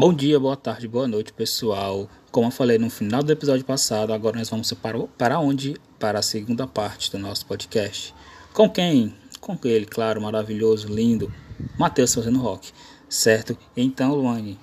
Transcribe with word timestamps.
Bom 0.00 0.14
dia, 0.14 0.40
boa 0.40 0.56
tarde, 0.56 0.88
boa 0.88 1.06
noite, 1.06 1.30
pessoal. 1.30 2.08
Como 2.32 2.46
eu 2.46 2.50
falei 2.50 2.78
no 2.78 2.88
final 2.88 3.22
do 3.22 3.30
episódio 3.30 3.66
passado, 3.66 4.14
agora 4.14 4.38
nós 4.38 4.48
vamos 4.48 4.72
para, 4.72 5.38
onde? 5.38 5.76
Para 5.98 6.20
a 6.20 6.22
segunda 6.22 6.66
parte 6.66 7.12
do 7.12 7.18
nosso 7.18 7.44
podcast. 7.44 8.14
Com 8.54 8.70
quem? 8.70 9.14
Com 9.42 9.58
ele, 9.62 9.84
claro, 9.84 10.18
maravilhoso, 10.22 10.88
lindo, 10.88 11.30
Matheus 11.78 12.14
fazendo 12.14 12.38
rock, 12.38 12.72
certo? 13.10 13.54
Então, 13.76 14.14
Luane, 14.14 14.58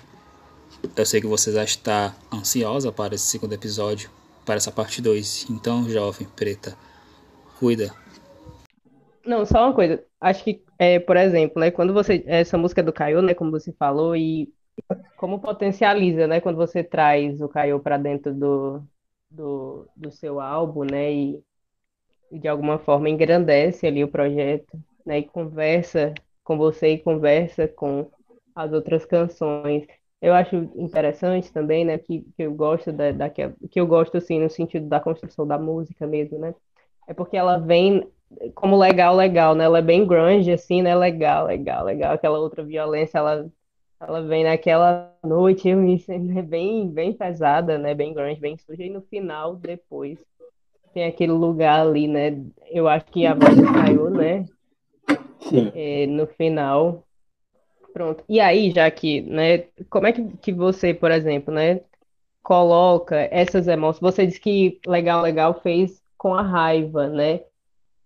eu 0.95 1.05
sei 1.05 1.21
que 1.21 1.27
você 1.27 1.51
já 1.51 1.63
está 1.63 2.15
ansiosa 2.33 2.91
para 2.91 3.13
esse 3.13 3.25
segundo 3.25 3.53
episódio, 3.53 4.09
para 4.43 4.55
essa 4.55 4.71
parte 4.71 5.03
2. 5.03 5.51
Então, 5.51 5.87
jovem, 5.87 6.27
preta, 6.35 6.75
cuida. 7.59 7.93
Não, 9.23 9.45
só 9.45 9.65
uma 9.65 9.75
coisa. 9.75 10.03
Acho 10.19 10.43
que, 10.43 10.63
é, 10.79 10.97
por 10.97 11.15
exemplo, 11.15 11.59
né, 11.59 11.69
quando 11.69 11.93
você. 11.93 12.23
Essa 12.25 12.57
música 12.57 12.81
do 12.81 12.91
Caio, 12.91 13.21
né, 13.21 13.35
como 13.35 13.51
você 13.51 13.71
falou, 13.71 14.15
e 14.15 14.51
como 15.17 15.39
potencializa, 15.39 16.27
né, 16.27 16.41
quando 16.41 16.57
você 16.57 16.83
traz 16.83 17.41
o 17.41 17.49
Caio 17.49 17.79
para 17.79 17.97
dentro 17.97 18.33
do, 18.33 18.83
do, 19.29 19.89
do 19.95 20.11
seu 20.11 20.39
álbum, 20.39 20.83
né, 20.85 21.11
e, 21.13 21.43
e 22.31 22.39
de 22.39 22.47
alguma 22.47 22.79
forma 22.79 23.09
engrandece 23.09 23.87
ali 23.87 24.03
o 24.03 24.07
projeto, 24.11 24.79
né, 25.05 25.19
e 25.19 25.23
conversa 25.23 26.13
com 26.43 26.57
você 26.57 26.93
e 26.93 26.99
conversa 26.99 27.67
com 27.67 28.09
as 28.55 28.71
outras 28.73 29.05
canções. 29.05 29.85
Eu 30.21 30.33
acho 30.33 30.55
interessante 30.75 31.51
também, 31.53 31.85
né, 31.85 31.97
que, 31.97 32.21
que 32.35 32.43
eu 32.43 32.53
gosto 32.55 32.91
da, 32.91 33.11
da 33.11 33.29
que, 33.29 33.49
que 33.71 33.79
eu 33.79 33.87
gosto 33.87 34.17
assim 34.17 34.39
no 34.39 34.49
sentido 34.49 34.87
da 34.87 34.99
construção 34.99 35.45
da 35.47 35.57
música 35.59 36.07
mesmo, 36.07 36.39
né? 36.39 36.55
É 37.07 37.13
porque 37.13 37.37
ela 37.37 37.57
vem 37.57 38.07
como 38.55 38.77
legal, 38.77 39.15
legal, 39.15 39.55
né? 39.55 39.65
Ela 39.65 39.79
é 39.79 39.81
bem 39.81 40.05
grunge 40.05 40.51
assim, 40.51 40.81
né? 40.81 40.95
Legal, 40.95 41.45
legal, 41.47 41.85
legal. 41.85 42.13
Aquela 42.13 42.39
outra 42.39 42.63
violência, 42.63 43.17
ela 43.17 43.49
ela 43.99 44.21
vem 44.21 44.43
naquela 44.43 45.13
noite, 45.23 45.67
eu 45.67 45.77
me 45.77 46.03
né, 46.07 46.41
bem 46.41 46.89
bem 46.89 47.13
pesada, 47.13 47.77
né? 47.77 47.93
Bem 47.95 48.13
grunge, 48.13 48.39
bem 48.39 48.57
suja 48.57 48.83
e 48.83 48.89
no 48.89 49.01
final 49.01 49.55
depois 49.55 50.19
tem 50.93 51.05
aquele 51.05 51.31
lugar 51.31 51.81
ali, 51.81 52.07
né? 52.07 52.43
Eu 52.69 52.87
acho 52.87 53.05
que 53.05 53.25
a 53.25 53.33
voz 53.33 53.55
caiu, 53.73 54.09
né? 54.09 54.45
Sim. 55.39 55.71
É, 55.75 56.07
no 56.07 56.27
final 56.27 57.07
Pronto. 57.97 58.23
E 58.29 58.39
aí, 58.39 58.69
já 58.69 58.89
que, 58.91 59.21
né, 59.21 59.59
como 59.89 60.05
é 60.05 60.11
que, 60.13 60.23
que 60.37 60.53
você, 60.53 60.93
por 60.93 61.09
exemplo, 61.09 61.51
né, 61.51 61.81
coloca 62.43 63.15
essas 63.31 63.67
emoções? 63.67 64.01
Você 64.01 64.27
disse 64.27 64.39
que 64.39 64.79
Legal 64.85 65.21
Legal 65.23 65.59
fez 65.61 65.99
com 66.15 66.35
a 66.35 66.43
raiva, 66.43 67.07
né? 67.07 67.41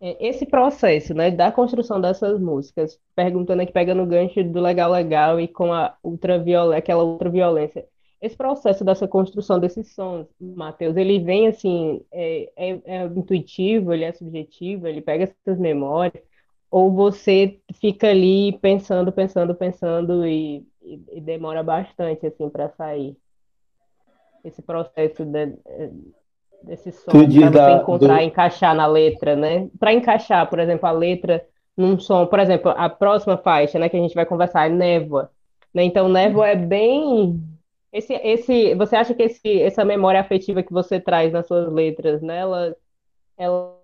É, 0.01 0.27
esse 0.27 0.47
processo, 0.47 1.13
né, 1.13 1.29
da 1.29 1.51
construção 1.51 2.01
dessas 2.01 2.39
músicas, 2.41 2.99
perguntando 3.15 3.61
aqui, 3.61 3.71
pegando 3.71 4.01
o 4.01 4.05
gancho 4.07 4.43
do 4.43 4.59
Legal 4.59 4.91
Legal 4.91 5.39
e 5.39 5.47
com 5.47 5.71
a 5.71 5.95
ultraviolência, 6.03 6.79
aquela 6.79 7.03
ultraviolência. 7.03 7.87
Esse 8.19 8.35
processo 8.35 8.83
dessa 8.83 9.07
construção 9.07 9.59
desses 9.59 9.93
sons, 9.93 10.27
Matheus, 10.39 10.97
ele 10.97 11.19
vem 11.19 11.47
assim, 11.47 12.03
é, 12.11 12.51
é, 12.55 12.81
é 12.85 13.05
intuitivo, 13.05 13.93
ele 13.93 14.03
é 14.03 14.11
subjetivo, 14.11 14.87
ele 14.87 15.01
pega 15.01 15.25
essas 15.25 15.59
memórias, 15.59 16.23
ou 16.69 16.91
você 16.91 17.59
fica 17.73 18.09
ali 18.09 18.57
pensando, 18.59 19.11
pensando, 19.11 19.53
pensando 19.55 20.25
e, 20.25 20.65
e, 20.81 20.99
e 21.13 21.21
demora 21.21 21.61
bastante 21.61 22.25
assim 22.25 22.49
para 22.49 22.69
sair 22.69 23.15
esse 24.43 24.61
processo 24.61 25.23
de, 25.25 25.53
desse 26.63 26.91
som 26.91 27.11
para 27.11 27.21
você 27.21 27.49
da, 27.49 27.73
encontrar, 27.73 28.17
do... 28.17 28.23
encaixar 28.23 28.75
na 28.75 28.87
letra, 28.87 29.35
né? 29.35 29.69
Para 29.79 29.93
encaixar, 29.93 30.49
por 30.49 30.59
exemplo, 30.59 30.87
a 30.87 30.91
letra 30.91 31.45
num 31.75 31.97
som, 31.99 32.25
por 32.25 32.39
exemplo, 32.39 32.71
a 32.75 32.89
próxima 32.89 33.37
faixa, 33.37 33.79
né, 33.79 33.89
que 33.89 33.97
a 33.97 33.99
gente 33.99 34.13
vai 34.13 34.25
conversar 34.25 34.67
é 34.67 34.69
névoa, 34.69 35.31
né? 35.73 35.83
Então 35.83 36.09
névoa 36.09 36.49
é 36.49 36.55
bem 36.55 37.41
esse, 37.91 38.13
esse, 38.13 38.73
você 38.75 38.95
acha 38.95 39.13
que 39.13 39.23
esse, 39.23 39.61
essa 39.61 39.83
memória 39.83 40.21
afetiva 40.21 40.63
que 40.63 40.71
você 40.71 40.99
traz 40.99 41.31
nas 41.31 41.45
suas 41.47 41.71
letras, 41.71 42.21
né, 42.21 42.39
ela, 42.39 42.75
ela 43.37 43.81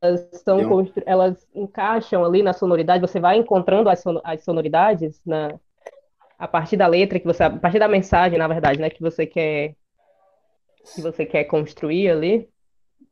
elas, 0.00 0.28
são 0.44 0.68
constru... 0.68 1.02
elas 1.06 1.48
encaixam 1.54 2.24
ali 2.24 2.42
na 2.42 2.52
sonoridade, 2.52 3.00
você 3.00 3.18
vai 3.18 3.38
encontrando 3.38 3.88
as, 3.88 4.00
son... 4.00 4.20
as 4.24 4.44
sonoridades 4.44 5.20
na... 5.24 5.58
a 6.38 6.46
partir 6.46 6.76
da 6.76 6.86
letra, 6.86 7.18
que 7.18 7.26
você... 7.26 7.42
a 7.44 7.50
partir 7.50 7.78
da 7.78 7.88
mensagem, 7.88 8.38
na 8.38 8.48
verdade, 8.48 8.78
né, 8.78 8.90
que 8.90 9.00
você 9.00 9.26
quer 9.26 9.74
que 10.94 11.00
você 11.00 11.26
quer 11.26 11.44
construir 11.44 12.10
ali? 12.10 12.48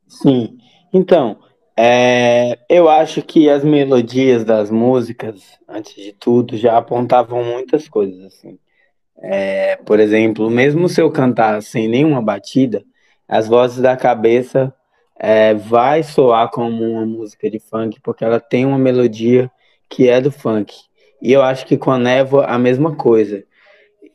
Sim. 0.07 0.57
Então, 0.93 1.39
é... 1.77 2.59
eu 2.69 2.89
acho 2.89 3.21
que 3.21 3.49
as 3.49 3.63
melodias 3.63 4.43
das 4.43 4.69
músicas, 4.71 5.41
antes 5.67 5.95
de 5.95 6.13
tudo, 6.13 6.57
já 6.57 6.77
apontavam 6.77 7.43
muitas 7.43 7.87
coisas, 7.87 8.23
assim. 8.25 8.57
É... 9.17 9.75
Por 9.77 9.99
exemplo, 9.99 10.49
mesmo 10.49 10.87
se 10.89 11.01
eu 11.01 11.11
cantar 11.11 11.61
sem 11.61 11.87
nenhuma 11.87 12.21
batida, 12.21 12.83
as 13.27 13.47
vozes 13.47 13.81
da 13.81 13.97
cabeça 13.97 14.73
é, 15.17 15.53
vai 15.53 16.03
soar 16.03 16.49
como 16.51 16.83
uma 16.83 17.05
música 17.05 17.49
de 17.49 17.59
funk, 17.59 17.99
porque 18.01 18.23
ela 18.23 18.39
tem 18.39 18.65
uma 18.65 18.77
melodia 18.77 19.49
que 19.89 20.09
é 20.09 20.19
do 20.19 20.31
funk. 20.31 20.75
E 21.21 21.31
eu 21.31 21.41
acho 21.41 21.65
que 21.65 21.77
com 21.77 21.91
a 21.91 21.97
Névoa 21.97 22.45
a 22.45 22.59
mesma 22.59 22.95
coisa. 22.95 23.43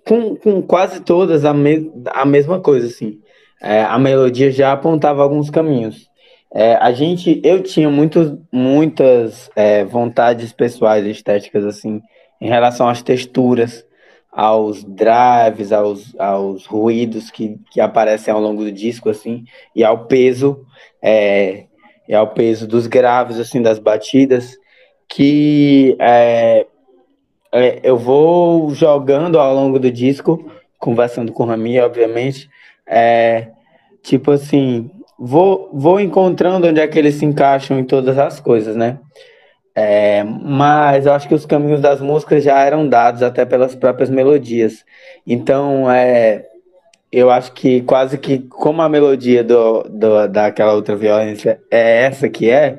Com, 0.06 0.36
com 0.36 0.62
quase 0.62 1.00
todas 1.00 1.44
a, 1.44 1.52
me, 1.52 1.90
a 2.06 2.24
mesma 2.24 2.60
coisa, 2.60 2.86
assim. 2.86 3.19
É, 3.62 3.82
a 3.82 3.98
melodia 3.98 4.50
já 4.50 4.72
apontava 4.72 5.22
alguns 5.22 5.50
caminhos. 5.50 6.08
É, 6.52 6.74
a 6.74 6.90
gente, 6.92 7.40
eu 7.44 7.62
tinha 7.62 7.88
muitos, 7.88 8.36
muitas 8.50 9.50
é, 9.54 9.84
vontades 9.84 10.52
pessoais 10.52 11.06
estéticas, 11.06 11.64
assim, 11.64 12.02
em 12.40 12.48
relação 12.48 12.88
às 12.88 13.02
texturas, 13.02 13.86
aos 14.32 14.82
drives, 14.82 15.72
aos, 15.72 16.18
aos 16.18 16.66
ruídos 16.66 17.30
que, 17.30 17.58
que 17.70 17.80
aparecem 17.80 18.32
ao 18.32 18.40
longo 18.40 18.64
do 18.64 18.72
disco, 18.72 19.08
assim, 19.10 19.44
e 19.76 19.84
ao 19.84 20.06
peso, 20.06 20.64
é, 21.02 21.66
e 22.08 22.14
ao 22.14 22.28
peso 22.28 22.66
dos 22.66 22.86
graves, 22.86 23.38
assim, 23.38 23.62
das 23.62 23.78
batidas, 23.78 24.56
que 25.08 25.96
é, 26.00 26.66
é, 27.52 27.80
eu 27.82 27.96
vou 27.96 28.74
jogando 28.74 29.38
ao 29.38 29.54
longo 29.54 29.78
do 29.78 29.90
disco, 29.90 30.50
conversando 30.78 31.32
com 31.32 31.42
o 31.42 31.46
Rami, 31.46 31.78
obviamente, 31.80 32.48
é, 32.90 33.48
tipo 34.02 34.32
assim, 34.32 34.90
vou, 35.16 35.70
vou 35.72 36.00
encontrando 36.00 36.66
onde 36.66 36.80
é 36.80 36.88
que 36.88 36.98
eles 36.98 37.14
se 37.14 37.24
encaixam 37.24 37.78
em 37.78 37.84
todas 37.84 38.18
as 38.18 38.40
coisas, 38.40 38.74
né? 38.74 38.98
É, 39.74 40.24
mas 40.24 41.06
eu 41.06 41.12
acho 41.12 41.28
que 41.28 41.34
os 41.34 41.46
caminhos 41.46 41.80
das 41.80 42.00
músicas 42.00 42.42
já 42.42 42.58
eram 42.60 42.88
dados 42.88 43.22
até 43.22 43.44
pelas 43.44 43.76
próprias 43.76 44.10
melodias. 44.10 44.84
Então, 45.24 45.88
é, 45.88 46.44
eu 47.12 47.30
acho 47.30 47.52
que 47.52 47.80
quase 47.82 48.18
que 48.18 48.40
como 48.40 48.82
a 48.82 48.88
melodia 48.88 49.44
do, 49.44 49.84
do, 49.84 50.26
daquela 50.26 50.74
outra 50.74 50.96
violência 50.96 51.60
é 51.70 52.02
essa 52.04 52.28
que 52.28 52.50
é, 52.50 52.78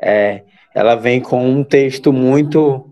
é, 0.00 0.42
ela 0.74 0.94
vem 0.94 1.20
com 1.20 1.42
um 1.42 1.64
texto 1.64 2.12
muito 2.12 2.85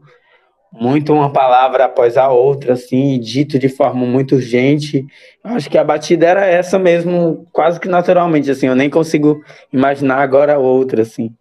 muito 0.77 1.13
uma 1.13 1.31
palavra 1.31 1.85
após 1.85 2.17
a 2.17 2.29
outra, 2.29 2.73
assim, 2.73 3.19
dito 3.21 3.59
de 3.59 3.69
forma 3.69 4.05
muito 4.05 4.35
urgente. 4.35 5.07
Eu 5.43 5.53
acho 5.53 5.71
que 5.71 5.79
a 5.79 5.85
batida 5.85 6.27
era 6.27 6.45
essa 6.45 6.79
mesmo, 6.79 7.47
quase 7.53 7.79
que 7.79 7.89
naturalmente, 7.89 8.51
assim, 8.51 8.67
eu 8.67 8.75
nem 8.75 8.91
consigo 8.91 9.41
imaginar 9.73 10.17
agora 10.21 10.59
outra, 10.59 11.03
assim. 11.03 11.33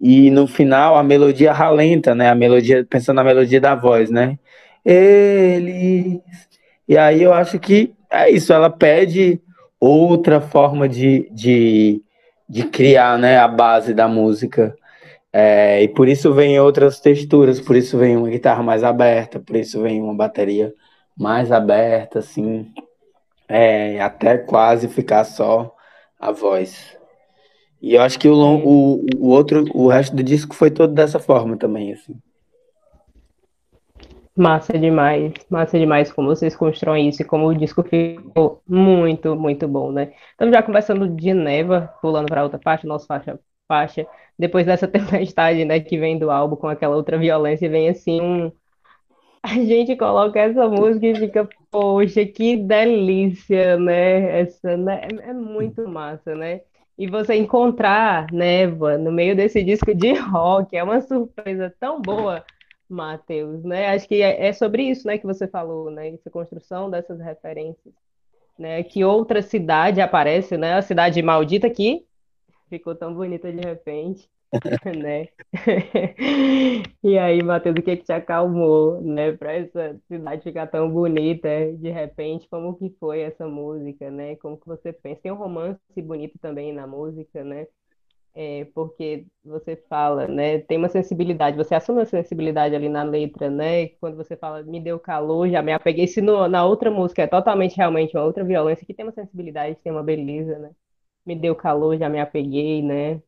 E 0.00 0.30
no 0.30 0.46
final 0.46 0.96
a 0.96 1.02
melodia 1.02 1.52
ralenta, 1.52 2.14
né? 2.14 2.30
A 2.30 2.34
melodia, 2.34 2.84
pensando 2.88 3.16
na 3.16 3.24
melodia 3.24 3.60
da 3.60 3.74
voz, 3.74 4.10
né? 4.10 4.38
Eles. 4.84 6.20
E 6.88 6.98
aí 6.98 7.22
eu 7.22 7.32
acho 7.32 7.58
que 7.60 7.92
é 8.10 8.28
isso, 8.28 8.52
ela 8.52 8.68
pede 8.68 9.40
outra 9.78 10.40
forma 10.40 10.88
de, 10.88 11.28
de, 11.30 12.02
de 12.48 12.64
criar 12.64 13.16
né, 13.18 13.38
a 13.38 13.46
base 13.46 13.94
da 13.94 14.08
música. 14.08 14.74
É, 15.32 15.82
e 15.82 15.88
por 15.88 16.08
isso 16.08 16.32
vem 16.32 16.58
outras 16.58 17.00
texturas, 17.00 17.60
por 17.60 17.76
isso 17.76 17.96
vem 17.96 18.16
uma 18.16 18.28
guitarra 18.28 18.62
mais 18.62 18.82
aberta, 18.82 19.38
por 19.38 19.56
isso 19.56 19.80
vem 19.80 20.00
uma 20.02 20.14
bateria 20.14 20.74
mais 21.16 21.52
aberta, 21.52 22.18
assim, 22.18 22.72
é, 23.48 24.00
até 24.00 24.38
quase 24.38 24.88
ficar 24.88 25.24
só 25.24 25.74
a 26.18 26.32
voz. 26.32 26.98
E 27.80 27.94
eu 27.94 28.02
acho 28.02 28.18
que 28.18 28.28
o, 28.28 28.34
o, 28.34 29.06
o 29.18 29.28
outro, 29.28 29.64
o 29.74 29.88
resto 29.88 30.14
do 30.14 30.22
disco 30.22 30.54
foi 30.54 30.70
todo 30.70 30.92
dessa 30.92 31.18
forma 31.18 31.56
também, 31.56 31.92
assim. 31.92 32.14
Massa 34.36 34.78
demais, 34.78 35.32
massa 35.50 35.78
demais 35.78 36.12
como 36.12 36.28
vocês 36.28 36.56
constroem 36.56 37.08
isso 37.08 37.22
e 37.22 37.24
como 37.24 37.46
o 37.46 37.54
disco 37.54 37.82
ficou 37.82 38.62
muito, 38.66 39.34
muito 39.36 39.66
bom, 39.68 39.92
né? 39.92 40.12
Estamos 40.30 40.54
já 40.54 40.62
conversando 40.62 41.08
de 41.08 41.34
Neva, 41.34 41.92
pulando 42.00 42.26
para 42.26 42.42
outra 42.42 42.58
parte, 42.58 42.86
nossa 42.86 43.06
faixa, 43.06 43.38
faixa. 43.68 44.06
Depois 44.40 44.64
dessa 44.64 44.88
tempestade, 44.88 45.66
né, 45.66 45.80
que 45.80 45.98
vem 45.98 46.18
do 46.18 46.30
álbum 46.30 46.56
com 46.56 46.66
aquela 46.66 46.96
outra 46.96 47.18
violência, 47.18 47.68
vem 47.68 47.90
assim 47.90 48.22
um. 48.22 48.50
A 49.42 49.48
gente 49.48 49.96
coloca 49.96 50.38
essa 50.38 50.66
música 50.66 51.06
e 51.06 51.14
fica, 51.14 51.48
poxa, 51.70 52.24
que 52.24 52.56
delícia, 52.56 53.78
né? 53.78 54.40
Essa, 54.40 54.76
né? 54.76 55.02
É, 55.02 55.30
é 55.30 55.32
muito 55.34 55.86
massa, 55.86 56.34
né? 56.34 56.62
E 56.96 57.06
você 57.06 57.34
encontrar 57.34 58.26
Neva 58.32 58.98
no 58.98 59.12
meio 59.12 59.36
desse 59.36 59.62
disco 59.62 59.94
de 59.94 60.12
rock 60.14 60.76
é 60.76 60.82
uma 60.82 61.00
surpresa 61.00 61.74
tão 61.78 62.00
boa, 62.00 62.44
Matheus, 62.88 63.62
né? 63.62 63.88
Acho 63.94 64.08
que 64.08 64.22
é, 64.22 64.46
é 64.46 64.52
sobre 64.52 64.84
isso, 64.84 65.06
né, 65.06 65.16
que 65.18 65.26
você 65.26 65.46
falou, 65.48 65.90
né? 65.90 66.10
Essa 66.14 66.30
construção 66.30 66.90
dessas 66.90 67.20
referências, 67.20 67.94
né? 68.58 68.82
Que 68.82 69.04
outra 69.04 69.42
cidade 69.42 70.00
aparece, 70.00 70.56
né? 70.56 70.74
A 70.74 70.82
cidade 70.82 71.22
maldita 71.22 71.68
que 71.70 72.06
ficou 72.70 72.94
tão 72.96 73.14
bonita 73.14 73.52
de 73.52 73.60
repente, 73.60 74.30
né? 74.98 75.28
E 77.02 77.18
aí, 77.18 77.42
Matheus, 77.42 77.76
o 77.78 77.82
que 77.82 77.96
que 77.96 78.04
te 78.04 78.12
acalmou, 78.12 79.00
né? 79.02 79.32
Para 79.32 79.52
essa 79.54 80.00
cidade 80.08 80.42
ficar 80.42 80.66
tão 80.68 80.90
bonita 80.90 81.48
de 81.76 81.90
repente? 81.90 82.48
Como 82.48 82.76
que 82.78 82.90
foi 83.00 83.20
essa 83.22 83.46
música, 83.48 84.10
né? 84.10 84.36
Como 84.36 84.58
que 84.58 84.66
você 84.66 84.92
pensa? 84.92 85.20
Tem 85.22 85.32
um 85.32 85.36
romance 85.36 85.78
bonito 86.02 86.38
também 86.38 86.72
na 86.72 86.86
música, 86.86 87.44
né? 87.44 87.66
é, 88.34 88.64
porque 88.74 89.26
você 89.44 89.76
fala, 89.88 90.26
né? 90.28 90.58
Tem 90.60 90.78
uma 90.78 90.88
sensibilidade, 90.88 91.56
você 91.56 91.74
assume 91.74 91.98
uma 92.00 92.06
sensibilidade 92.06 92.74
ali 92.74 92.88
na 92.88 93.02
letra, 93.02 93.50
né? 93.50 93.88
Quando 94.00 94.16
você 94.16 94.36
fala, 94.36 94.62
me 94.62 94.80
deu 94.80 94.98
calor, 95.00 95.48
já 95.48 95.62
me 95.62 95.72
apeguei. 95.72 96.06
Se 96.06 96.20
no, 96.20 96.48
na 96.48 96.64
outra 96.64 96.90
música 96.90 97.22
é 97.22 97.26
totalmente 97.26 97.76
realmente 97.76 98.16
uma 98.16 98.24
outra 98.24 98.44
violência, 98.44 98.86
que 98.86 98.94
tem 98.94 99.04
uma 99.04 99.12
sensibilidade, 99.12 99.76
tem 99.82 99.92
uma 99.92 100.02
beleza, 100.02 100.58
né? 100.58 100.70
Me 101.24 101.36
deu 101.36 101.54
calor, 101.54 101.96
já 101.98 102.08
me 102.08 102.20
apeguei, 102.20 102.82
né? 102.82 103.20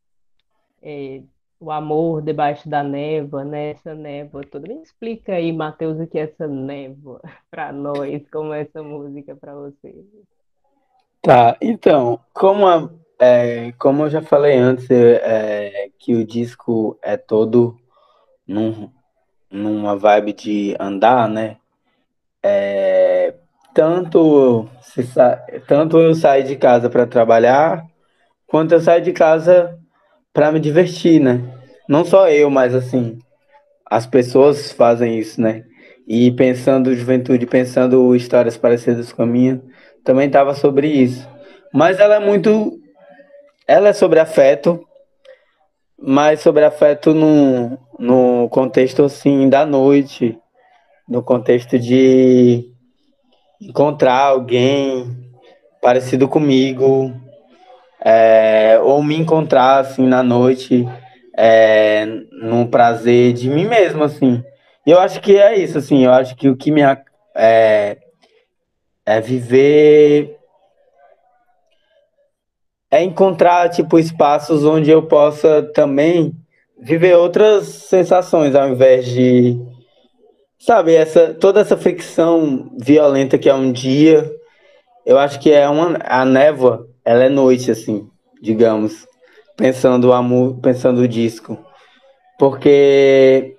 É, 0.83 1.23
o 1.61 1.71
amor 1.71 2.23
debaixo 2.23 2.69
da 2.69 2.83
névoa, 2.83 3.45
né? 3.45 3.71
Essa 3.71 3.95
névoa 3.95 4.43
toda. 4.45 4.67
Me 4.67 4.83
explica 4.83 5.35
aí, 5.35 5.53
Matheus, 5.53 6.01
o 6.01 6.07
que 6.07 6.19
é 6.19 6.23
essa 6.23 6.47
névoa 6.49 7.21
para 7.51 7.73
nós, 7.73 8.29
como 8.31 8.53
é 8.53 8.63
essa 8.63 8.83
música 8.83 9.37
para 9.37 9.55
você. 9.55 10.05
Tá, 11.21 11.57
então, 11.61 12.19
como 12.33 12.67
a 12.67 12.91
é, 13.23 13.71
como 13.79 14.03
eu 14.03 14.11
já 14.11 14.21
falei 14.21 14.57
antes, 14.57 14.91
é, 14.91 15.91
que 15.97 16.13
o 16.13 16.27
disco 16.27 16.99
é 17.01 17.17
todo 17.17 17.79
num, 18.45 18.91
numa 19.49 19.95
vibe 19.97 20.33
de 20.33 20.77
andar, 20.81 21.29
né? 21.29 21.57
É, 22.43 23.12
tanto, 23.75 24.69
se, 24.81 25.03
tanto 25.67 25.99
eu 25.99 26.15
saio 26.15 26.45
de 26.45 26.57
casa 26.57 26.91
para 26.91 27.07
trabalhar, 27.07 27.85
quanto 28.47 28.73
eu 28.73 28.81
saio 28.81 29.03
de 29.03 29.13
casa 29.13 29.79
para 30.33 30.53
me 30.53 30.61
divertir, 30.61 31.21
né? 31.21 31.41
Não 31.89 32.05
só 32.05 32.29
eu, 32.29 32.51
mas 32.51 32.75
assim, 32.75 33.19
as 33.87 34.07
pessoas 34.07 34.73
fazem 34.73 35.19
isso, 35.19 35.41
né? 35.41 35.65
E 36.07 36.31
pensando 36.33 36.95
juventude, 36.95 37.47
pensando 37.47 38.15
histórias 38.17 38.57
parecidas 38.57 39.13
com 39.13 39.23
a 39.23 39.27
minha, 39.27 39.63
também 40.05 40.27
estava 40.27 40.55
sobre 40.55 40.89
isso. 40.89 41.29
Mas 41.73 41.99
ela 42.01 42.17
é 42.17 42.21
muito 42.21 42.79
ela 43.67 43.89
é 43.89 43.93
sobre 43.93 44.19
afeto, 44.19 44.85
mas 45.99 46.41
sobre 46.41 46.65
afeto 46.65 47.15
no, 47.15 47.79
no 47.99 48.49
contexto 48.49 49.05
assim 49.05 49.49
da 49.49 49.65
noite, 49.65 50.39
no 51.09 51.23
contexto 51.23 51.79
de 51.79 52.72
encontrar 53.69 54.27
alguém 54.27 55.17
parecido 55.81 56.29
comigo, 56.29 57.13
é, 58.05 58.79
ou 58.83 59.03
me 59.03 59.17
encontrar 59.17 59.79
assim 59.81 60.07
na 60.07 60.23
noite, 60.23 60.87
é, 61.37 62.05
num 62.43 62.67
prazer 62.67 63.33
de 63.33 63.49
mim 63.49 63.67
mesmo, 63.67 64.03
assim. 64.03 64.43
E 64.87 64.91
eu 64.91 64.99
acho 64.99 65.21
que 65.21 65.37
é 65.37 65.57
isso, 65.57 65.79
assim, 65.79 66.05
eu 66.05 66.13
acho 66.13 66.35
que 66.37 66.49
o 66.49 66.57
que 66.57 66.71
me 66.71 66.83
é, 67.35 67.99
é 69.07 69.21
viver 69.21 70.37
é 72.91 73.03
encontrar 73.03 73.71
tipo 73.71 73.99
espaços 73.99 74.65
onde 74.65 74.91
eu 74.91 75.05
possa 75.05 75.63
também 75.63 76.35
viver 76.79 77.17
outras 77.17 77.67
sensações 77.67 78.55
ao 78.55 78.69
invés 78.69 79.07
de 79.07 79.59
sabe 80.65 80.95
essa 80.95 81.35
toda 81.35 81.61
essa 81.61 81.77
fricção 81.77 82.71
violenta 82.79 83.39
que 83.39 83.49
é 83.49 83.55
um 83.55 83.71
dia 83.71 84.31
eu 85.05 85.19
acho 85.19 85.39
que 85.41 85.53
é 85.53 85.69
uma 85.69 85.99
a 86.05 86.25
névoa 86.25 86.89
ela 87.05 87.25
é 87.25 87.29
noite 87.29 87.71
assim 87.71 88.09
digamos 88.41 89.07
pensando 89.57 90.09
o 90.09 90.13
amor 90.13 90.59
pensando 90.61 91.03
o 91.03 91.09
disco. 91.09 91.59
Porque 92.39 93.57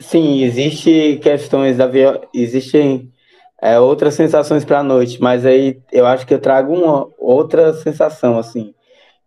sim 0.00 0.42
existe 0.42 1.18
questões 1.22 1.76
da 1.76 1.88
existem 2.34 3.12
é, 3.60 3.78
outras 3.78 4.14
sensações 4.14 4.64
para 4.64 4.80
a 4.80 4.84
noite, 4.84 5.20
mas 5.20 5.44
aí 5.46 5.80
eu 5.92 6.06
acho 6.06 6.26
que 6.26 6.34
eu 6.34 6.40
trago 6.40 6.74
uma 6.74 7.08
outra 7.18 7.72
sensação, 7.74 8.38
assim, 8.38 8.74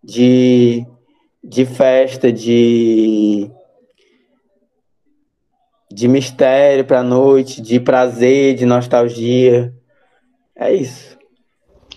de, 0.04 0.86
de 1.44 1.66
festa, 1.66 2.32
de, 2.32 3.50
de 5.94 6.08
mistério 6.08 6.86
para 6.86 7.00
a 7.00 7.04
noite, 7.04 7.62
de 7.62 7.80
prazer, 7.80 8.56
de 8.56 8.66
nostalgia. 8.66 9.74
É 10.56 10.74
isso. 10.74 11.18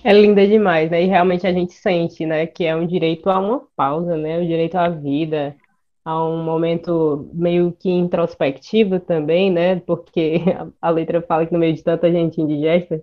É 0.03 0.13
linda 0.13 0.47
demais, 0.47 0.91
né? 0.91 1.03
E 1.03 1.07
realmente 1.07 1.47
a 1.47 1.53
gente 1.53 1.73
sente, 1.73 2.27
né, 2.27 2.47
que 2.47 2.65
é 2.65 2.77
um 2.77 2.87
direito 2.87 3.31
a 3.31 3.39
uma 3.39 3.63
pausa, 3.75 4.17
né? 4.17 4.39
Um 4.39 4.47
direito 4.47 4.75
à 4.77 4.89
vida, 4.89 5.57
a 6.05 6.23
um 6.23 6.45
momento 6.45 7.31
meio 7.33 7.73
que 7.73 7.91
introspectivo 7.91 9.01
também, 9.01 9.51
né? 9.51 9.81
Porque 9.81 10.43
a, 10.81 10.91
letra 10.91 11.23
fala 11.23 11.47
que 11.47 11.53
no 11.53 11.59
meio 11.59 11.75
de 11.75 11.83
tanta 11.83 12.13
gente 12.13 12.41
indigesta, 12.41 13.03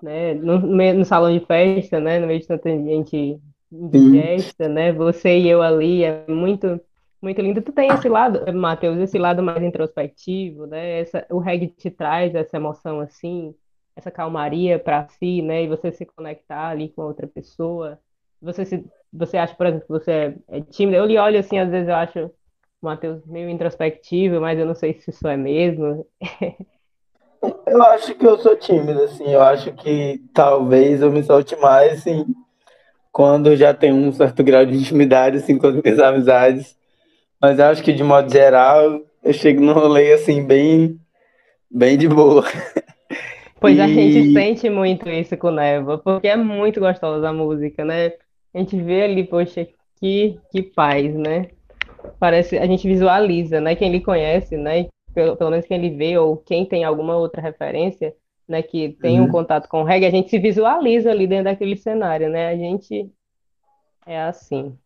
né? 0.00 0.34
No, 0.34 0.60
no, 0.60 1.04
salão 1.04 1.36
de 1.36 1.44
festa, 1.44 1.98
né? 1.98 2.20
No 2.20 2.28
meio 2.28 2.38
de 2.38 2.46
tanta 2.46 2.70
gente 2.70 3.40
indigesta, 3.72 4.68
né? 4.68 4.92
Você 4.92 5.38
e 5.38 5.48
eu 5.48 5.60
ali 5.62 6.04
é 6.04 6.24
muito 6.28 6.80
muito 7.24 7.40
lindo. 7.40 7.62
Tu 7.62 7.72
tem 7.72 7.88
esse 7.88 8.08
lado, 8.08 8.52
Matheus, 8.54 8.98
esse 8.98 9.18
lado 9.18 9.42
mais 9.42 9.62
introspectivo, 9.62 10.66
né? 10.66 11.00
Essa, 11.00 11.26
o 11.30 11.38
reggae 11.38 11.68
te 11.68 11.90
traz 11.90 12.34
essa 12.34 12.56
emoção 12.56 13.00
assim, 13.00 13.54
essa 13.96 14.10
calmaria 14.10 14.78
para 14.78 15.08
si, 15.08 15.42
né? 15.42 15.64
E 15.64 15.68
você 15.68 15.90
se 15.90 16.06
conectar 16.06 16.68
ali 16.68 16.90
com 16.90 17.02
outra 17.02 17.26
pessoa. 17.26 17.98
Você 18.40 18.64
se 18.64 18.84
você 19.12 19.36
acha, 19.38 19.54
por 19.54 19.66
exemplo, 19.66 19.86
que 19.86 19.92
você 19.92 20.10
é, 20.10 20.58
é 20.58 20.60
tímido? 20.60 20.98
Eu 20.98 21.06
lhe 21.06 21.18
olho 21.18 21.38
assim, 21.38 21.58
às 21.58 21.70
vezes 21.70 21.88
eu 21.88 21.94
acho 21.94 22.18
o 22.82 22.86
Matheus 22.86 23.24
meio 23.26 23.48
introspectivo, 23.48 24.40
mas 24.40 24.58
eu 24.58 24.66
não 24.66 24.74
sei 24.74 24.94
se 24.94 25.10
isso 25.10 25.26
é 25.26 25.36
mesmo. 25.36 26.06
eu 27.66 27.82
acho 27.84 28.14
que 28.14 28.26
eu 28.26 28.38
sou 28.38 28.56
tímido, 28.56 29.02
assim. 29.02 29.28
Eu 29.30 29.40
acho 29.40 29.72
que 29.72 30.20
talvez 30.34 31.00
eu 31.00 31.10
me 31.10 31.22
solte 31.22 31.56
mais, 31.56 31.94
assim, 31.94 32.26
quando 33.12 33.56
já 33.56 33.72
tem 33.72 33.92
um 33.92 34.12
certo 34.12 34.42
grau 34.42 34.66
de 34.66 34.76
intimidade, 34.76 35.38
assim, 35.38 35.56
com 35.56 35.68
as 35.68 35.74
minhas 35.74 35.98
amizades. 35.98 36.76
Mas 37.44 37.58
eu 37.58 37.66
acho 37.66 37.82
que, 37.82 37.92
de 37.92 38.02
modo 38.02 38.32
geral, 38.32 39.02
eu 39.22 39.32
chego 39.34 39.60
no 39.60 39.74
rolê, 39.74 40.14
assim, 40.14 40.42
bem, 40.42 40.98
bem 41.70 41.98
de 41.98 42.08
boa. 42.08 42.42
Pois 43.60 43.78
e... 43.78 43.80
a 43.80 43.86
gente 43.86 44.32
sente 44.34 44.68
muito 44.68 45.08
isso 45.08 45.34
com 45.38 45.50
Neva, 45.50 45.96
porque 45.96 46.28
é 46.28 46.36
muito 46.36 46.80
gostosa 46.80 47.28
a 47.28 47.32
música, 47.32 47.82
né? 47.82 48.12
a 48.52 48.58
gente 48.58 48.78
vê 48.78 49.04
ali, 49.04 49.24
poxa, 49.24 49.66
que, 49.98 50.38
que 50.50 50.62
paz, 50.62 51.14
né? 51.14 51.48
Parece, 52.18 52.58
a 52.58 52.66
gente 52.66 52.86
visualiza, 52.86 53.60
né? 53.62 53.74
Quem 53.74 53.90
lhe 53.90 54.00
conhece, 54.00 54.56
né? 54.58 54.86
Pelo, 55.14 55.34
pelo 55.36 55.50
menos 55.50 55.66
quem 55.66 55.78
ele 55.78 55.96
vê, 55.96 56.18
ou 56.18 56.36
quem 56.36 56.66
tem 56.66 56.84
alguma 56.84 57.16
outra 57.16 57.40
referência, 57.40 58.14
né? 58.46 58.62
Que 58.62 58.90
tem 59.00 59.18
um 59.18 59.24
uhum. 59.24 59.30
contato 59.30 59.66
com 59.68 59.80
o 59.80 59.84
reggae, 59.84 60.06
a 60.06 60.10
gente 60.10 60.28
se 60.28 60.38
visualiza 60.38 61.10
ali 61.10 61.26
dentro 61.26 61.44
daquele 61.44 61.76
cenário, 61.76 62.28
né? 62.28 62.48
A 62.48 62.56
gente 62.56 63.10
é 64.06 64.20
assim. 64.20 64.76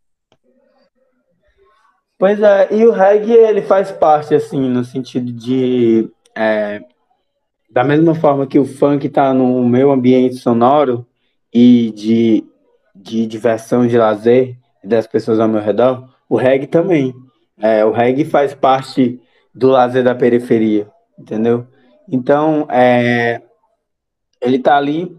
Pois 2.18 2.40
é, 2.42 2.68
e 2.74 2.84
o 2.84 2.90
reggae, 2.90 3.32
ele 3.32 3.62
faz 3.62 3.92
parte, 3.92 4.34
assim, 4.34 4.68
no 4.68 4.84
sentido 4.84 5.32
de... 5.32 6.10
É, 6.36 6.82
da 7.70 7.84
mesma 7.84 8.14
forma 8.14 8.46
que 8.46 8.58
o 8.58 8.64
funk 8.64 9.06
está 9.06 9.32
no 9.32 9.66
meu 9.68 9.92
ambiente 9.92 10.36
sonoro 10.36 11.06
e 11.52 11.92
de 11.92 12.44
de 13.00 13.26
diversão, 13.26 13.86
de 13.86 13.96
lazer 13.96 14.56
das 14.82 15.06
pessoas 15.06 15.38
ao 15.38 15.48
meu 15.48 15.60
redor, 15.60 16.08
o 16.28 16.36
reggae 16.36 16.66
também. 16.66 17.14
É, 17.60 17.84
o 17.84 17.92
reggae 17.92 18.24
faz 18.24 18.54
parte 18.54 19.20
do 19.54 19.68
lazer 19.68 20.04
da 20.04 20.14
periferia, 20.14 20.88
entendeu? 21.18 21.66
Então, 22.10 22.66
é, 22.70 23.42
ele 24.40 24.58
tá 24.58 24.76
ali 24.76 25.16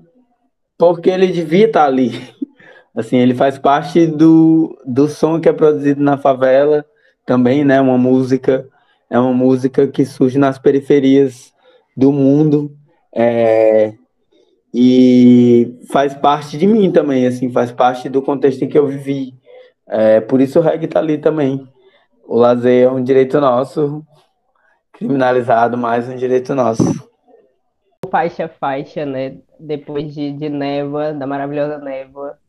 porque 0.77 1.09
ele 1.09 1.27
devia 1.27 1.67
estar 1.67 1.81
tá 1.81 1.87
ali. 1.87 2.11
Assim, 2.95 3.17
ele 3.17 3.33
faz 3.33 3.57
parte 3.57 4.07
do, 4.07 4.77
do 4.85 5.07
som 5.07 5.39
que 5.39 5.47
é 5.47 5.53
produzido 5.53 6.01
na 6.01 6.17
favela 6.17 6.85
também, 7.29 7.63
né? 7.63 7.79
Uma 7.79 7.95
música, 7.95 8.67
é 9.07 9.19
uma 9.19 9.31
música 9.31 9.87
que 9.87 10.03
surge 10.03 10.39
nas 10.39 10.57
periferias 10.57 11.53
do 11.95 12.11
mundo. 12.11 12.75
É, 13.15 13.93
e 14.73 15.77
faz 15.91 16.15
parte 16.15 16.57
de 16.57 16.65
mim 16.65 16.91
também, 16.91 17.27
assim, 17.27 17.51
faz 17.51 17.71
parte 17.71 18.09
do 18.09 18.19
contexto 18.19 18.63
em 18.63 18.67
que 18.67 18.79
eu 18.79 18.87
vivi. 18.87 19.35
É, 19.87 20.19
por 20.19 20.41
isso 20.41 20.57
o 20.57 20.61
reggae 20.63 20.87
tá 20.87 20.97
ali 20.97 21.19
também. 21.19 21.67
O 22.27 22.35
lazer 22.35 22.85
é 22.85 22.91
um 22.91 23.03
direito 23.03 23.39
nosso, 23.39 24.03
criminalizado, 24.91 25.77
mas 25.77 26.09
um 26.09 26.15
direito 26.15 26.55
nosso. 26.55 26.83
Faixa 28.09 28.47
faixa, 28.47 29.05
né? 29.05 29.37
Depois 29.59 30.15
de, 30.15 30.31
de 30.31 30.49
Névoa, 30.49 31.13
da 31.13 31.27
maravilhosa 31.27 31.77
Névoa. 31.77 32.39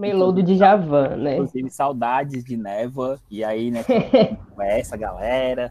Melô 0.00 0.32
do 0.32 0.42
Djavan, 0.42 1.16
né? 1.16 1.34
Inclusive, 1.34 1.70
saudades 1.70 2.42
de 2.42 2.56
Névoa. 2.56 3.20
E 3.30 3.44
aí, 3.44 3.70
né, 3.70 3.84
com 3.84 4.62
essa 4.62 4.96
galera. 4.96 5.70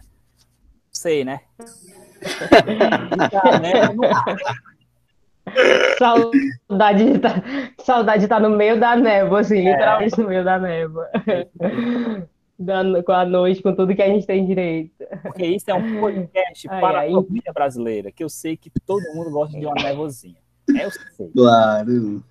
Sei, 0.91 1.25
né? 1.25 1.41
Saudade 5.97 7.13
de 7.13 7.19
tá, 7.19 7.43
saudade 7.83 8.19
de 8.19 8.25
estar 8.25 8.39
tá 8.39 8.47
no 8.47 8.55
meio 8.55 8.79
da 8.79 8.95
névoa, 8.95 9.39
assim, 9.39 9.65
é. 9.65 9.71
literalmente 9.71 10.19
no 10.19 10.27
meio 10.27 10.43
da 10.43 10.59
névoa. 10.59 11.09
Da, 12.61 12.83
com 13.03 13.13
a 13.13 13.23
noite, 13.23 13.63
com 13.63 13.73
tudo 13.73 13.95
que 13.95 14.01
a 14.01 14.07
gente 14.07 14.27
tem 14.27 14.45
direito. 14.45 14.91
Porque 15.21 15.45
isso 15.45 15.71
é 15.71 15.73
um 15.73 16.01
podcast 16.01 16.67
ai, 16.69 16.81
para 16.81 16.99
ai. 16.99 17.07
a 17.07 17.11
família 17.13 17.53
brasileira, 17.53 18.11
que 18.11 18.21
eu 18.21 18.27
sei 18.27 18.57
que 18.57 18.69
todo 18.85 19.01
mundo 19.15 19.31
gosta 19.31 19.57
de 19.57 19.65
uma 19.65 19.75
névoazinha. 19.75 20.35
É, 20.77 20.83
eu 20.83 20.91
sei. 20.91 21.29
Claro. 21.29 22.21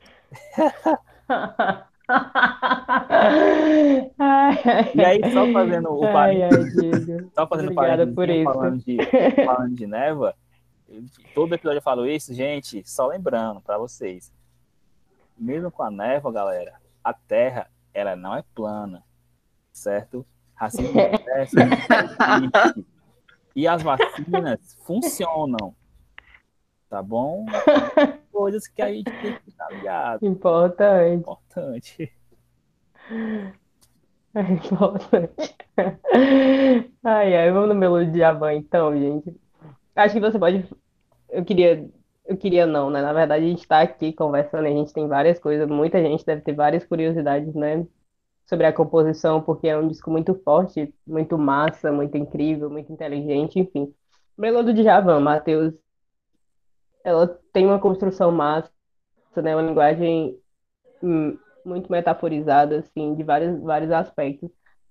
E 4.95 5.05
aí, 5.05 5.21
só 5.31 5.53
fazendo 5.53 5.91
o 5.93 6.01
parênteses, 6.01 7.27
só 7.35 7.47
fazendo 7.47 7.73
Obrigada 7.73 8.07
por 8.07 8.31
isso. 8.31 8.45
Falando, 8.45 8.83
de, 8.83 8.97
falando 9.45 9.75
de 9.75 9.87
névoa, 9.87 10.35
todo 11.35 11.55
episódio 11.55 11.79
eu 11.79 11.83
falo 11.83 12.07
isso, 12.07 12.33
gente, 12.33 12.83
só 12.89 13.07
lembrando 13.07 13.61
para 13.61 13.77
vocês, 13.77 14.33
mesmo 15.37 15.71
com 15.71 15.83
a 15.83 15.91
névoa, 15.91 16.33
galera, 16.33 16.81
a 17.05 17.13
Terra, 17.13 17.71
ela 17.93 18.17
não 18.17 18.35
é 18.35 18.43
plana, 18.55 19.05
certo? 19.71 20.25
Racismo 20.55 20.99
e 23.55 23.69
as 23.69 23.83
vacinas 23.83 24.79
funcionam, 24.85 25.75
tá 26.89 27.03
bom? 27.03 27.45
Coisas 28.39 28.69
que 28.69 28.81
a 28.81 28.93
gente 28.93 29.11
tem 29.11 29.35
que 29.35 29.51
estar 29.51 29.69
ligado. 29.69 30.25
Importante. 30.25 31.13
Importante. 31.13 32.13
É 34.33 34.41
importante. 34.43 35.57
Ai, 37.03 37.35
ai, 37.35 37.51
vamos 37.51 37.71
no 37.71 37.75
Melodia 37.75 38.33
Van 38.33 38.55
então, 38.55 38.97
gente. 38.97 39.35
Acho 39.97 40.15
que 40.15 40.21
você 40.21 40.39
pode. 40.39 40.65
Eu 41.29 41.45
queria. 41.45 41.91
Eu 42.25 42.37
queria 42.37 42.65
não, 42.65 42.91
né? 42.91 43.03
Na 43.03 43.13
verdade, 43.13 43.45
a 43.45 43.49
gente 43.49 43.63
está 43.63 43.81
aqui 43.81 44.13
conversando, 44.13 44.67
a 44.67 44.71
gente 44.71 44.93
tem 44.93 45.09
várias 45.09 45.41
coisas, 45.41 45.67
muita 45.67 46.01
gente 46.01 46.25
deve 46.25 46.43
ter 46.43 46.53
várias 46.55 46.85
curiosidades, 46.85 47.53
né? 47.57 47.85
Sobre 48.47 48.67
a 48.67 48.73
composição, 48.73 49.43
porque 49.43 49.67
é 49.67 49.77
um 49.77 49.89
disco 49.89 50.13
muito 50.13 50.33
forte, 50.45 50.95
muito 51.05 51.37
massa, 51.37 51.91
muito 51.91 52.17
incrível, 52.17 52.71
muito 52.71 52.93
inteligente, 52.93 53.59
enfim. 53.59 53.93
Melodia 54.37 54.73
de 54.73 54.85
Javan, 54.85 55.19
Matheus, 55.19 55.75
ela 57.05 57.39
tem 57.53 57.67
uma 57.67 57.79
construção 57.79 58.31
massa, 58.31 58.71
né? 59.37 59.55
Uma 59.55 59.69
linguagem 59.69 60.39
hum, 61.03 61.39
muito 61.65 61.91
metaforizada, 61.91 62.79
assim, 62.79 63.15
de 63.15 63.23
vários, 63.23 63.61
vários 63.61 63.91
aspectos. 63.91 64.51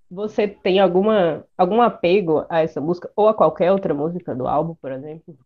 Você 0.09 0.47
tem 0.47 0.79
alguma, 0.79 1.45
algum 1.57 1.81
apego 1.81 2.45
a 2.49 2.61
essa 2.61 2.79
música 2.79 3.11
ou 3.15 3.27
a 3.27 3.33
qualquer 3.33 3.71
outra 3.71 3.93
música 3.93 4.33
do 4.33 4.47
álbum, 4.47 4.75
por 4.75 4.91
exemplo? 4.91 5.37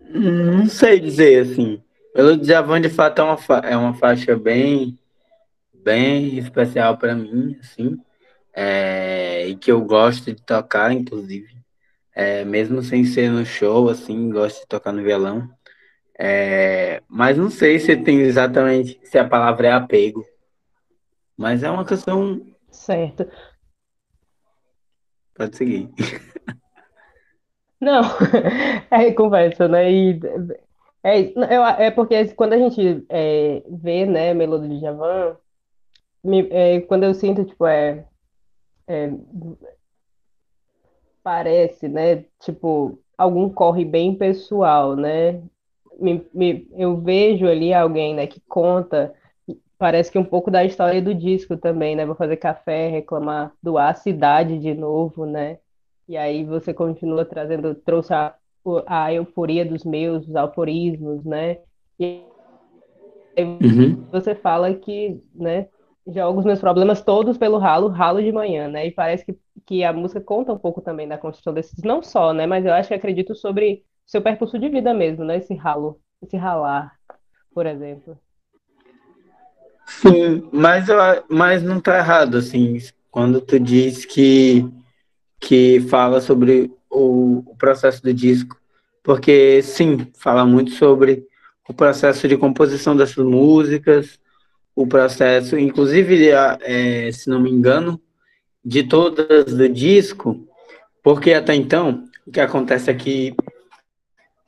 Não 0.00 0.66
sei 0.66 1.00
dizer, 1.00 1.42
assim. 1.42 1.82
Pelo 2.14 2.36
Djavan, 2.36 2.80
de 2.80 2.88
fato, 2.88 3.20
é 3.20 3.24
uma, 3.24 3.36
fa 3.36 3.58
é 3.58 3.76
uma 3.76 3.92
faixa 3.92 4.34
bem, 4.36 4.98
bem 5.74 6.38
especial 6.38 6.96
para 6.96 7.14
mim, 7.14 7.58
assim. 7.60 7.98
É, 8.54 9.46
e 9.48 9.56
que 9.56 9.70
eu 9.70 9.82
gosto 9.84 10.32
de 10.32 10.42
tocar, 10.42 10.92
inclusive. 10.92 11.55
É, 12.18 12.46
mesmo 12.46 12.82
sem 12.82 13.04
ser 13.04 13.30
no 13.30 13.44
show, 13.44 13.90
assim, 13.90 14.30
gosto 14.30 14.62
de 14.62 14.66
tocar 14.66 14.90
no 14.90 15.02
violão. 15.02 15.46
É, 16.18 17.02
mas 17.06 17.36
não 17.36 17.50
sei 17.50 17.78
se 17.78 17.94
tem 17.94 18.20
exatamente 18.20 18.98
se 19.04 19.18
a 19.18 19.28
palavra 19.28 19.66
é 19.66 19.72
apego. 19.72 20.24
Mas 21.36 21.62
é 21.62 21.70
uma 21.70 21.84
questão. 21.84 22.40
Certo. 22.70 23.28
Pode 25.34 25.54
seguir. 25.56 25.90
Não, 27.78 28.00
é 28.90 29.12
conversa, 29.12 29.68
né? 29.68 29.92
E, 29.92 30.20
é, 31.02 31.20
é, 31.20 31.86
é 31.86 31.90
porque 31.90 32.26
quando 32.34 32.54
a 32.54 32.58
gente 32.58 33.04
é, 33.10 33.62
vê, 33.68 34.06
né, 34.06 34.32
Melodia 34.32 34.70
de 34.70 34.80
Javan, 34.80 35.36
me, 36.24 36.48
é, 36.50 36.80
quando 36.80 37.04
eu 37.04 37.14
sinto, 37.14 37.44
tipo, 37.44 37.66
é, 37.66 38.06
é, 38.88 39.10
parece, 41.26 41.88
né, 41.88 42.24
tipo, 42.38 43.00
algum 43.18 43.50
corre 43.50 43.84
bem 43.84 44.14
pessoal, 44.14 44.94
né? 44.94 45.42
Me, 45.98 46.24
me, 46.32 46.68
eu 46.76 46.96
vejo 46.98 47.48
ali 47.48 47.74
alguém, 47.74 48.14
né, 48.14 48.28
que 48.28 48.40
conta 48.48 49.12
parece 49.76 50.10
que 50.12 50.18
um 50.18 50.24
pouco 50.24 50.52
da 50.52 50.64
história 50.64 51.02
do 51.02 51.12
disco 51.12 51.56
também, 51.56 51.96
né? 51.96 52.06
Vou 52.06 52.14
fazer 52.14 52.36
café, 52.36 52.88
reclamar, 52.88 53.52
doar 53.60 53.90
a 53.90 53.94
cidade 53.94 54.56
de 54.60 54.72
novo, 54.72 55.26
né? 55.26 55.58
E 56.08 56.16
aí 56.16 56.44
você 56.44 56.72
continua 56.72 57.24
trazendo, 57.24 57.74
trouxe 57.74 58.14
a, 58.14 58.32
a 58.86 59.12
euforia 59.12 59.64
dos 59.64 59.82
meus, 59.84 60.28
os 60.28 60.36
alforismos, 60.36 61.24
né? 61.24 61.58
E 61.98 62.22
uhum. 63.36 64.06
você 64.12 64.32
fala 64.32 64.72
que, 64.72 65.20
né? 65.34 65.66
Jogo 66.06 66.38
os 66.38 66.44
meus 66.46 66.60
problemas 66.60 67.02
todos 67.02 67.36
pelo 67.36 67.58
ralo, 67.58 67.88
ralo 67.88 68.22
de 68.22 68.30
manhã, 68.30 68.68
né? 68.68 68.86
E 68.86 68.92
parece 68.92 69.24
que, 69.24 69.36
que 69.66 69.82
a 69.82 69.92
música 69.92 70.20
conta 70.20 70.52
um 70.52 70.58
pouco 70.58 70.80
também 70.80 71.08
da 71.08 71.18
construção 71.18 71.52
desses, 71.52 71.82
não 71.82 72.00
só, 72.00 72.32
né? 72.32 72.46
Mas 72.46 72.64
eu 72.64 72.72
acho 72.72 72.88
que 72.88 72.94
acredito 72.94 73.34
sobre 73.34 73.84
seu 74.06 74.22
percurso 74.22 74.56
de 74.56 74.68
vida 74.68 74.94
mesmo, 74.94 75.24
né? 75.24 75.38
Esse 75.38 75.54
ralo, 75.54 76.00
esse 76.22 76.36
ralar, 76.36 76.92
por 77.52 77.66
exemplo. 77.66 78.16
Sim, 79.86 80.48
mas, 80.52 80.88
eu, 80.88 80.96
mas 81.28 81.62
não 81.62 81.80
tá 81.80 81.98
errado, 81.98 82.36
assim, 82.36 82.78
quando 83.10 83.40
tu 83.40 83.58
diz 83.58 84.04
que, 84.04 84.64
que 85.40 85.80
fala 85.88 86.20
sobre 86.20 86.70
o, 86.90 87.42
o 87.46 87.56
processo 87.56 88.02
do 88.02 88.12
disco, 88.14 88.56
porque, 89.02 89.62
sim, 89.62 90.06
fala 90.16 90.44
muito 90.44 90.72
sobre 90.72 91.26
o 91.68 91.74
processo 91.74 92.28
de 92.28 92.36
composição 92.36 92.96
dessas 92.96 93.24
músicas, 93.24 94.20
o 94.76 94.86
processo, 94.86 95.58
inclusive, 95.58 96.28
é, 96.28 97.10
se 97.10 97.30
não 97.30 97.40
me 97.40 97.50
engano, 97.50 97.98
de 98.62 98.82
todas 98.82 99.54
do 99.54 99.68
disco, 99.70 100.46
porque 101.02 101.32
até 101.32 101.54
então, 101.54 102.04
o 102.26 102.30
que 102.30 102.40
acontece 102.40 102.90
é 102.90 102.94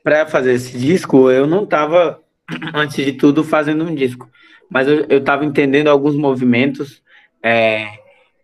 para 0.03 0.27
fazer 0.27 0.53
esse 0.53 0.77
disco, 0.77 1.31
eu 1.31 1.47
não 1.47 1.63
estava, 1.63 2.21
antes 2.75 3.03
de 3.03 3.13
tudo, 3.13 3.43
fazendo 3.43 3.83
um 3.83 3.95
disco. 3.95 4.29
Mas 4.69 4.87
eu, 4.87 5.05
eu 5.09 5.23
tava 5.23 5.43
entendendo 5.43 5.87
alguns 5.87 6.15
movimentos 6.15 7.01
é, 7.41 7.87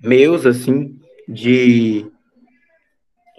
meus, 0.02 0.44
assim, 0.48 1.00
de 1.28 2.08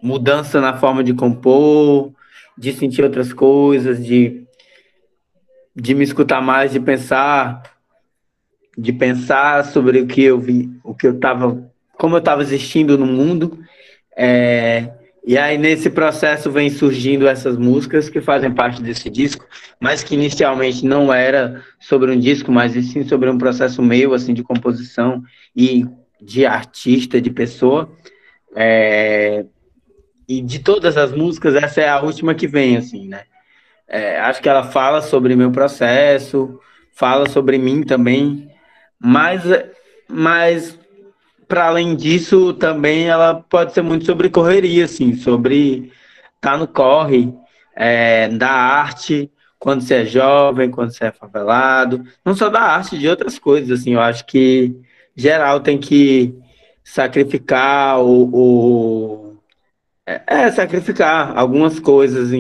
mudança 0.00 0.60
na 0.60 0.76
forma 0.76 1.02
de 1.02 1.14
compor, 1.14 2.12
de 2.56 2.72
sentir 2.72 3.02
outras 3.02 3.32
coisas, 3.32 4.04
de, 4.04 4.46
de 5.74 5.94
me 5.94 6.04
escutar 6.04 6.40
mais, 6.40 6.70
de 6.70 6.78
pensar, 6.78 7.75
de 8.76 8.92
pensar 8.92 9.64
sobre 9.64 10.00
o 10.00 10.06
que 10.06 10.22
eu 10.22 10.38
vi, 10.38 10.70
o 10.84 10.94
que 10.94 11.06
eu 11.06 11.18
tava, 11.18 11.70
como 11.96 12.16
eu 12.16 12.18
estava 12.18 12.42
existindo 12.42 12.98
no 12.98 13.06
mundo. 13.06 13.58
É, 14.16 14.90
e 15.26 15.36
aí, 15.36 15.58
nesse 15.58 15.90
processo, 15.90 16.52
vem 16.52 16.70
surgindo 16.70 17.26
essas 17.26 17.56
músicas 17.56 18.08
que 18.08 18.20
fazem 18.20 18.52
parte 18.52 18.80
desse 18.80 19.10
disco, 19.10 19.44
mas 19.80 20.04
que 20.04 20.14
inicialmente 20.14 20.86
não 20.86 21.12
era 21.12 21.64
sobre 21.80 22.12
um 22.12 22.18
disco, 22.18 22.52
mas 22.52 22.72
sim 22.72 23.02
sobre 23.02 23.28
um 23.28 23.36
processo 23.36 23.82
meu, 23.82 24.14
assim, 24.14 24.32
de 24.32 24.44
composição 24.44 25.22
e 25.54 25.84
de 26.20 26.46
artista, 26.46 27.20
de 27.20 27.30
pessoa. 27.30 27.90
É... 28.54 29.44
E 30.28 30.40
de 30.40 30.60
todas 30.60 30.96
as 30.96 31.12
músicas, 31.12 31.54
essa 31.56 31.80
é 31.80 31.88
a 31.88 32.00
última 32.00 32.34
que 32.34 32.46
vem, 32.46 32.76
assim, 32.76 33.08
né? 33.08 33.22
É, 33.88 34.18
acho 34.20 34.42
que 34.42 34.48
ela 34.48 34.64
fala 34.64 35.00
sobre 35.00 35.36
meu 35.36 35.50
processo, 35.50 36.58
fala 36.92 37.28
sobre 37.28 37.58
mim 37.58 37.82
também, 37.82 38.48
mas, 38.98 39.42
mas 40.08 40.78
para 41.48 41.66
além 41.66 41.94
disso, 41.94 42.52
também 42.54 43.08
ela 43.08 43.34
pode 43.34 43.72
ser 43.72 43.82
muito 43.82 44.04
sobre 44.04 44.30
correria, 44.30 44.84
assim, 44.84 45.14
sobre 45.14 45.92
estar 46.36 46.52
tá 46.52 46.56
no 46.58 46.66
corre, 46.66 47.32
é, 47.74 48.28
da 48.28 48.50
arte, 48.50 49.30
quando 49.58 49.82
você 49.82 49.94
é 49.96 50.04
jovem, 50.04 50.70
quando 50.70 50.92
você 50.92 51.06
é 51.06 51.12
favelado, 51.12 52.04
não 52.24 52.34
só 52.34 52.48
da 52.48 52.60
arte, 52.60 52.98
de 52.98 53.08
outras 53.08 53.38
coisas, 53.38 53.80
assim, 53.80 53.94
eu 53.94 54.00
acho 54.00 54.24
que 54.26 54.74
geral 55.14 55.60
tem 55.60 55.78
que 55.78 56.34
sacrificar 56.84 58.00
o, 58.00 58.30
o 58.32 59.36
é, 60.06 60.22
é, 60.26 60.52
sacrificar 60.52 61.36
algumas 61.36 61.80
coisas 61.80 62.30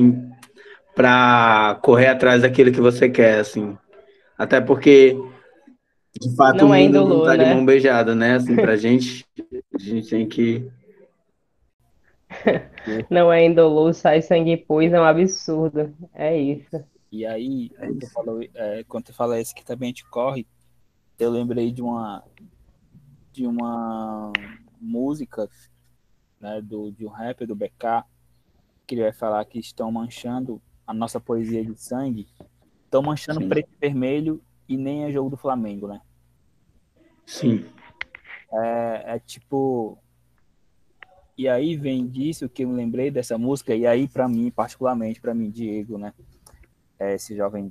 para 0.94 1.78
correr 1.82 2.08
atrás 2.08 2.42
daquilo 2.42 2.70
que 2.72 2.80
você 2.80 3.08
quer, 3.08 3.40
assim. 3.40 3.76
Até 4.38 4.60
porque 4.60 5.16
de 6.20 6.34
fato, 6.34 6.58
não 6.58 6.70
o 6.70 6.74
é 6.74 6.82
mundo 6.82 6.96
é 6.96 7.00
indolor, 7.00 7.18
não 7.18 7.24
tá 7.24 7.36
né? 7.36 7.44
de 7.44 7.54
mão 7.54 7.64
beijada, 7.64 8.14
né? 8.14 8.34
Assim, 8.34 8.56
pra 8.56 8.76
gente, 8.76 9.26
a 9.74 9.78
gente 9.78 10.08
tem 10.08 10.28
que. 10.28 10.70
Não 13.10 13.32
é 13.32 13.44
indolor, 13.44 13.94
sai 13.94 14.20
sangue 14.22 14.56
pus, 14.56 14.92
é 14.92 15.00
um 15.00 15.04
absurdo. 15.04 15.94
É 16.12 16.36
isso. 16.38 16.84
E 17.10 17.24
aí, 17.24 17.70
quando 17.70 17.98
tu 18.00 18.10
fala, 18.10 18.44
é, 18.54 18.84
quando 18.84 19.04
tu 19.04 19.14
fala 19.14 19.40
isso 19.40 19.54
que 19.54 19.64
também 19.64 19.92
te 19.92 20.04
corre, 20.08 20.46
eu 21.18 21.30
lembrei 21.30 21.72
de 21.72 21.82
uma 21.82 22.22
de 23.32 23.46
uma 23.46 24.32
música 24.80 25.48
né, 26.40 26.60
do, 26.62 26.90
de 26.90 27.04
um 27.06 27.10
rapper, 27.10 27.46
do 27.46 27.54
BK, 27.54 28.04
que 28.86 28.94
ele 28.94 29.02
vai 29.02 29.12
falar 29.12 29.44
que 29.44 29.58
estão 29.58 29.92
manchando 29.92 30.60
a 30.86 30.94
nossa 30.94 31.20
poesia 31.20 31.62
de 31.64 31.78
sangue, 31.78 32.26
estão 32.84 33.02
manchando 33.02 33.40
Sim. 33.40 33.48
preto 33.48 33.68
e 33.74 33.78
vermelho 33.78 34.42
e 34.68 34.76
nem 34.76 35.04
é 35.04 35.12
jogo 35.12 35.28
do 35.28 35.36
Flamengo, 35.36 35.86
né? 35.86 36.00
Sim. 37.26 37.66
É, 38.52 39.16
é 39.16 39.18
tipo. 39.18 39.98
E 41.36 41.48
aí 41.48 41.76
vem 41.76 42.06
disso 42.06 42.48
que 42.48 42.64
eu 42.64 42.68
me 42.68 42.74
lembrei 42.74 43.10
dessa 43.10 43.36
música, 43.36 43.74
e 43.74 43.86
aí 43.86 44.08
para 44.08 44.26
mim, 44.26 44.50
particularmente, 44.50 45.20
para 45.20 45.34
mim, 45.34 45.50
Diego, 45.50 45.98
né? 45.98 46.14
É 46.98 47.14
esse 47.14 47.36
jovem, 47.36 47.70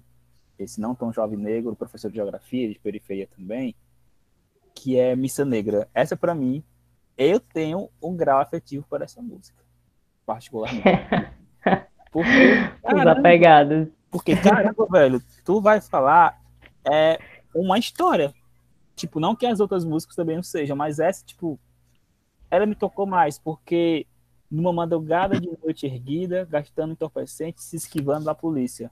esse 0.59 0.79
não 0.79 0.93
tão 0.93 1.12
jovem 1.12 1.39
negro, 1.39 1.75
professor 1.75 2.12
de 2.12 2.17
geografia, 2.17 2.69
de 2.69 2.77
periferia 2.77 3.27
também, 3.35 3.74
que 4.75 5.00
é 5.00 5.15
Missa 5.15 5.43
Negra. 5.43 5.89
Essa 5.95 6.15
para 6.15 6.35
mim, 6.35 6.63
eu 7.17 7.39
tenho 7.39 7.89
um 8.00 8.15
grau 8.15 8.39
afetivo 8.39 8.85
para 8.88 9.05
essa 9.05 9.19
música, 9.19 9.63
particularmente. 10.27 10.83
Porque, 12.12 12.31
caramba, 12.83 13.19
Os. 13.19 13.91
Porque, 14.12 14.35
caramba, 14.35 14.88
velho, 14.89 15.21
tu 15.43 15.59
vai 15.59 15.81
falar 15.81 16.39
é 16.88 17.19
uma 17.53 17.79
história. 17.79 18.33
Tipo, 18.96 19.20
não 19.20 19.36
que 19.36 19.46
as 19.46 19.60
outras 19.60 19.84
músicas 19.84 20.16
também 20.16 20.38
não 20.38 20.44
sejam, 20.44 20.75
mas 20.75 21.00
essa, 21.00 21.24
tipo, 21.25 21.60
ela 22.50 22.66
me 22.66 22.75
tocou 22.75 23.06
mais, 23.06 23.38
porque 23.38 24.08
numa 24.50 24.72
madrugada 24.72 25.40
de 25.40 25.50
noite 25.62 25.86
erguida, 25.86 26.46
gastando 26.46 26.94
entorpecente, 26.94 27.62
se 27.62 27.75
esquivando 27.75 28.25
da 28.25 28.34
polícia. 28.34 28.90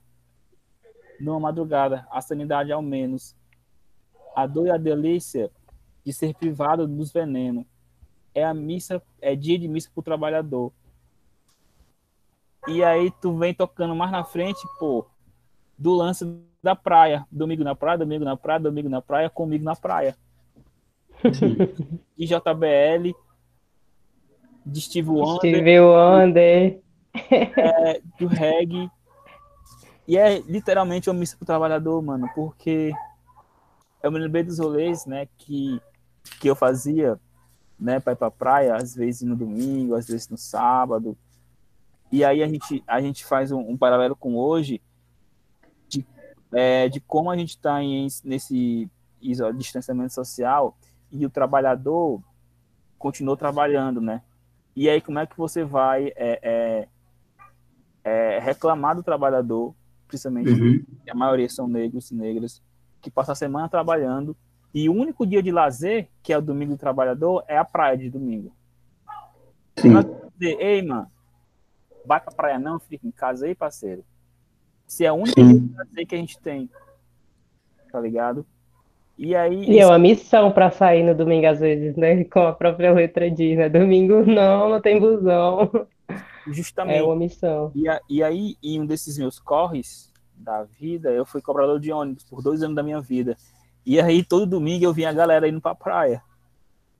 Numa 1.18 1.40
madrugada, 1.40 2.06
a 2.10 2.20
sanidade 2.20 2.70
ao 2.70 2.82
menos. 2.82 3.34
A 4.36 4.46
dor 4.46 4.66
e 4.66 4.70
a 4.70 4.76
delícia 4.76 5.50
de 6.04 6.12
ser 6.12 6.34
privado 6.34 6.86
dos 6.86 7.12
venenos. 7.12 7.64
É 8.34 8.44
a 8.44 8.52
missa, 8.52 9.00
é 9.22 9.34
dia 9.34 9.58
de 9.58 9.68
missa 9.68 9.90
pro 9.94 10.02
trabalhador. 10.02 10.72
E 12.66 12.82
aí 12.82 13.10
tu 13.22 13.36
vem 13.36 13.54
tocando 13.54 13.94
mais 13.94 14.10
na 14.10 14.24
frente, 14.24 14.60
pô, 14.78 15.06
do 15.78 15.94
lance 15.94 16.24
da 16.62 16.74
praia. 16.74 17.26
Domingo 17.30 17.64
na 17.64 17.74
praia, 17.74 17.98
domingo 17.98 18.24
na 18.24 18.36
praia, 18.36 18.60
domingo 18.60 18.88
na 18.88 19.02
praia, 19.02 19.30
comigo 19.30 19.64
na 19.64 19.76
praia. 19.76 20.16
de 22.16 22.26
JBL, 22.26 23.14
de 24.64 24.80
Steve 24.80 25.08
Wonder. 25.08 25.36
Steve 25.38 25.80
Wonder. 25.80 26.80
É, 27.30 28.00
do 28.18 28.26
reggae. 28.26 28.90
E 30.06 30.18
é 30.18 30.38
literalmente 30.40 31.08
uma 31.08 31.18
missa 31.18 31.36
pro 31.36 31.46
trabalhador, 31.46 32.02
mano, 32.02 32.28
porque 32.34 32.92
eu 34.02 34.12
me 34.12 34.18
lembrei 34.18 34.42
dos 34.42 34.58
rolês, 34.58 35.06
né, 35.06 35.26
que, 35.38 35.80
que 36.40 36.48
eu 36.48 36.54
fazia, 36.54 37.18
né, 37.80 38.00
pra 38.00 38.12
ir 38.12 38.16
pra 38.16 38.30
praia, 38.30 38.76
às 38.76 38.94
vezes 38.94 39.22
no 39.22 39.34
domingo, 39.34 39.94
às 39.94 40.06
vezes 40.06 40.28
no 40.28 40.36
sábado, 40.36 41.16
e 42.12 42.22
aí 42.22 42.42
a 42.42 42.48
gente, 42.48 42.84
a 42.86 43.00
gente 43.00 43.24
faz 43.24 43.50
um, 43.50 43.58
um 43.58 43.76
paralelo 43.76 44.14
com 44.14 44.36
hoje 44.36 44.80
de, 44.80 44.82
é, 46.54 46.88
de 46.88 47.00
como 47.00 47.30
a 47.30 47.36
gente 47.36 47.50
está 47.50 47.78
nesse 48.24 48.88
distanciamento 49.56 50.12
social 50.12 50.76
e 51.10 51.26
o 51.26 51.30
trabalhador 51.30 52.22
continuou 52.98 53.36
trabalhando, 53.36 54.00
né? 54.00 54.22
E 54.76 54.88
aí 54.88 55.00
como 55.00 55.18
é 55.18 55.26
que 55.26 55.36
você 55.36 55.64
vai 55.64 56.12
é, 56.16 56.38
é, 56.42 56.88
é 58.04 58.38
reclamar 58.38 58.94
do 58.94 59.02
trabalhador, 59.02 59.74
principalmente 60.06 60.50
uhum. 60.50 60.84
a 61.08 61.14
maioria 61.14 61.48
são 61.48 61.66
negros 61.66 62.10
e 62.10 62.14
negras, 62.14 62.62
que 63.00 63.10
passa 63.10 63.32
a 63.32 63.36
semana 63.36 63.68
trabalhando 63.68 64.36
e 64.72 64.88
o 64.88 64.92
único 64.92 65.26
dia 65.26 65.42
de 65.42 65.52
lazer, 65.52 66.08
que 66.22 66.32
é 66.32 66.38
o 66.38 66.42
domingo 66.42 66.72
do 66.72 66.78
trabalhador, 66.78 67.44
é 67.46 67.56
a 67.56 67.64
praia 67.64 67.96
de 67.96 68.10
domingo. 68.10 68.52
Sim. 69.76 69.90
Dizer, 70.36 70.60
Ei, 70.60 70.82
mano, 70.82 71.06
vai 72.04 72.20
pra 72.20 72.32
praia 72.32 72.58
não, 72.58 72.80
fica 72.80 73.06
em 73.06 73.12
casa 73.12 73.46
aí, 73.46 73.54
parceiro. 73.54 74.04
Se 74.86 75.04
é 75.04 75.08
a 75.08 75.14
única 75.14 75.34
coisa 75.34 76.06
que 76.06 76.14
a 76.14 76.18
gente 76.18 76.38
tem, 76.38 76.68
tá 77.90 78.00
ligado? 78.00 78.46
E 79.16 79.34
aí. 79.34 79.64
E 79.64 79.78
é 79.78 79.86
uma 79.86 79.98
missão 79.98 80.50
para 80.52 80.70
sair 80.70 81.02
no 81.02 81.14
domingo, 81.14 81.46
às 81.46 81.60
vezes, 81.60 81.96
né? 81.96 82.24
Com 82.26 82.40
a 82.40 82.52
própria 82.52 82.92
letra 82.92 83.30
diz, 83.30 83.56
né? 83.56 83.68
Domingo 83.68 84.24
não, 84.24 84.68
não 84.68 84.80
tem 84.80 84.98
busão. 84.98 85.70
Justamente. 86.46 86.98
É 86.98 87.02
uma 87.02 87.16
missão. 87.16 87.72
E, 87.74 87.88
a, 87.88 88.00
e 88.08 88.22
aí, 88.22 88.56
em 88.62 88.80
um 88.80 88.86
desses 88.86 89.16
meus 89.18 89.38
corres 89.38 90.12
da 90.34 90.64
vida, 90.64 91.10
eu 91.10 91.24
fui 91.24 91.40
cobrador 91.40 91.80
de 91.80 91.92
ônibus 91.92 92.24
por 92.24 92.42
dois 92.42 92.62
anos 92.62 92.76
da 92.76 92.82
minha 92.82 93.00
vida. 93.00 93.36
E 93.86 94.00
aí, 94.00 94.24
todo 94.24 94.46
domingo 94.46 94.84
eu 94.84 94.92
vinha 94.92 95.10
a 95.10 95.12
galera 95.12 95.48
indo 95.48 95.60
pra 95.60 95.74
praia. 95.74 96.22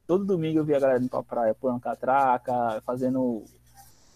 Todo 0.07 0.25
domingo 0.25 0.61
eu 0.61 0.65
via 0.65 0.77
a 0.77 0.81
galera 0.81 1.01
indo 1.01 1.09
pra 1.09 1.23
praia, 1.23 1.55
pulando 1.55 1.81
catraca, 1.81 2.83
fazendo 2.85 3.43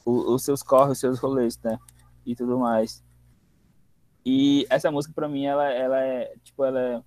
os 0.04 0.44
seus 0.44 0.62
corres, 0.62 0.92
os 0.92 1.00
seus 1.00 1.18
rolês, 1.18 1.58
né? 1.62 1.78
E 2.24 2.34
tudo 2.34 2.58
mais. 2.58 3.02
E 4.30 4.66
essa 4.68 4.90
música, 4.90 5.14
para 5.14 5.26
mim, 5.26 5.46
ela, 5.46 5.72
ela 5.72 6.00
é, 6.02 6.34
tipo, 6.44 6.62
ela 6.62 6.78
é, 6.78 7.02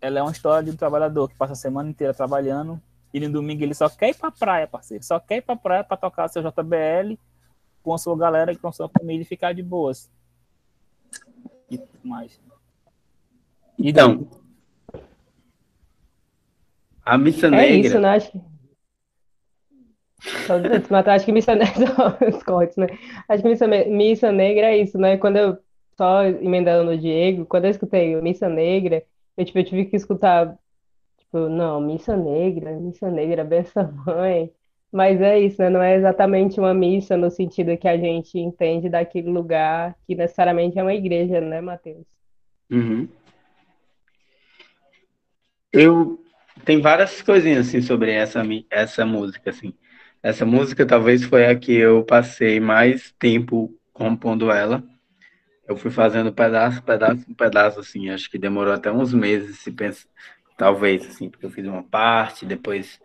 ela 0.00 0.18
é 0.18 0.22
uma 0.22 0.32
história 0.32 0.64
de 0.64 0.72
um 0.72 0.76
trabalhador 0.76 1.28
que 1.28 1.36
passa 1.36 1.52
a 1.52 1.56
semana 1.56 1.88
inteira 1.88 2.12
trabalhando 2.12 2.82
e 3.14 3.20
no 3.20 3.30
domingo 3.30 3.62
ele 3.62 3.74
só 3.74 3.88
quer 3.88 4.08
ir 4.08 4.16
pra 4.16 4.32
praia, 4.32 4.66
parceiro. 4.66 5.04
Só 5.04 5.20
quer 5.20 5.36
ir 5.36 5.42
pra 5.42 5.54
praia 5.54 5.84
pra 5.84 5.96
tocar 5.96 6.26
seu 6.26 6.42
JBL 6.42 7.16
com 7.80 7.94
a 7.94 7.98
sua 7.98 8.18
galera 8.18 8.50
e 8.50 8.56
com 8.56 8.66
a 8.66 8.72
sua 8.72 8.88
família 8.88 9.22
e 9.22 9.24
ficar 9.24 9.52
de 9.52 9.62
boas. 9.62 10.10
E 11.70 11.78
tudo 11.78 12.00
mais. 12.02 12.40
E 13.78 13.88
então, 13.88 14.28
a 17.04 17.16
missa 17.16 17.46
é 17.46 17.50
negra... 17.50 17.86
isso, 17.86 18.00
né? 18.00 18.16
Acho 18.16 18.48
mas 20.90 21.06
acho 21.06 21.24
que 21.24 21.30
missa 21.30 21.54
negra, 21.56 22.18
os 22.34 22.42
cortes, 22.42 22.76
né? 22.76 22.88
Acho 23.28 23.44
que 23.44 23.48
missa, 23.48 23.68
missa 23.68 24.32
negra 24.32 24.66
é 24.66 24.78
isso, 24.78 24.98
né? 24.98 25.16
Quando 25.16 25.36
eu, 25.36 25.58
só 25.98 26.24
emendando 26.24 26.92
no 26.92 26.96
Diego, 26.96 27.44
quando 27.44 27.64
eu 27.64 27.72
escutei 27.72 28.14
missa 28.22 28.48
negra, 28.48 29.02
eu, 29.36 29.44
tipo, 29.44 29.58
eu 29.58 29.64
tive 29.64 29.84
que 29.86 29.96
escutar, 29.96 30.56
tipo, 31.18 31.48
não, 31.48 31.80
missa 31.80 32.16
negra, 32.16 32.70
missa 32.78 33.10
negra, 33.10 33.44
benção 33.44 33.92
mãe. 34.06 34.50
Mas 34.92 35.20
é 35.20 35.38
isso, 35.38 35.60
né? 35.60 35.68
Não 35.68 35.82
é 35.82 35.96
exatamente 35.96 36.58
uma 36.58 36.72
missa 36.72 37.16
no 37.16 37.30
sentido 37.30 37.76
que 37.76 37.88
a 37.88 37.98
gente 37.98 38.38
entende 38.38 38.88
daquele 38.88 39.28
lugar 39.28 39.94
que 40.06 40.14
necessariamente 40.14 40.78
é 40.78 40.82
uma 40.82 40.94
igreja, 40.94 41.40
né, 41.40 41.60
Matheus? 41.60 42.06
Uhum. 42.70 43.08
Eu 45.72 46.22
tem 46.64 46.80
várias 46.80 47.20
coisinhas 47.20 47.68
assim 47.68 47.82
sobre 47.82 48.12
essa 48.12 48.42
essa 48.70 49.04
música 49.04 49.50
assim. 49.50 49.74
Essa 50.22 50.46
música 50.46 50.86
talvez 50.86 51.22
foi 51.24 51.46
a 51.46 51.54
que 51.54 51.72
eu 51.72 52.02
passei 52.04 52.58
mais 52.58 53.12
tempo 53.18 53.74
compondo 53.92 54.50
ela. 54.50 54.82
Eu 55.68 55.76
fui 55.76 55.90
fazendo 55.90 56.32
pedaço, 56.32 56.82
pedaço, 56.82 57.34
pedaço, 57.36 57.80
assim. 57.80 58.08
Acho 58.08 58.30
que 58.30 58.38
demorou 58.38 58.72
até 58.72 58.90
uns 58.90 59.12
meses, 59.12 59.58
se 59.58 59.70
pensa, 59.70 60.08
talvez, 60.56 61.06
assim, 61.06 61.28
porque 61.28 61.44
eu 61.44 61.50
fiz 61.50 61.66
uma 61.66 61.82
parte, 61.82 62.46
depois 62.46 62.98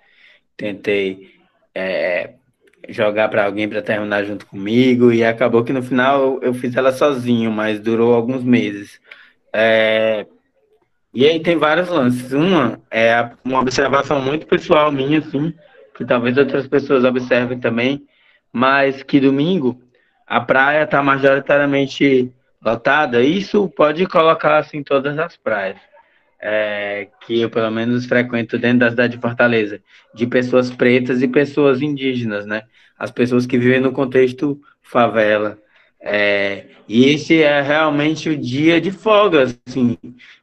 tentei 0.56 1.36
é, 1.76 2.36
jogar 2.88 3.28
para 3.30 3.46
alguém 3.46 3.68
para 3.68 3.82
terminar 3.82 4.24
junto 4.24 4.46
comigo 4.46 5.12
e 5.12 5.24
acabou 5.24 5.64
que 5.64 5.74
no 5.74 5.84
final 5.84 6.40
eu 6.42 6.54
fiz 6.54 6.76
ela 6.76 6.92
sozinho, 6.92 7.52
mas 7.52 7.82
durou 7.82 8.14
alguns 8.14 8.44
meses. 8.44 9.00
É, 9.52 10.26
e 11.14 11.26
aí 11.26 11.40
tem 11.42 11.58
vários 11.58 11.90
lances. 11.90 12.32
Uma 12.32 12.80
é 12.90 13.30
uma 13.44 13.60
observação 13.60 14.22
muito 14.22 14.48
pessoal 14.48 14.92
minha, 14.92 15.20
assim, 15.20 15.54
que 15.96 16.06
talvez 16.06 16.38
outras 16.38 16.68
pessoas 16.68 17.04
observem 17.04 17.60
também, 17.60 18.08
mas 18.52 19.04
que 19.04 19.20
domingo 19.20 19.82
a 20.26 20.40
praia 20.42 20.84
está 20.84 21.04
majoritariamente 21.04 22.34
lotada. 22.64 23.24
Isso 23.24 23.68
pode 23.70 24.06
colocar 24.08 24.58
assim 24.58 24.84
todas 24.84 25.18
as 25.18 25.36
praias. 25.38 25.78
É, 26.46 27.08
que 27.22 27.40
eu 27.40 27.50
pelo 27.50 27.72
menos 27.72 28.06
frequento 28.06 28.58
dentro 28.58 28.80
da 28.80 28.90
cidade 28.90 29.16
de 29.16 29.22
Fortaleza, 29.22 29.82
de 30.14 30.28
pessoas 30.28 30.70
pretas 30.70 31.22
e 31.22 31.28
pessoas 31.28 31.82
indígenas, 31.82 32.46
né? 32.46 32.64
As 33.00 33.12
pessoas 33.12 33.46
que 33.46 33.58
vivem 33.58 33.80
no 33.80 33.94
contexto 33.94 34.60
favela. 34.82 35.58
É, 36.02 36.66
e 36.88 37.06
esse 37.06 37.42
é 37.42 37.62
realmente 37.62 38.30
o 38.30 38.38
dia 38.38 38.82
de 38.82 38.92
folga, 38.92 39.46
assim, 39.66 39.98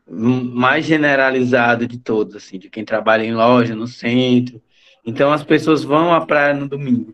mais 0.09 0.87
generalizado 0.87 1.87
de 1.87 1.98
todos, 1.98 2.35
assim, 2.35 2.59
de 2.59 2.70
quem 2.70 2.83
trabalha 2.83 3.22
em 3.22 3.35
loja, 3.35 3.74
no 3.74 3.87
centro, 3.87 4.61
então 5.04 5.33
as 5.33 5.44
pessoas 5.44 5.85
vão 5.85 6.14
à 6.14 6.24
praia 6.24 6.54
no 6.54 6.66
domingo. 6.66 7.12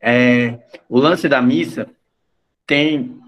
É, 0.00 0.58
o 0.88 0.98
lance 0.98 1.28
da 1.28 1.40
missa 1.40 1.86
tem 2.66 3.20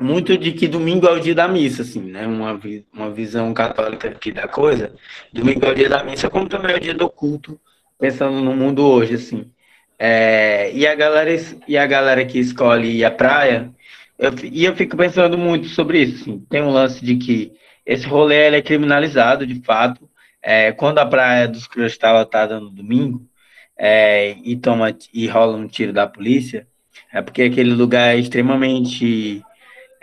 muito 0.00 0.36
de 0.36 0.52
que 0.52 0.68
domingo 0.68 1.06
é 1.06 1.12
o 1.12 1.20
dia 1.20 1.34
da 1.34 1.48
missa, 1.48 1.82
assim, 1.82 2.00
né? 2.00 2.26
Uma, 2.26 2.60
uma 2.92 3.10
visão 3.10 3.52
católica 3.54 4.08
aqui 4.08 4.32
da 4.32 4.46
coisa. 4.46 4.94
Domingo 5.32 5.64
é 5.64 5.70
o 5.70 5.74
dia 5.74 5.88
da 5.88 6.04
missa, 6.04 6.28
como 6.30 6.48
também 6.48 6.74
é 6.74 6.76
o 6.76 6.80
dia 6.80 6.94
do 6.94 7.08
culto, 7.08 7.58
pensando 7.98 8.40
no 8.40 8.54
mundo 8.54 8.86
hoje, 8.86 9.14
assim. 9.14 9.50
É, 9.98 10.70
e, 10.72 10.86
a 10.86 10.94
galera, 10.94 11.30
e 11.66 11.78
a 11.78 11.86
galera 11.86 12.24
que 12.24 12.38
escolhe 12.38 12.98
ir 12.98 13.04
à 13.04 13.10
praia, 13.10 13.72
eu, 14.18 14.32
e 14.44 14.64
eu 14.64 14.76
fico 14.76 14.96
pensando 14.96 15.38
muito 15.38 15.68
sobre 15.68 16.02
isso, 16.02 16.22
assim. 16.22 16.40
Tem 16.50 16.62
um 16.62 16.70
lance 16.70 17.04
de 17.04 17.16
que 17.16 17.52
esse 17.84 18.06
rolê 18.06 18.54
é 18.54 18.62
criminalizado, 18.62 19.46
de 19.46 19.62
fato, 19.62 20.08
é, 20.42 20.72
quando 20.72 20.98
a 20.98 21.06
praia 21.06 21.48
dos 21.48 21.66
Cruz 21.66 21.92
está 21.92 22.12
lotada 22.12 22.60
no 22.60 22.70
domingo, 22.70 23.26
é, 23.78 24.36
e 24.44 24.56
toma 24.56 24.96
e 25.12 25.26
rola 25.26 25.56
um 25.56 25.68
tiro 25.68 25.92
da 25.92 26.06
polícia, 26.06 26.66
é 27.12 27.20
porque 27.22 27.42
aquele 27.42 27.72
lugar 27.74 28.14
é 28.14 28.18
extremamente 28.18 29.42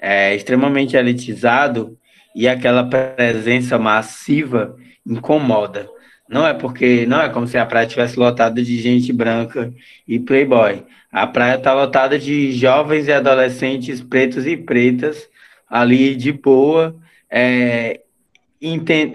é, 0.04 0.36
extremamente 0.36 0.98
elitizado 0.98 1.98
e 2.36 2.46
aquela 2.46 2.84
presença 2.84 3.80
massiva 3.80 4.76
incomoda. 5.08 5.88
Não 6.28 6.46
é 6.46 6.54
porque 6.54 7.06
não 7.06 7.22
é 7.22 7.30
como 7.30 7.48
se 7.48 7.58
a 7.58 7.66
praia 7.66 7.88
tivesse 7.88 8.20
lotada 8.20 8.62
de 8.62 8.82
gente 8.82 9.14
branca 9.14 9.72
e 10.06 10.20
playboy. 10.20 10.84
A 11.10 11.26
praia 11.26 11.56
está 11.56 11.74
lotada 11.74 12.20
de 12.20 12.52
jovens 12.52 13.08
e 13.08 13.14
adolescentes 13.14 14.02
pretos 14.02 14.46
e 14.46 14.58
pretas 14.58 15.30
ali 15.70 16.16
de 16.16 16.34
boa, 16.34 16.96
é, 17.32 18.02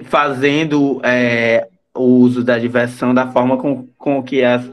fazendo 0.05 1.03
é, 1.05 1.69
o 1.95 2.03
uso 2.03 2.43
da 2.43 2.59
diversão 2.59 3.13
da 3.13 3.31
forma 3.31 3.59
com, 3.59 3.87
com, 3.99 4.23
que 4.23 4.43
as, 4.43 4.65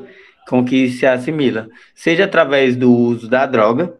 com 0.48 0.64
que 0.64 0.90
se 0.90 1.06
assimila, 1.06 1.68
seja 1.94 2.24
através 2.24 2.78
do 2.78 2.92
uso 2.92 3.28
da 3.28 3.46
droga, 3.46 3.94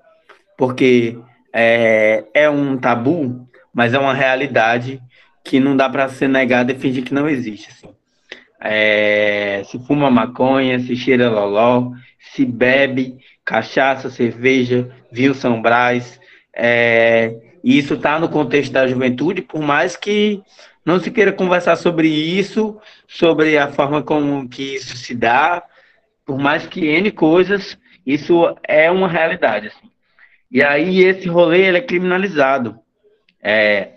porque 0.58 1.18
é, 1.58 2.26
é 2.34 2.50
um 2.50 2.78
tabu, 2.78 3.48
mas 3.74 3.94
é 3.94 3.98
uma 3.98 4.14
realidade 4.14 5.02
que 5.42 5.58
não 5.58 5.78
dá 5.78 5.90
para 5.90 6.10
ser 6.10 6.28
negada 6.28 6.74
e 6.74 6.78
fingir 6.78 7.06
que 7.06 7.14
não 7.14 7.30
existe. 7.30 7.70
Assim. 7.72 7.96
É, 8.60 9.62
se 9.64 9.80
fuma 9.88 10.12
maconha, 10.12 10.78
se 10.80 10.98
cheira 10.98 11.30
loló, 11.30 11.92
se 12.34 12.44
bebe 12.44 13.18
cachaça, 13.46 14.10
cerveja, 14.10 14.90
vinho 15.10 15.34
São 15.34 15.62
Brás. 15.62 16.20
É, 16.54 17.34
isso 17.64 17.94
está 17.94 18.20
no 18.20 18.28
contexto 18.28 18.74
da 18.74 18.86
juventude, 18.86 19.42
por 19.42 19.62
mais 19.62 19.96
que 19.96 20.42
não 20.86 21.00
se 21.00 21.10
queira 21.10 21.32
conversar 21.32 21.78
sobre 21.78 22.10
isso, 22.10 22.78
sobre 23.08 23.58
a 23.58 23.70
forma 23.70 24.04
como 24.04 24.50
que 24.50 24.76
isso 24.76 24.98
se 24.98 25.16
dá, 25.16 25.64
por 26.26 26.38
mais 26.38 26.68
que 26.68 26.86
N 26.86 27.12
coisas, 27.12 27.78
isso 28.06 28.54
é 28.68 28.92
uma 28.92 29.08
realidade. 29.08 29.68
Assim. 29.68 29.95
E 30.52 30.64
aí 30.64 31.04
esse 31.04 31.28
rolê 31.28 31.66
ele 31.66 31.78
é 31.78 31.82
criminalizado. 31.82 32.80
É, 33.42 33.90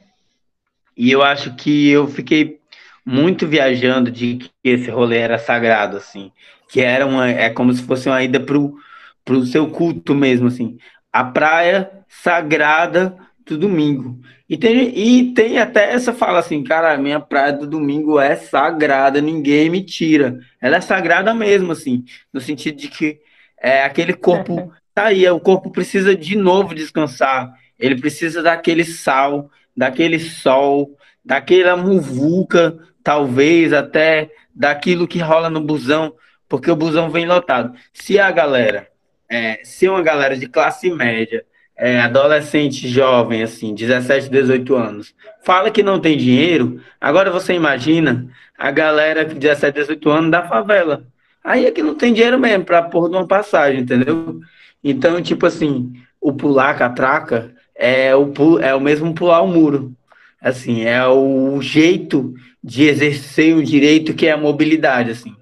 e 0.97 1.11
eu 1.11 1.23
acho 1.23 1.55
que 1.55 1.89
eu 1.89 2.09
fiquei 2.09 2.59
muito 3.05 3.47
viajando 3.47 4.11
de 4.11 4.37
que 4.37 4.51
esse 4.63 4.91
rolê 4.91 5.19
era 5.19 5.39
sagrado, 5.39 5.97
assim. 5.97 6.33
Que 6.69 6.81
era 6.81 7.07
uma. 7.07 7.29
É 7.29 7.49
como 7.49 7.73
se 7.73 7.83
fosse 7.83 8.09
uma 8.09 8.23
ida 8.23 8.41
pro, 8.41 8.77
pro 9.25 9.47
seu 9.47 9.69
culto 9.71 10.15
mesmo, 10.15 10.49
assim. 10.49 10.79
A 11.13 11.25
praia 11.25 11.91
sagrada 12.09 13.17
do 13.47 13.57
domingo. 13.57 14.21
E 14.49 14.57
tem, 14.57 14.99
e 14.99 15.35
tem 15.35 15.59
até 15.59 15.93
essa 15.93 16.13
fala 16.13 16.39
assim, 16.39 16.65
cara, 16.65 16.97
minha 16.97 17.21
praia 17.21 17.53
do 17.53 17.67
domingo 17.67 18.19
é 18.19 18.37
sagrada, 18.37 19.21
ninguém 19.21 19.71
me 19.71 19.83
tira. 19.83 20.39
Ela 20.61 20.77
é 20.77 20.81
sagrada 20.81 21.35
mesmo, 21.35 21.73
assim, 21.73 22.05
no 22.33 22.41
sentido 22.41 22.77
de 22.77 22.89
que 22.89 23.21
é 23.61 23.85
aquele 23.85 24.15
corpo 24.15 24.73
tá 24.99 25.07
aí, 25.07 25.31
o 25.31 25.39
corpo 25.39 25.71
precisa 25.71 26.13
de 26.13 26.37
novo 26.37 26.75
descansar, 26.75 27.55
ele 27.79 28.01
precisa 28.01 28.43
daquele 28.43 28.85
sal, 28.85 29.49
daquele 29.77 30.19
sol, 30.19 30.97
daquela 31.25 31.77
muvuca, 31.77 32.77
talvez 33.01 33.73
até 33.73 34.29
daquilo 34.53 35.07
que 35.07 35.21
rola 35.21 35.49
no 35.49 35.61
busão, 35.61 36.13
porque 36.49 36.69
o 36.69 36.75
busão 36.75 37.11
vem 37.11 37.27
lotado. 37.27 37.79
Se 37.93 38.19
a 38.19 38.29
galera, 38.33 38.89
é, 39.31 39.61
se 39.63 39.89
uma 39.89 40.03
galera 40.03 40.37
de 40.37 40.49
classe 40.49 40.91
média, 40.91 41.45
é, 41.77 42.01
adolescente 42.01 42.89
jovem, 42.89 43.45
assim, 43.45 43.77
17, 43.77 44.29
18 44.29 44.75
anos, 44.75 45.15
fala 45.45 45.71
que 45.71 45.81
não 45.81 46.01
tem 46.01 46.19
dinheiro, 46.19 46.83
agora 47.01 47.31
você 47.31 47.53
imagina 47.53 48.29
a 48.59 48.73
galera 48.73 49.25
de 49.25 49.37
17, 49.37 49.79
18 49.79 50.11
anos 50.11 50.31
da 50.33 50.43
favela. 50.43 51.07
Aí 51.45 51.67
é 51.67 51.71
que 51.71 51.85
não 51.85 51.95
tem 51.95 52.13
dinheiro 52.13 52.37
mesmo 52.37 52.65
para 52.65 52.83
pôr 52.83 53.09
de 53.09 53.15
uma 53.15 53.29
passagem, 53.29 53.83
entendeu? 53.83 54.41
Então, 54.83 55.21
tipo 55.21 55.47
assim, 55.47 55.93
o 56.21 56.33
pular 56.33 56.77
catraca 56.77 57.55
é 57.75 58.15
o, 58.15 58.33
é 58.61 58.75
o 58.75 58.81
mesmo 58.81 59.15
pular 59.15 59.43
o 59.43 59.49
muro. 59.49 59.95
Assim, 60.41 60.83
é 60.83 61.07
o 61.07 61.61
jeito 61.61 62.35
de 62.63 62.85
exercer 62.85 63.57
o 63.57 63.63
direito 63.63 64.15
que 64.15 64.27
é 64.27 64.33
a 64.33 64.37
mobilidade, 64.37 65.11
assim. 65.11 65.35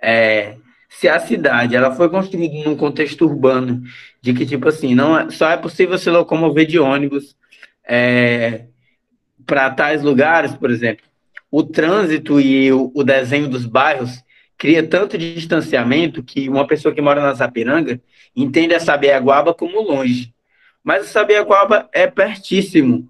É, 0.00 0.56
se 0.88 1.08
a 1.08 1.18
cidade 1.18 1.76
ela 1.76 1.94
foi 1.94 2.08
construída 2.08 2.68
num 2.68 2.76
contexto 2.76 3.24
urbano, 3.24 3.82
de 4.20 4.32
que, 4.32 4.46
tipo 4.46 4.68
assim, 4.68 4.94
não 4.94 5.18
é, 5.18 5.30
só 5.30 5.50
é 5.50 5.56
possível 5.56 5.98
se 5.98 6.10
locomover 6.10 6.66
de 6.66 6.78
ônibus 6.78 7.36
é, 7.84 8.66
para 9.44 9.70
tais 9.70 10.02
lugares, 10.02 10.54
por 10.54 10.70
exemplo, 10.70 11.04
o 11.50 11.62
trânsito 11.62 12.40
e 12.40 12.72
o, 12.72 12.90
o 12.94 13.04
desenho 13.04 13.48
dos 13.48 13.66
bairros 13.66 14.22
cria 14.56 14.82
tanto 14.86 15.18
distanciamento 15.18 16.22
que 16.22 16.48
uma 16.48 16.66
pessoa 16.66 16.94
que 16.94 17.02
mora 17.02 17.20
na 17.20 17.34
Zapiranga 17.34 18.00
entende 18.34 18.74
a 18.74 18.80
Sabiaguaba 18.80 19.54
como 19.54 19.80
longe. 19.80 20.32
Mas 20.82 21.04
a 21.04 21.08
Sabiaguaba 21.08 21.88
é 21.92 22.06
pertíssimo. 22.06 23.08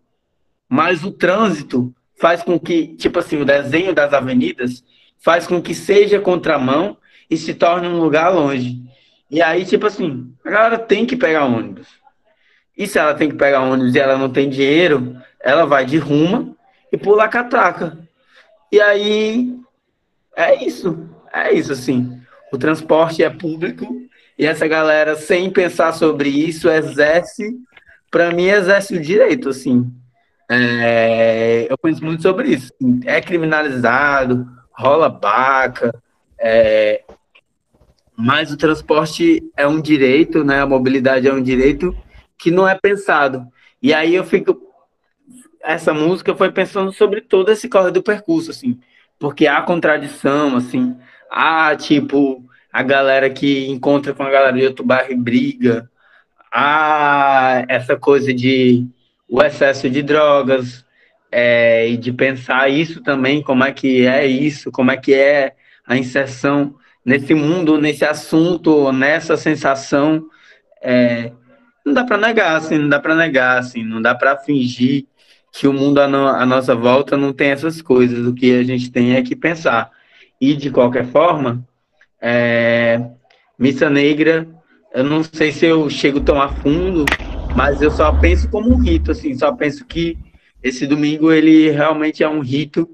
Mas 0.69 1.05
o 1.05 1.13
trânsito 1.13 1.95
faz 2.19 2.43
com 2.43 2.59
que, 2.59 2.89
tipo 2.97 3.19
assim, 3.19 3.39
o 3.39 3.45
desenho 3.45 3.95
das 3.95 4.13
avenidas 4.13 4.85
faz 5.19 5.47
com 5.47 5.61
que 5.63 5.75
seja 5.75 6.21
contramão 6.21 6.97
e 7.31 7.37
se 7.37 7.55
torne 7.55 7.89
um 7.89 8.01
lugar 8.01 8.31
longe. 8.31 8.83
E 9.31 9.41
aí, 9.41 9.65
tipo 9.65 9.87
assim, 9.87 10.33
a 10.45 10.51
galera 10.51 10.79
tem 10.79 11.07
que 11.07 11.17
pegar 11.17 11.47
ônibus. 11.47 11.89
E 12.77 12.87
se 12.87 12.99
ela 12.99 13.15
tem 13.15 13.31
que 13.31 13.37
pegar 13.37 13.63
ônibus 13.63 13.95
e 13.95 13.99
ela 13.99 14.19
não 14.19 14.31
tem 14.31 14.49
dinheiro, 14.49 15.17
ela 15.41 15.65
vai 15.65 15.85
de 15.87 15.99
ruma 15.99 16.55
e 16.91 16.97
pula 16.97 17.25
a 17.25 17.29
catraca. 17.29 17.99
E 18.71 18.81
aí, 18.81 19.59
é 20.37 20.65
isso. 20.65 21.09
É 21.33 21.53
isso, 21.53 21.73
assim. 21.73 22.21
O 22.53 22.59
transporte 22.59 23.23
é 23.23 23.31
público 23.31 24.02
e 24.39 24.47
essa 24.47 24.67
galera, 24.67 25.15
sem 25.15 25.51
pensar 25.51 25.93
sobre 25.93 26.29
isso, 26.29 26.69
exerce, 26.69 27.57
para 28.11 28.31
mim, 28.31 28.47
exerce 28.47 28.95
o 28.95 29.01
direito, 29.01 29.49
assim. 29.49 29.93
É, 30.51 31.67
eu 31.71 31.79
penso 31.79 32.05
muito 32.05 32.23
sobre 32.23 32.49
isso. 32.49 32.73
É 33.05 33.21
criminalizado, 33.21 34.47
rola 34.71 35.09
baca, 35.09 35.93
é, 36.39 37.03
mas 38.17 38.53
o 38.53 38.57
transporte 38.57 39.43
é 39.57 39.67
um 39.67 39.81
direito, 39.81 40.45
né? 40.45 40.61
A 40.61 40.67
mobilidade 40.67 41.29
é 41.29 41.33
um 41.33 41.43
direito 41.43 41.97
que 42.39 42.51
não 42.51 42.69
é 42.69 42.79
pensado. 42.79 43.47
E 43.83 43.95
aí 43.95 44.15
eu 44.15 44.25
fico. 44.25 44.61
Essa 45.63 45.95
música 45.95 46.35
foi 46.35 46.51
pensando 46.51 46.93
sobre 46.93 47.21
todo 47.21 47.51
esse 47.51 47.69
corre 47.69 47.91
do 47.91 48.03
percurso, 48.03 48.51
assim, 48.51 48.81
porque 49.19 49.47
há 49.47 49.63
contradição, 49.63 50.57
assim, 50.57 50.97
ah, 51.31 51.75
tipo, 51.77 52.45
a 52.73 52.83
galera 52.83 53.29
que 53.31 53.69
encontra 53.69 54.15
com 54.15 54.23
a 54.23 54.31
galera 54.31 54.57
de 54.57 54.67
outro 54.67 54.87
e 55.11 55.15
briga. 55.15 55.91
Ah, 56.53 57.65
essa 57.69 57.97
coisa 57.97 58.33
de 58.33 58.87
o 59.29 59.43
excesso 59.43 59.89
de 59.89 60.03
drogas, 60.03 60.85
é, 61.33 61.89
e 61.89 61.97
de 61.97 62.13
pensar 62.13 62.69
isso 62.69 63.03
também, 63.03 63.43
como 63.43 63.65
é 63.65 63.73
que 63.73 64.07
é 64.07 64.27
isso, 64.27 64.71
como 64.71 64.91
é 64.91 64.97
que 64.97 65.15
é 65.15 65.55
a 65.87 65.97
inserção 65.97 66.75
nesse 67.05 67.35
mundo, 67.35 67.79
nesse 67.79 68.05
assunto, 68.05 68.93
nessa 68.93 69.37
sensação. 69.37 70.27
É, 70.83 71.33
não 71.85 71.95
dá 71.95 72.05
para 72.05 72.19
negar, 72.19 72.57
assim, 72.57 72.79
não 72.79 72.89
dá 72.89 73.01
para 73.01 73.17
negar, 73.17 73.59
assim, 73.59 73.83
não 73.83 74.03
dá 74.03 74.15
para 74.15 74.37
fingir 74.39 75.07
que 75.53 75.67
o 75.67 75.73
mundo 75.73 76.01
à, 76.01 76.09
no, 76.09 76.29
à 76.29 76.47
nossa 76.47 76.75
volta 76.75 77.17
não 77.17 77.33
tem 77.33 77.51
essas 77.51 77.83
coisas. 77.83 78.27
O 78.27 78.35
que 78.35 78.59
a 78.59 78.63
gente 78.63 78.91
tem 78.91 79.17
é 79.17 79.23
que 79.23 79.35
pensar. 79.35 79.91
E, 80.41 80.55
de 80.55 80.71
qualquer 80.71 81.07
forma, 81.07 81.67
é, 82.23 83.01
Missa 83.59 83.91
Negra, 83.91 84.49
eu 84.95 85.03
não 85.03 85.25
sei 85.25 85.51
se 85.51 85.67
eu 85.67 85.91
chego 85.91 86.21
tão 86.21 86.41
a 86.41 86.49
fundo, 86.49 87.05
mas 87.55 87.83
eu 87.83 87.91
só 87.91 88.13
penso 88.13 88.49
como 88.49 88.73
um 88.73 88.81
rito, 88.81 89.11
assim, 89.11 89.35
só 89.35 89.53
penso 89.53 89.85
que 89.85 90.17
esse 90.63 90.87
domingo 90.87 91.33
ele 91.33 91.71
realmente 91.71 92.23
é 92.23 92.29
um 92.29 92.41
rito 92.41 92.89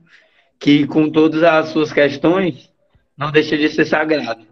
que, 0.59 0.87
com 0.87 1.11
todas 1.11 1.43
as 1.43 1.69
suas 1.69 1.93
questões, 1.93 2.73
não 3.17 3.31
deixa 3.31 3.57
de 3.57 3.69
ser 3.69 3.85
sagrado. 3.85 4.47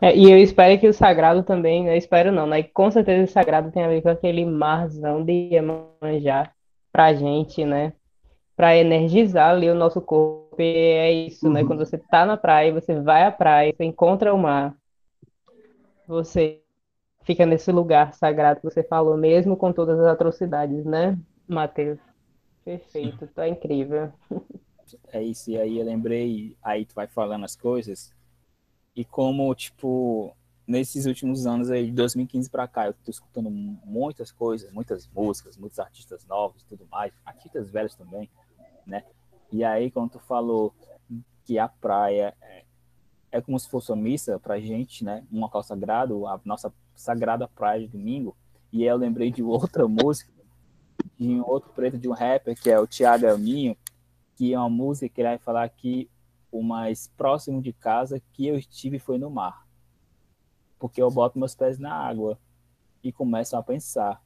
É, 0.00 0.16
e 0.16 0.30
eu 0.30 0.36
espero 0.36 0.78
que 0.80 0.88
o 0.88 0.92
sagrado 0.92 1.44
também, 1.44 1.84
né? 1.84 1.96
Espero 1.96 2.32
não, 2.32 2.46
né? 2.46 2.62
Com 2.64 2.90
certeza 2.90 3.22
o 3.22 3.32
sagrado 3.32 3.70
tem 3.70 3.84
a 3.84 3.88
ver 3.88 4.02
com 4.02 4.08
aquele 4.08 4.44
marzão 4.44 5.24
de 5.24 5.50
Iemanjá 5.52 6.50
pra 6.92 7.14
gente, 7.14 7.64
né? 7.64 7.92
Para 8.56 8.76
energizar 8.76 9.50
ali 9.50 9.68
o 9.70 9.74
nosso 9.74 10.00
corpo 10.00 10.56
é 10.58 11.10
isso, 11.10 11.48
né? 11.48 11.48
uhum. 11.48 11.54
né? 11.62 11.64
Quando 11.64 11.86
você 11.86 11.98
tá 11.98 12.26
na 12.26 12.36
praia, 12.36 12.72
você 12.72 13.00
vai 13.00 13.24
à 13.24 13.32
praia, 13.32 13.72
você 13.74 13.84
encontra 13.84 14.34
o 14.34 14.38
mar, 14.38 14.76
você 16.06 16.60
fica 17.24 17.46
nesse 17.46 17.70
lugar 17.72 18.12
sagrado 18.14 18.60
que 18.60 18.70
você 18.70 18.82
falou, 18.82 19.16
mesmo 19.16 19.56
com 19.56 19.72
todas 19.72 19.98
as 19.98 20.06
atrocidades, 20.06 20.84
né, 20.84 21.18
Matheus? 21.48 21.98
Perfeito, 22.64 23.26
tá 23.28 23.48
incrível. 23.48 24.12
É 25.08 25.22
isso, 25.22 25.50
e 25.50 25.58
aí 25.58 25.78
eu 25.78 25.84
lembrei, 25.84 26.56
aí 26.62 26.84
tu 26.84 26.94
vai 26.94 27.06
falando 27.06 27.44
as 27.44 27.56
coisas, 27.56 28.12
e 28.94 29.04
como, 29.04 29.54
tipo, 29.54 30.36
nesses 30.66 31.06
últimos 31.06 31.46
anos 31.46 31.70
aí, 31.70 31.86
de 31.86 31.92
2015 31.92 32.50
para 32.50 32.68
cá, 32.68 32.86
eu 32.86 32.92
tô 32.92 33.10
escutando 33.10 33.50
muitas 33.50 34.30
coisas, 34.30 34.70
muitas 34.72 35.08
músicas, 35.08 35.56
muitos 35.56 35.78
artistas 35.78 36.26
novos 36.26 36.62
e 36.62 36.66
tudo 36.66 36.86
mais, 36.90 37.12
artistas 37.24 37.70
velhos 37.70 37.94
também, 37.94 38.28
né? 38.86 39.04
E 39.50 39.62
aí, 39.64 39.90
quando 39.90 40.12
tu 40.12 40.18
falou 40.18 40.74
que 41.44 41.58
a 41.58 41.68
praia 41.68 42.34
é, 42.40 42.64
é 43.30 43.40
como 43.40 43.58
se 43.58 43.68
fosse 43.68 43.90
uma 43.90 44.02
missa 44.02 44.38
para 44.38 44.54
a 44.54 44.60
gente, 44.60 45.04
né? 45.04 45.24
Um 45.32 45.40
local 45.40 45.62
sagrado, 45.62 46.26
a 46.26 46.40
nossa 46.44 46.72
sagrada 46.94 47.48
praia 47.48 47.80
de 47.80 47.88
domingo. 47.88 48.36
E 48.72 48.82
aí 48.82 48.88
eu 48.88 48.96
lembrei 48.96 49.30
de 49.30 49.42
outra 49.42 49.86
música, 49.88 50.32
de 51.18 51.28
um 51.28 51.44
outro 51.46 51.70
preto, 51.72 51.98
de 51.98 52.08
um 52.08 52.12
rapper, 52.12 52.58
que 52.60 52.70
é 52.70 52.78
o 52.78 52.86
Thiago 52.86 53.26
Elminho, 53.26 53.76
que 54.36 54.52
é 54.52 54.58
uma 54.58 54.70
música 54.70 55.08
que 55.08 55.20
ele 55.20 55.28
vai 55.28 55.38
falar 55.38 55.68
que 55.68 56.10
o 56.50 56.62
mais 56.62 57.08
próximo 57.16 57.62
de 57.62 57.72
casa 57.72 58.20
que 58.32 58.46
eu 58.46 58.56
estive 58.56 58.98
foi 58.98 59.18
no 59.18 59.30
mar. 59.30 59.66
Porque 60.78 61.00
eu 61.00 61.10
boto 61.10 61.38
meus 61.38 61.54
pés 61.54 61.78
na 61.78 61.94
água 61.94 62.38
e 63.02 63.12
começo 63.12 63.56
a 63.56 63.62
pensar. 63.62 64.22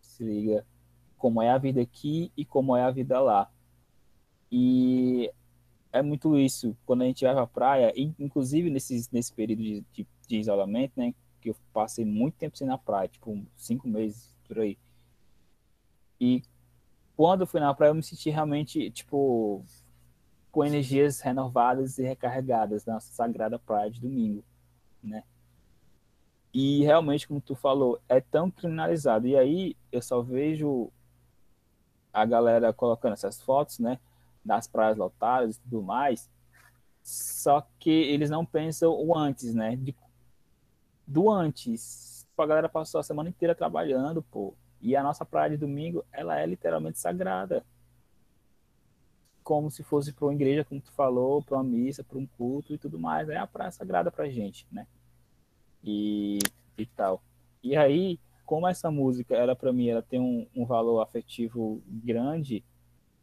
Se 0.00 0.24
liga, 0.24 0.66
como 1.22 1.40
é 1.40 1.50
a 1.50 1.56
vida 1.56 1.80
aqui 1.80 2.32
e 2.36 2.44
como 2.44 2.76
é 2.76 2.82
a 2.82 2.90
vida 2.90 3.20
lá. 3.20 3.48
E 4.50 5.32
é 5.92 6.02
muito 6.02 6.36
isso. 6.36 6.76
Quando 6.84 7.02
a 7.02 7.04
gente 7.04 7.24
vai 7.24 7.32
para 7.32 7.42
a 7.44 7.46
praia, 7.46 7.92
inclusive 7.96 8.68
nesse, 8.68 9.08
nesse 9.12 9.32
período 9.32 9.62
de, 9.62 9.84
de, 9.92 10.06
de 10.26 10.36
isolamento, 10.36 10.94
né? 10.96 11.14
que 11.40 11.50
eu 11.50 11.56
passei 11.72 12.04
muito 12.04 12.34
tempo 12.34 12.58
sem 12.58 12.66
na 12.66 12.76
praia, 12.76 13.06
tipo 13.06 13.40
cinco 13.56 13.86
meses 13.86 14.36
por 14.48 14.58
aí. 14.58 14.76
E 16.20 16.42
quando 17.16 17.42
eu 17.42 17.46
fui 17.46 17.60
na 17.60 17.72
praia, 17.72 17.90
eu 17.90 17.94
me 17.94 18.02
senti 18.02 18.28
realmente, 18.28 18.90
tipo, 18.90 19.64
com 20.50 20.64
energias 20.64 21.20
renovadas 21.20 21.98
e 21.98 22.02
recarregadas 22.02 22.84
na 22.84 22.98
sagrada 22.98 23.60
praia 23.60 23.92
de 23.92 24.00
domingo, 24.00 24.42
né? 25.00 25.22
E 26.52 26.82
realmente, 26.82 27.28
como 27.28 27.40
tu 27.40 27.54
falou, 27.54 28.00
é 28.08 28.20
tão 28.20 28.50
criminalizado. 28.50 29.28
E 29.28 29.36
aí 29.36 29.76
eu 29.92 30.02
só 30.02 30.20
vejo 30.20 30.90
a 32.12 32.24
galera 32.24 32.72
colocando 32.72 33.14
essas 33.14 33.40
fotos, 33.40 33.78
né, 33.78 33.98
das 34.44 34.66
praias 34.66 34.96
lotadas 34.96 35.56
e 35.56 35.60
tudo 35.60 35.82
mais, 35.82 36.30
só 37.02 37.66
que 37.78 37.90
eles 37.90 38.30
não 38.30 38.44
pensam 38.44 38.92
o 38.92 39.16
antes, 39.16 39.54
né, 39.54 39.76
de 39.76 39.94
do 41.06 41.30
antes. 41.30 42.26
A 42.36 42.46
galera 42.46 42.68
passou 42.68 42.98
a 42.98 43.04
semana 43.04 43.28
inteira 43.28 43.54
trabalhando, 43.54 44.22
pô. 44.22 44.54
E 44.80 44.96
a 44.96 45.02
nossa 45.02 45.24
praia 45.24 45.50
de 45.50 45.56
domingo, 45.56 46.04
ela 46.10 46.40
é 46.40 46.46
literalmente 46.46 46.98
sagrada. 46.98 47.64
Como 49.44 49.70
se 49.70 49.82
fosse 49.82 50.12
para 50.12 50.24
uma 50.24 50.34
igreja, 50.34 50.64
como 50.64 50.80
tu 50.80 50.90
falou, 50.92 51.42
para 51.42 51.56
uma 51.56 51.64
missa, 51.64 52.02
para 52.02 52.18
um 52.18 52.26
culto 52.26 52.74
e 52.74 52.78
tudo 52.78 52.98
mais. 52.98 53.28
É 53.28 53.36
a 53.36 53.46
praia 53.46 53.70
sagrada 53.70 54.10
pra 54.10 54.28
gente, 54.28 54.66
né? 54.72 54.86
E, 55.84 56.38
e 56.76 56.86
tal. 56.86 57.22
E 57.62 57.76
aí, 57.76 58.18
como 58.44 58.66
essa 58.66 58.90
música, 58.90 59.34
ela 59.34 59.56
para 59.56 59.72
mim, 59.72 59.88
ela 59.88 60.02
tem 60.02 60.20
um, 60.20 60.46
um, 60.54 60.64
valor 60.64 61.00
afetivo 61.00 61.82
grande, 61.86 62.64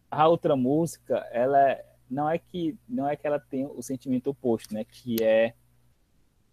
a 0.09 0.27
outra 0.27 0.55
música, 0.55 1.17
ela 1.31 1.71
é, 1.71 1.85
não 2.09 2.29
é 2.29 2.37
que 2.37 2.75
não 2.87 3.07
é 3.07 3.15
que 3.15 3.27
ela 3.27 3.39
tem 3.39 3.65
o 3.65 3.81
sentimento 3.81 4.29
oposto, 4.31 4.73
né? 4.73 4.83
Que 4.83 5.23
é 5.23 5.53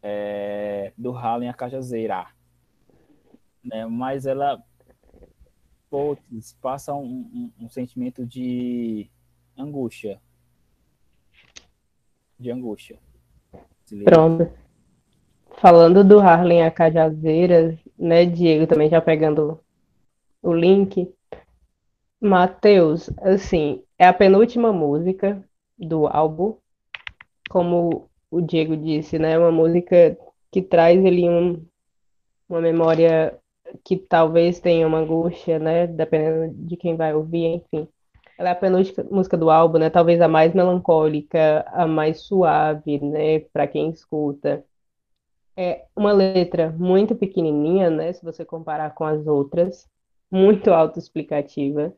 é, 0.02 0.92
do 0.96 1.16
Harlem 1.16 1.48
a 1.48 1.54
Cajazeira. 1.54 2.26
Né? 3.64 3.86
Mas 3.86 4.26
ela 4.26 4.62
putz, 5.90 6.56
passa 6.60 6.94
um, 6.94 7.50
um, 7.58 7.64
um, 7.64 7.68
sentimento 7.68 8.24
de 8.24 9.10
angústia. 9.56 10.20
De 12.38 12.50
angústia. 12.50 12.98
Pronto. 14.04 14.52
Falando 15.58 16.04
do 16.04 16.20
Harlem 16.20 16.62
a 16.62 16.70
Cajazeiras, 16.70 17.78
né, 17.98 18.24
Diego, 18.24 18.66
também 18.66 18.88
já 18.88 19.00
pegando 19.00 19.60
o 20.42 20.52
link. 20.52 21.12
Matheus, 22.20 23.10
assim, 23.20 23.82
é 23.98 24.06
a 24.06 24.12
penúltima 24.12 24.72
música 24.72 25.42
do 25.78 26.06
álbum. 26.06 26.56
Como 27.48 28.08
o 28.30 28.40
Diego 28.40 28.76
disse, 28.76 29.18
né? 29.18 29.38
Uma 29.38 29.52
música 29.52 30.16
que 30.50 30.62
traz 30.62 31.04
ali 31.04 31.28
um, 31.28 31.64
uma 32.48 32.60
memória 32.60 33.38
que 33.84 33.96
talvez 33.96 34.60
tenha 34.60 34.86
uma 34.86 34.98
angústia, 34.98 35.58
né? 35.58 35.86
Dependendo 35.86 36.54
de 36.54 36.76
quem 36.76 36.96
vai 36.96 37.14
ouvir, 37.14 37.46
enfim. 37.46 37.88
Ela 38.38 38.50
é 38.50 38.52
a 38.52 38.56
penúltima 38.56 39.04
música 39.10 39.36
do 39.36 39.50
álbum, 39.50 39.78
né? 39.78 39.90
Talvez 39.90 40.20
a 40.20 40.28
mais 40.28 40.54
melancólica, 40.54 41.64
a 41.68 41.86
mais 41.86 42.20
suave, 42.20 43.00
né? 43.00 43.40
Para 43.52 43.66
quem 43.66 43.90
escuta. 43.90 44.64
É 45.56 45.86
uma 45.96 46.12
letra 46.12 46.70
muito 46.78 47.14
pequenininha, 47.14 47.88
né? 47.88 48.12
Se 48.12 48.22
você 48.22 48.44
comparar 48.44 48.94
com 48.94 49.04
as 49.04 49.26
outras, 49.26 49.88
muito 50.30 50.70
autoexplicativa. 50.70 51.94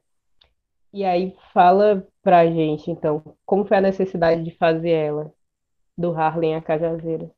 E 0.93 1.05
aí 1.05 1.37
fala 1.53 2.07
pra 2.23 2.47
gente, 2.47 2.91
então, 2.91 3.23
como 3.45 3.65
foi 3.65 3.77
a 3.77 3.81
necessidade 3.81 4.43
de 4.43 4.53
fazer 4.53 4.91
ela? 4.91 5.33
do 5.99 6.13
Harlem 6.13 6.55
a 6.55 6.63
Cajazeira. 6.63 7.29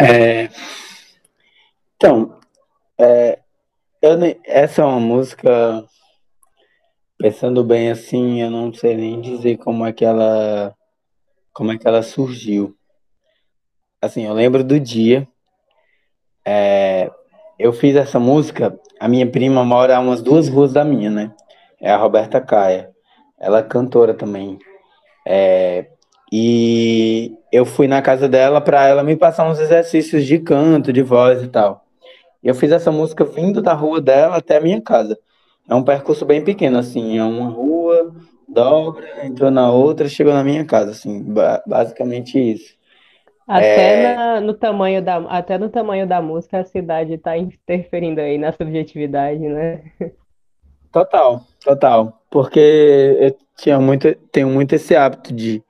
É, 0.00 0.48
então, 1.94 2.40
é, 2.98 3.40
eu, 4.00 4.12
essa 4.44 4.80
é 4.80 4.84
uma 4.84 4.98
música, 4.98 5.84
pensando 7.18 7.62
bem 7.62 7.90
assim, 7.90 8.40
eu 8.40 8.50
não 8.50 8.72
sei 8.72 8.96
nem 8.96 9.20
dizer 9.20 9.58
como 9.58 9.84
é 9.84 9.92
que 9.92 10.04
ela, 10.04 10.74
como 11.52 11.72
é 11.72 11.78
que 11.78 11.86
ela 11.86 12.02
surgiu. 12.02 12.74
Assim, 14.06 14.24
eu 14.24 14.32
lembro 14.32 14.62
do 14.62 14.78
dia, 14.78 15.26
é, 16.44 17.10
eu 17.58 17.72
fiz 17.72 17.96
essa 17.96 18.20
música, 18.20 18.78
a 19.00 19.08
minha 19.08 19.26
prima 19.28 19.64
mora 19.64 19.96
a 19.96 20.00
umas 20.00 20.22
duas 20.22 20.48
ruas 20.48 20.72
da 20.72 20.84
minha, 20.84 21.10
né? 21.10 21.32
É 21.80 21.90
a 21.90 21.96
Roberta 21.96 22.40
Caia. 22.40 22.90
Ela 23.36 23.58
é 23.58 23.62
cantora 23.64 24.14
também. 24.14 24.60
É, 25.26 25.86
e 26.32 27.36
eu 27.50 27.64
fui 27.66 27.88
na 27.88 28.00
casa 28.00 28.28
dela 28.28 28.60
para 28.60 28.86
ela 28.86 29.02
me 29.02 29.16
passar 29.16 29.50
uns 29.50 29.58
exercícios 29.58 30.24
de 30.24 30.38
canto, 30.38 30.92
de 30.92 31.02
voz 31.02 31.42
e 31.42 31.48
tal. 31.48 31.84
E 32.44 32.46
eu 32.46 32.54
fiz 32.54 32.70
essa 32.70 32.92
música 32.92 33.24
vindo 33.24 33.60
da 33.60 33.72
rua 33.72 34.00
dela 34.00 34.36
até 34.36 34.58
a 34.58 34.60
minha 34.60 34.80
casa. 34.80 35.18
É 35.68 35.74
um 35.74 35.82
percurso 35.82 36.24
bem 36.24 36.44
pequeno, 36.44 36.78
assim, 36.78 37.18
é 37.18 37.24
uma 37.24 37.50
rua, 37.50 38.14
dobra, 38.48 39.26
entrou 39.26 39.50
na 39.50 39.68
outra, 39.68 40.08
chegou 40.08 40.32
na 40.32 40.44
minha 40.44 40.64
casa, 40.64 40.92
assim, 40.92 41.26
basicamente 41.66 42.38
isso. 42.38 42.76
Até, 43.46 44.02
é... 44.02 44.16
na, 44.16 44.40
no 44.40 44.54
tamanho 44.54 45.00
da, 45.00 45.18
até 45.28 45.56
no 45.56 45.68
tamanho 45.68 46.06
da 46.06 46.20
música 46.20 46.58
a 46.58 46.64
cidade 46.64 47.14
está 47.14 47.38
interferindo 47.38 48.20
aí 48.20 48.38
na 48.38 48.50
subjetividade, 48.52 49.38
né? 49.38 49.82
Total, 50.90 51.42
total. 51.62 52.22
Porque 52.30 52.58
eu 53.20 53.36
tinha 53.56 53.78
muito, 53.78 54.12
tenho 54.32 54.48
muito 54.48 54.74
esse 54.74 54.96
hábito 54.96 55.32
de, 55.32 55.62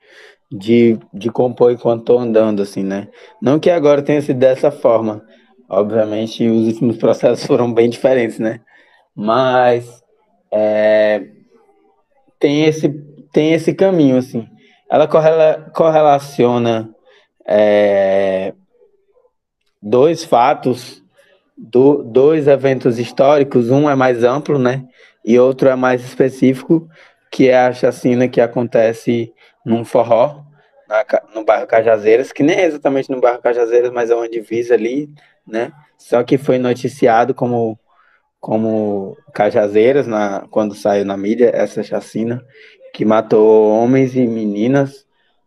de, 0.51 0.99
de 1.13 1.31
compor 1.31 1.71
enquanto 1.73 2.01
estou 2.01 2.19
andando, 2.19 2.63
assim, 2.63 2.83
né? 2.83 3.09
Não 3.43 3.59
que 3.59 3.69
agora 3.69 4.03
tenha 4.03 4.23
sido 4.23 4.39
dessa 4.39 4.71
forma. 4.71 5.23
Obviamente, 5.69 6.49
os 6.49 6.69
últimos 6.69 6.97
processos 6.97 7.45
foram 7.47 7.73
bem 7.73 7.91
diferentes, 7.91 8.39
né? 8.39 8.61
Mas 9.15 10.03
é, 10.51 11.27
tem, 12.39 12.65
esse, 12.65 12.89
tem 13.33 13.53
esse 13.53 13.75
caminho, 13.75 14.17
assim. 14.17 14.49
Ela 14.89 15.07
correla, 15.07 15.71
correlaciona 15.75 16.96
é, 17.47 18.53
dois 19.81 20.25
fatos, 20.25 21.03
do, 21.57 22.03
dois 22.03 22.47
eventos 22.49 22.99
históricos. 22.99 23.71
Um 23.71 23.89
é 23.89 23.95
mais 23.95 24.25
amplo, 24.25 24.59
né? 24.59 24.87
e 25.27 25.41
outro 25.41 25.69
é 25.69 25.75
mais 25.75 26.05
específico, 26.05 26.89
que 27.33 27.49
é 27.49 27.59
a 27.59 27.73
chacina 27.73 28.29
que 28.29 28.41
acontece 28.41 29.35
num 29.65 29.85
forró, 29.85 30.45
na, 30.89 31.05
no 31.35 31.45
bairro 31.45 31.67
Cajazeiras, 31.67 32.31
que 32.31 32.45
nem 32.45 32.57
é 32.57 32.67
exatamente 32.67 33.11
no 33.11 33.21
bairro 33.21 33.43
Cajazeiras, 33.43 33.91
mas 33.91 34.09
é 34.09 34.15
uma 34.15 34.29
divisa 34.29 34.75
ali, 34.75 35.11
né? 35.45 35.73
Só 35.99 36.23
que 36.23 36.39
foi 36.39 36.59
noticiado 36.59 37.35
como, 37.35 37.77
como 38.39 39.17
Cajazeiras, 39.35 40.07
na, 40.07 40.47
quando 40.49 40.77
saiu 40.77 41.05
na 41.05 41.17
mídia, 41.17 41.51
essa 41.53 41.83
chacina, 41.83 42.41
que 42.95 43.05
matou 43.05 43.69
homens 43.69 44.15
e 44.15 44.25
meninas, 44.29 45.05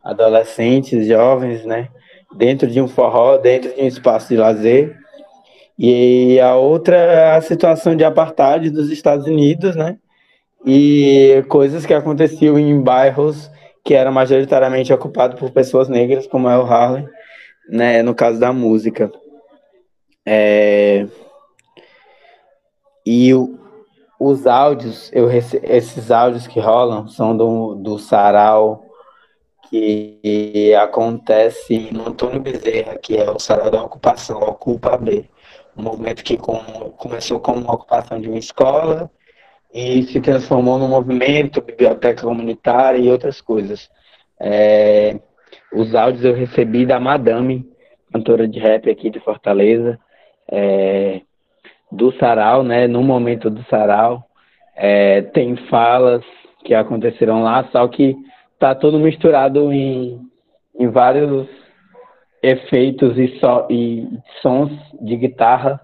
adolescentes, 0.09 1.07
jovens, 1.07 1.65
né? 1.65 1.89
Dentro 2.35 2.67
de 2.67 2.81
um 2.81 2.87
forró, 2.87 3.37
dentro 3.37 3.73
de 3.73 3.81
um 3.81 3.87
espaço 3.87 4.29
de 4.29 4.37
lazer, 4.37 4.95
e 5.77 6.37
a 6.41 6.55
outra 6.55 6.97
é 6.97 7.35
a 7.37 7.41
situação 7.41 7.95
de 7.95 8.03
apartheid 8.03 8.69
dos 8.69 8.91
Estados 8.91 9.25
Unidos, 9.25 9.77
né? 9.77 9.97
E 10.65 11.41
coisas 11.47 11.85
que 11.85 11.93
aconteciam 11.93 12.59
em 12.59 12.81
bairros 12.81 13.49
que 13.85 13.93
eram 13.93 14.11
majoritariamente 14.11 14.91
ocupados 14.91 15.39
por 15.39 15.51
pessoas 15.51 15.87
negras, 15.87 16.27
como 16.27 16.49
é 16.49 16.57
o 16.57 16.65
Harlem, 16.65 17.07
né? 17.69 18.03
No 18.03 18.13
caso 18.13 18.37
da 18.37 18.51
música. 18.51 19.09
É... 20.25 21.07
E 23.05 23.33
o, 23.33 23.57
os 24.19 24.45
áudios, 24.45 25.09
eu 25.13 25.31
esses 25.31 26.11
áudios 26.11 26.45
que 26.45 26.59
rolam 26.59 27.07
são 27.07 27.37
do, 27.37 27.75
do 27.75 27.97
sarau 27.97 28.83
que 29.69 30.73
acontece 30.75 31.89
no 31.91 32.09
Antônio 32.09 32.39
Bezerra, 32.39 32.97
que 32.97 33.17
é 33.17 33.29
o 33.29 33.39
sarau 33.39 33.69
da 33.69 33.83
ocupação, 33.83 34.39
Ocupa 34.39 34.97
B 34.97 35.25
um 35.79 35.83
movimento 35.83 36.23
que 36.23 36.37
com, 36.37 36.59
começou 36.97 37.39
como 37.39 37.61
uma 37.61 37.73
ocupação 37.73 38.19
de 38.19 38.27
uma 38.27 38.37
escola 38.37 39.09
e 39.73 40.03
se 40.03 40.19
transformou 40.19 40.77
num 40.77 40.89
movimento, 40.89 41.61
biblioteca 41.61 42.23
comunitária 42.23 42.97
e 42.97 43.09
outras 43.09 43.39
coisas. 43.39 43.89
É, 44.39 45.19
os 45.71 45.95
áudios 45.95 46.25
eu 46.25 46.33
recebi 46.33 46.85
da 46.85 46.99
Madame, 46.99 47.65
cantora 48.11 48.47
de 48.47 48.59
rap 48.59 48.89
aqui 48.89 49.09
de 49.09 49.19
Fortaleza, 49.19 49.99
é, 50.51 51.21
do 51.91 52.11
Sarau, 52.17 52.63
né? 52.63 52.87
No 52.87 53.03
momento 53.03 53.49
do 53.49 53.63
Sarau. 53.65 54.23
É, 54.75 55.21
tem 55.21 55.55
falas 55.67 56.23
que 56.63 56.73
aconteceram 56.73 57.43
lá, 57.43 57.67
só 57.71 57.87
que 57.87 58.15
tá 58.59 58.75
tudo 58.75 58.99
misturado 58.99 59.71
em, 59.71 60.19
em 60.77 60.87
vários 60.89 61.47
efeitos 62.43 63.17
e, 63.17 63.39
so, 63.39 63.65
e 63.69 64.07
sons 64.41 64.71
de 65.01 65.15
guitarra 65.15 65.79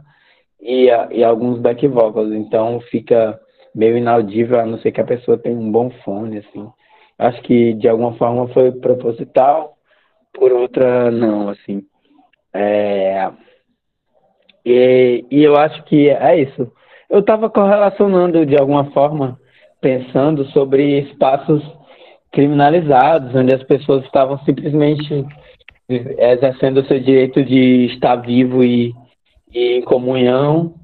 e, 0.62 0.88
e 1.12 1.24
alguns 1.24 1.60
back 1.60 1.88
vocals. 1.88 2.34
Então 2.34 2.80
fica 2.92 3.40
meio 3.74 3.98
inaudível, 3.98 4.60
a 4.60 4.66
não 4.66 4.78
ser 4.80 4.92
que 4.92 5.02
a 5.02 5.06
pessoa 5.06 5.38
tenha 5.38 5.58
um 5.58 5.72
bom 5.72 5.90
fone, 6.04 6.40
assim. 6.40 6.68
Acho 7.18 7.42
que 7.44 7.74
de 7.74 7.88
alguma 7.88 8.14
forma 8.14 8.48
foi 8.50 8.72
proposital, 8.72 9.78
por 10.34 10.52
outra 10.52 11.10
não, 11.12 11.50
assim. 11.50 11.84
É... 12.54 13.32
E, 14.66 15.26
e 15.30 15.44
eu 15.44 15.56
acho 15.56 15.84
que 15.84 16.10
é 16.10 16.42
isso. 16.42 16.72
Eu 17.10 17.20
estava 17.20 17.50
correlacionando 17.50 18.46
de 18.46 18.58
alguma 18.58 18.92
forma, 18.92 19.40
pensando 19.80 20.46
sobre 20.46 21.00
espaços 21.00 21.64
criminalizados, 22.36 23.34
onde 23.34 23.56
as 23.56 23.64
pessoas 23.64 24.04
estavam 24.04 24.38
simplesmente 24.40 25.26
exercendo 25.88 26.82
o 26.82 26.86
seu 26.86 27.00
direito 27.00 27.42
de 27.44 27.86
estar 27.86 28.18
vivo 28.18 28.62
e, 28.62 28.94
e 29.54 29.78
em 29.78 29.82
comunhão, 29.82 30.76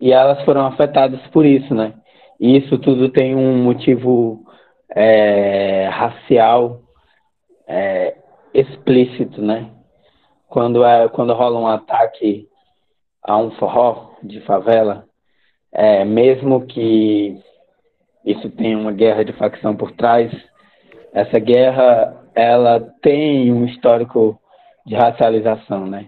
e 0.00 0.12
elas 0.12 0.42
foram 0.44 0.66
afetadas 0.66 1.20
por 1.28 1.46
isso, 1.46 1.72
né? 1.72 1.94
E 2.40 2.58
isso 2.58 2.76
tudo 2.78 3.10
tem 3.10 3.36
um 3.36 3.62
motivo 3.62 4.44
é, 4.90 5.88
racial 5.88 6.80
é, 7.68 8.16
explícito, 8.52 9.40
né? 9.40 9.70
Quando, 10.48 10.84
é, 10.84 11.08
quando 11.08 11.32
rola 11.32 11.60
um 11.60 11.66
ataque 11.68 12.48
a 13.22 13.36
um 13.36 13.52
forró 13.52 14.14
de 14.20 14.40
favela, 14.40 15.04
é, 15.70 16.04
mesmo 16.04 16.66
que 16.66 17.40
isso 18.24 18.50
tenha 18.50 18.76
uma 18.76 18.90
guerra 18.90 19.24
de 19.24 19.32
facção 19.34 19.76
por 19.76 19.92
trás, 19.92 20.32
essa 21.12 21.38
guerra 21.38 22.14
ela 22.34 22.80
tem 23.02 23.52
um 23.52 23.64
histórico 23.64 24.38
de 24.86 24.94
racialização, 24.94 25.86
né? 25.86 26.06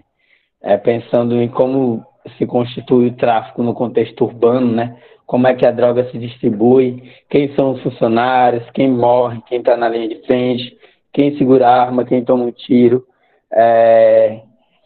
É, 0.61 0.77
pensando 0.77 1.41
em 1.41 1.47
como 1.47 2.05
se 2.37 2.45
constitui 2.45 3.07
o 3.07 3.15
tráfico 3.15 3.63
no 3.63 3.73
contexto 3.73 4.23
urbano, 4.23 4.71
né? 4.71 4.97
Como 5.25 5.47
é 5.47 5.53
que 5.53 5.65
a 5.65 5.71
droga 5.71 6.09
se 6.09 6.17
distribui, 6.17 7.03
quem 7.29 7.53
são 7.55 7.71
os 7.71 7.81
funcionários, 7.81 8.69
quem 8.71 8.89
morre, 8.89 9.41
quem 9.47 9.59
está 9.59 9.75
na 9.75 9.89
linha 9.89 10.09
de 10.09 10.25
frente, 10.25 10.77
quem 11.13 11.37
segura 11.37 11.67
a 11.67 11.81
arma, 11.81 12.05
quem 12.05 12.23
toma 12.23 12.45
um 12.45 12.51
tiro, 12.51 13.05
é, 13.51 14.41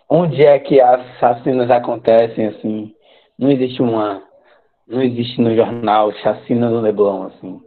onde 0.10 0.44
é 0.44 0.58
que 0.60 0.80
as 0.80 1.02
assassinas 1.16 1.70
acontecem, 1.70 2.48
assim, 2.48 2.94
não 3.38 3.52
existe 3.52 3.82
uma, 3.82 4.22
não 4.88 5.02
existe 5.02 5.42
no 5.42 5.56
jornal 5.56 6.12
chacina 6.14 6.70
do 6.70 6.80
Leblon, 6.80 7.24
assim, 7.24 7.60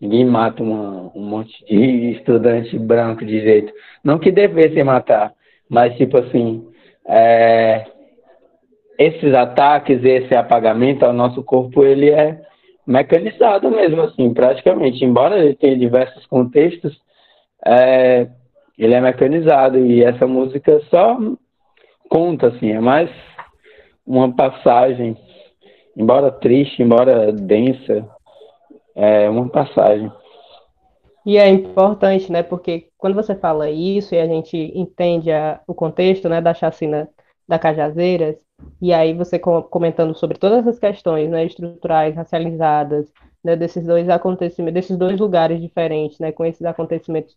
ninguém 0.00 0.24
mata 0.24 0.62
uma, 0.62 1.10
um 1.14 1.22
monte 1.22 1.52
de 1.66 2.12
estudante 2.18 2.78
branco 2.78 3.24
de 3.24 3.40
jeito, 3.40 3.72
não 4.02 4.18
que 4.18 4.30
devesse 4.30 4.82
matar, 4.82 5.32
mas 5.68 5.96
tipo 5.96 6.18
assim, 6.18 6.66
é, 7.06 7.86
esses 8.98 9.34
ataques, 9.34 10.02
esse 10.04 10.34
apagamento 10.34 11.04
ao 11.04 11.12
nosso 11.12 11.42
corpo, 11.42 11.84
ele 11.84 12.10
é 12.10 12.40
mecanizado 12.86 13.70
mesmo, 13.70 14.02
assim, 14.02 14.32
praticamente. 14.32 15.04
Embora 15.04 15.38
ele 15.38 15.54
tenha 15.54 15.76
diversos 15.76 16.24
contextos, 16.26 16.96
é, 17.64 18.28
ele 18.78 18.94
é 18.94 19.00
mecanizado 19.00 19.78
e 19.78 20.02
essa 20.02 20.26
música 20.26 20.80
só 20.90 21.18
conta, 22.08 22.48
assim, 22.48 22.70
é 22.70 22.80
mais 22.80 23.10
uma 24.06 24.34
passagem, 24.34 25.16
embora 25.96 26.30
triste, 26.30 26.82
embora 26.82 27.32
densa, 27.32 28.08
é 28.96 29.28
uma 29.28 29.48
passagem. 29.48 30.10
E 31.24 31.36
é 31.36 31.48
importante, 31.48 32.30
né, 32.32 32.42
porque 32.42 32.88
quando 32.96 33.14
você 33.14 33.34
fala 33.34 33.68
isso 33.68 34.14
e 34.14 34.18
a 34.18 34.26
gente 34.26 34.56
entende 34.74 35.30
a, 35.30 35.60
o 35.66 35.74
contexto, 35.74 36.28
né, 36.28 36.40
da 36.40 36.54
chacina 36.54 37.08
da 37.46 37.58
Cajazeiras, 37.58 38.36
e 38.80 38.92
aí 38.92 39.12
você 39.12 39.38
comentando 39.38 40.14
sobre 40.14 40.38
todas 40.38 40.60
essas 40.60 40.78
questões, 40.78 41.28
né, 41.28 41.44
estruturais, 41.44 42.14
racializadas, 42.14 43.12
né, 43.44 43.54
desses 43.56 43.84
dois 43.84 44.08
acontecimentos, 44.08 44.74
desses 44.74 44.96
dois 44.96 45.18
lugares 45.18 45.60
diferentes, 45.60 46.18
né, 46.18 46.32
com 46.32 46.44
esses 46.44 46.64
acontecimentos 46.64 47.36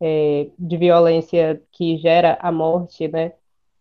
é, 0.00 0.48
de 0.58 0.76
violência 0.76 1.62
que 1.72 1.96
gera 1.96 2.36
a 2.40 2.52
morte, 2.52 3.08
né, 3.08 3.32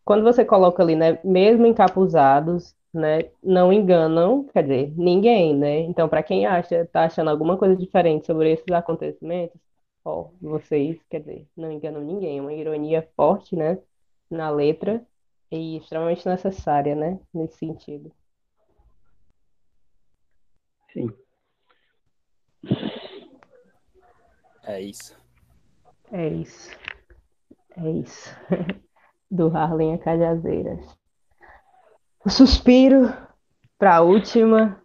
quando 0.06 0.24
você 0.24 0.46
coloca 0.46 0.82
ali, 0.82 0.96
né, 0.96 1.20
mesmo 1.24 1.66
encapuzados, 1.66 2.76
né, 2.98 3.30
não 3.44 3.72
enganam, 3.72 4.46
quer 4.46 4.64
dizer, 4.64 4.94
ninguém, 4.98 5.56
né? 5.56 5.80
Então, 5.82 6.10
para 6.10 6.24
quem 6.24 6.46
acha, 6.46 6.86
tá 6.92 7.06
achando 7.06 7.30
alguma 7.30 7.58
coisa 7.58 7.76
diferente 7.76 8.26
sobre 8.26 8.52
esses 8.52 8.72
acontecimentos, 8.72 9.60
ó, 10.04 10.30
vocês, 10.42 11.00
quer 11.10 11.20
dizer, 11.20 11.48
não 11.56 11.72
enganam 11.72 12.02
ninguém, 12.02 12.40
é 12.40 12.42
uma 12.42 12.54
ironia 12.54 13.08
forte, 13.16 13.56
né, 13.56 13.80
na 14.30 14.50
letra 14.50 15.06
e 15.52 15.78
extremamente 15.78 16.28
necessária, 16.28 16.96
né, 16.96 17.20
nesse 17.34 17.58
sentido. 17.58 18.12
Sim. 20.92 21.10
É 24.64 24.82
isso. 24.82 25.18
É 26.12 26.28
isso. 26.28 26.72
É 27.78 27.90
isso. 27.90 28.30
do 29.30 29.48
Harlem 29.56 29.94
a 29.94 29.98
Cajazeiras. 29.98 30.98
O 32.28 32.30
suspiro 32.30 33.13
para 33.80 33.96
a 33.96 34.02
última 34.02 34.82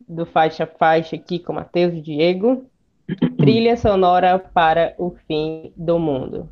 do 0.00 0.26
Faixa 0.26 0.66
Faixa 0.66 1.14
aqui 1.14 1.38
com 1.38 1.52
Matheus 1.52 1.94
e 1.94 2.00
Diego. 2.00 2.68
Trilha 3.38 3.76
sonora 3.76 4.36
para 4.36 4.92
o 4.98 5.12
fim 5.28 5.72
do 5.76 5.96
mundo. 5.96 6.50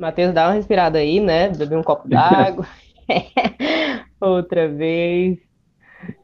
Matheus, 0.00 0.32
dá 0.32 0.46
uma 0.46 0.54
respirada 0.54 0.96
aí, 0.96 1.20
né? 1.20 1.50
Beber 1.50 1.76
um 1.76 1.82
copo 1.82 2.08
d'água. 2.08 2.66
Outra 4.18 4.66
vez. 4.66 5.38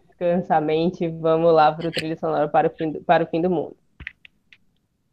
Descansamente, 0.09 1.09
vamos 1.09 1.53
lá 1.53 1.71
para 1.71 1.89
o 1.89 1.93
trilha 1.93 2.17
sonora 2.17 2.49
para 2.49 2.69
o, 2.69 2.71
fim 2.71 2.91
do, 2.91 3.03
para 3.03 3.23
o 3.23 3.27
fim 3.27 3.43
do 3.43 3.51
mundo. 3.51 3.77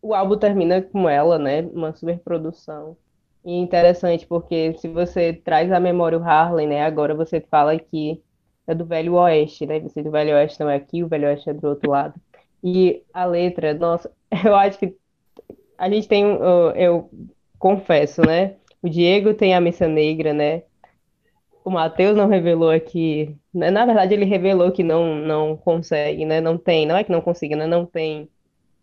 O 0.02 0.14
álbum 0.14 0.38
termina 0.38 0.82
com 0.82 1.10
ela, 1.10 1.38
né? 1.38 1.60
Uma 1.74 1.94
superprodução 1.94 2.96
e 3.46 3.54
interessante 3.54 4.26
porque 4.28 4.74
se 4.78 4.88
você 4.88 5.34
traz 5.34 5.72
à 5.72 5.80
memória 5.80 6.18
o 6.18 6.24
Harlem, 6.24 6.68
né? 6.68 6.84
Agora 6.84 7.16
você 7.16 7.40
fala 7.42 7.78
que 7.80 8.22
é 8.68 8.76
do 8.76 8.86
Velho 8.86 9.14
Oeste, 9.16 9.66
né? 9.66 9.80
Você 9.80 10.04
do 10.04 10.12
Velho 10.12 10.36
Oeste 10.36 10.60
não 10.60 10.70
é 10.70 10.76
aqui, 10.76 11.04
o 11.04 11.08
Velho 11.08 11.28
Oeste 11.28 11.50
é 11.50 11.54
do 11.54 11.68
outro 11.68 11.90
lado. 11.92 12.20
E 12.64 13.04
a 13.14 13.26
letra, 13.26 13.74
nossa, 13.74 14.12
eu 14.46 14.56
acho 14.56 14.78
que 14.80 14.96
a 15.78 15.90
gente 15.90 16.08
tem, 16.08 16.24
eu 16.76 17.10
confesso, 17.60 18.22
né? 18.22 18.56
O 18.82 18.90
Diego 18.90 19.34
tem 19.34 19.54
a 19.56 19.62
missa 19.62 19.88
negra, 19.88 20.34
né? 20.34 20.64
O 21.64 21.70
Matheus 21.70 22.16
não 22.16 22.28
revelou 22.28 22.70
aqui, 22.70 23.36
né? 23.54 23.70
na 23.70 23.86
verdade 23.86 24.14
ele 24.14 24.24
revelou 24.24 24.72
que 24.72 24.84
não 24.84 25.16
não 25.16 25.58
consegue, 25.58 26.26
né? 26.26 26.40
Não 26.40 26.58
tem, 26.58 26.86
não 26.86 26.96
é 26.96 27.04
que 27.04 27.12
não 27.12 27.22
consiga, 27.22 27.56
né? 27.58 27.68
Não 27.68 27.86
tem 27.86 28.30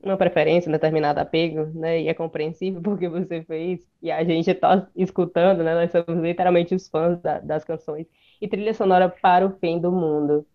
uma 0.04 0.16
preferência, 0.16 0.68
um 0.68 0.72
determinado 0.72 1.20
apego, 1.20 1.66
né? 1.74 2.02
E 2.02 2.08
é 2.08 2.14
compreensível 2.14 2.80
porque 2.82 3.08
você 3.08 3.42
fez. 3.42 3.86
E 4.02 4.10
a 4.10 4.22
gente 4.24 4.50
está 4.50 4.86
escutando, 4.96 5.62
né? 5.62 5.74
Nós 5.74 5.90
somos 5.90 6.22
literalmente 6.22 6.74
os 6.74 6.88
fãs 6.88 7.20
da, 7.20 7.40
das 7.40 7.64
canções. 7.64 8.06
E 8.40 8.48
trilha 8.48 8.74
sonora 8.74 9.08
para 9.08 9.46
o 9.46 9.50
fim 9.58 9.80
do 9.80 9.90
mundo. 9.92 10.46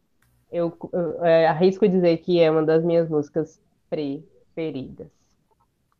Eu, 0.51 0.75
eu 0.93 1.25
é, 1.25 1.47
arrisco 1.47 1.87
dizer 1.87 2.17
que 2.17 2.39
é 2.39 2.49
uma 2.49 2.63
das 2.63 2.83
minhas 2.83 3.09
músicas 3.09 3.61
preferidas. 3.89 5.07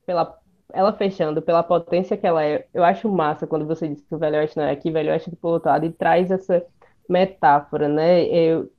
Pela, 0.05 0.39
ela 0.73 0.93
fechando, 0.93 1.41
pela 1.41 1.63
potência 1.63 2.17
que 2.17 2.27
ela 2.27 2.43
é. 2.43 2.67
Eu 2.73 2.83
acho 2.83 3.09
massa 3.09 3.47
quando 3.47 3.65
você 3.65 3.87
diz 3.87 4.01
que 4.01 4.15
o 4.15 4.17
Velho 4.17 4.37
Oeste 4.37 4.57
não 4.57 4.65
é 4.65 4.71
aqui, 4.71 4.91
Velho 4.91 5.11
Oeste 5.11 5.29
é 5.29 5.31
do 5.31 5.47
outro 5.47 5.69
lado, 5.69 5.85
e 5.85 5.91
traz 5.91 6.31
essa 6.31 6.65
metáfora, 7.07 7.87
né? 7.87 8.23
Eu, 8.25 8.71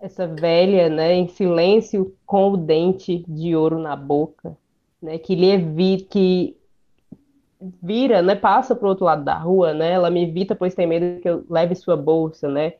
essa 0.00 0.26
velha, 0.26 0.88
né, 0.88 1.14
em 1.14 1.28
silêncio 1.28 2.14
com 2.26 2.50
o 2.52 2.56
dente 2.56 3.24
de 3.26 3.56
ouro 3.56 3.78
na 3.78 3.96
boca, 3.96 4.56
né, 5.00 5.18
que 5.18 5.34
lhe 5.34 5.50
evita, 5.50 6.06
que 6.10 6.56
vira, 7.82 8.20
né, 8.22 8.34
passa 8.34 8.74
para 8.74 8.86
o 8.86 8.90
outro 8.90 9.04
lado 9.04 9.24
da 9.24 9.36
rua, 9.38 9.72
né, 9.72 9.92
ela 9.92 10.10
me 10.10 10.22
evita 10.22 10.54
pois 10.54 10.74
tem 10.74 10.86
medo 10.86 11.20
que 11.20 11.28
eu 11.28 11.44
leve 11.48 11.74
sua 11.74 11.96
bolsa, 11.96 12.48
né, 12.48 12.74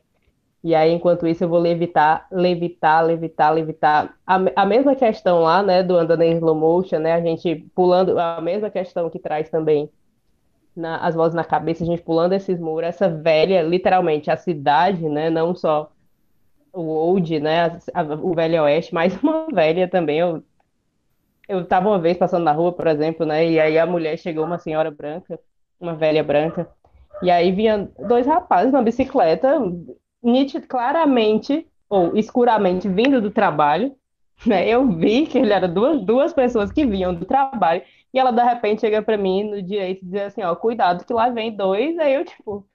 e 0.63 0.75
aí 0.75 0.91
enquanto 0.91 1.27
isso 1.27 1.43
eu 1.43 1.49
vou 1.49 1.59
levitar, 1.59 2.27
levitar, 2.31 3.03
levitar, 3.05 3.53
levitar, 3.53 4.15
a, 4.25 4.35
a 4.55 4.65
mesma 4.65 4.95
questão 4.95 5.41
lá, 5.41 5.63
né, 5.63 5.81
do 5.83 5.97
andando 5.97 6.21
em 6.21 6.35
slow 6.35 6.55
motion, 6.55 6.99
né, 6.99 7.13
a 7.13 7.21
gente 7.21 7.55
pulando, 7.73 8.19
a 8.19 8.39
mesma 8.41 8.69
questão 8.69 9.09
que 9.09 9.19
traz 9.19 9.49
também 9.49 9.89
na, 10.75 10.97
as 10.97 11.15
vozes 11.15 11.33
na 11.35 11.43
cabeça, 11.43 11.83
a 11.83 11.87
gente 11.87 12.03
pulando 12.03 12.33
esses 12.33 12.59
muros, 12.59 12.89
essa 12.89 13.09
velha, 13.09 13.63
literalmente, 13.63 14.29
a 14.29 14.37
cidade, 14.37 15.09
né, 15.09 15.29
não 15.29 15.55
só 15.55 15.91
o 16.77 16.87
Old, 16.87 17.39
né, 17.39 17.65
a, 17.93 18.01
a, 18.01 18.03
o 18.03 18.33
Velho 18.35 18.63
Oeste, 18.63 18.93
mais 18.93 19.15
uma 19.21 19.47
velha 19.51 19.87
também, 19.87 20.19
eu, 20.19 20.43
eu 21.49 21.61
estava 21.61 21.89
uma 21.89 21.99
vez 21.99 22.17
passando 22.17 22.43
na 22.43 22.51
rua, 22.51 22.71
por 22.71 22.87
exemplo, 22.87 23.25
né? 23.25 23.49
E 23.49 23.59
aí 23.59 23.79
a 23.79 23.85
mulher 23.85 24.17
chegou, 24.17 24.45
uma 24.45 24.59
senhora 24.59 24.91
branca, 24.91 25.39
uma 25.79 25.95
velha 25.95 26.23
branca, 26.23 26.69
e 27.23 27.31
aí 27.31 27.51
vinha 27.51 27.89
dois 28.07 28.27
rapazes 28.27 28.71
na 28.71 28.81
bicicleta, 28.81 29.59
nítido, 30.21 30.67
claramente, 30.67 31.67
ou 31.89 32.15
escuramente, 32.15 32.87
vindo 32.87 33.19
do 33.21 33.31
trabalho, 33.31 33.95
né? 34.45 34.67
Eu 34.67 34.87
vi 34.87 35.25
que 35.25 35.37
ele 35.39 35.53
era 35.53 35.67
duas, 35.67 36.03
duas 36.05 36.33
pessoas 36.33 36.71
que 36.71 36.85
vinham 36.85 37.13
do 37.13 37.25
trabalho, 37.25 37.81
e 38.13 38.19
ela 38.19 38.31
de 38.31 38.43
repente 38.43 38.81
chega 38.81 39.01
para 39.01 39.17
mim 39.17 39.43
no 39.43 39.61
direito 39.63 40.03
e 40.05 40.09
diz 40.09 40.21
assim, 40.21 40.43
ó, 40.43 40.55
cuidado 40.55 41.05
que 41.05 41.13
lá 41.13 41.29
vem 41.29 41.55
dois, 41.55 41.97
aí 41.97 42.13
eu, 42.13 42.25
tipo, 42.25 42.67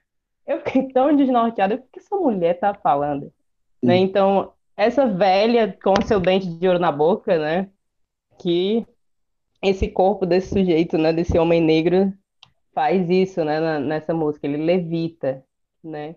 eu 0.47 0.59
fiquei 0.59 0.89
tão 0.93 1.15
desnorteada, 1.15 1.77
o 1.77 1.79
que 1.79 2.01
essa 2.01 2.17
mulher 2.17 2.59
tá 2.59 2.75
falando? 2.75 3.33
Né? 3.83 3.97
Então, 3.97 4.53
essa 4.77 5.07
velha 5.07 5.77
com 5.83 5.95
seu 6.07 6.21
dente 6.21 6.47
de 6.47 6.67
ouro 6.67 6.79
na 6.79 6.93
boca, 6.93 7.39
né? 7.39 7.69
Que 8.39 8.87
esse 9.63 9.89
corpo 9.89 10.25
desse 10.27 10.49
sujeito, 10.49 10.97
né? 10.97 11.13
Desse 11.13 11.39
homem 11.39 11.61
negro 11.61 12.13
faz 12.75 13.09
isso, 13.11 13.45
né? 13.45 13.79
Nessa 13.81 14.15
música, 14.15 14.47
ele 14.47 14.59
levita, 14.59 15.45
né? 15.83 16.17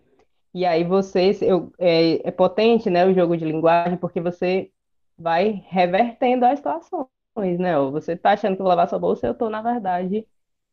E 0.53 0.65
aí 0.65 0.83
você, 0.83 1.37
eu, 1.41 1.71
é, 1.77 2.27
é 2.27 2.31
potente, 2.31 2.89
né? 2.89 3.05
O 3.05 3.13
jogo 3.13 3.35
de 3.35 3.43
linguagem, 3.43 3.97
porque 3.97 4.21
você 4.21 4.71
vai 5.17 5.63
revertendo 5.67 6.45
as 6.45 6.59
situações, 6.59 7.59
né? 7.59 7.77
Você 7.91 8.15
tá 8.15 8.31
achando 8.31 8.55
que 8.55 8.61
eu 8.61 8.65
vou 8.65 8.69
lavar 8.69 8.87
sua 8.87 8.99
bolsa, 8.99 9.27
eu 9.27 9.33
tô, 9.33 9.49
na 9.49 9.61
verdade, 9.61 10.25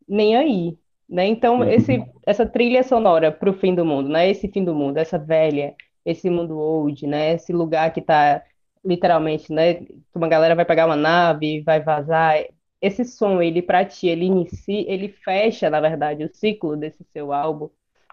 nem 0.09 0.37
aí, 0.37 0.79
né? 1.09 1.27
Então, 1.27 1.59
uhum. 1.59 1.69
esse, 1.69 2.05
essa 2.25 2.47
trilha 2.47 2.83
sonora 2.83 3.33
para 3.33 3.51
o 3.51 3.55
fim 3.55 3.75
do 3.75 3.85
mundo, 3.85 4.09
né? 4.09 4.31
Esse 4.31 4.49
fim 4.49 4.65
do 4.65 4.75
mundo, 4.75 4.99
essa 4.99 5.19
velha, 5.19 5.75
esse 6.05 6.29
mundo 6.31 6.59
old, 6.59 7.07
né? 7.07 7.35
Esse 7.35 7.53
lugar 7.53 7.93
que 7.93 8.01
está 8.01 8.43
literalmente, 8.85 9.53
né? 9.53 9.87
Uma 10.15 10.29
galera 10.29 10.55
vai 10.55 10.65
pegar 10.65 10.87
uma 10.87 10.97
nave, 10.97 11.63
vai 11.63 11.81
vazar. 11.83 12.37
Esse 12.81 13.05
som, 13.05 13.41
ele 13.41 13.63
para 13.63 13.85
ti, 13.85 14.09
ele 14.09 14.25
inicia, 14.27 14.85
ele 14.93 15.09
fecha, 15.09 15.71
na 15.71 15.81
verdade, 15.81 16.25
o 16.25 16.35
ciclo 16.35 16.77
desse 16.77 17.05
seu 17.13 17.33
álbum, 17.33 17.71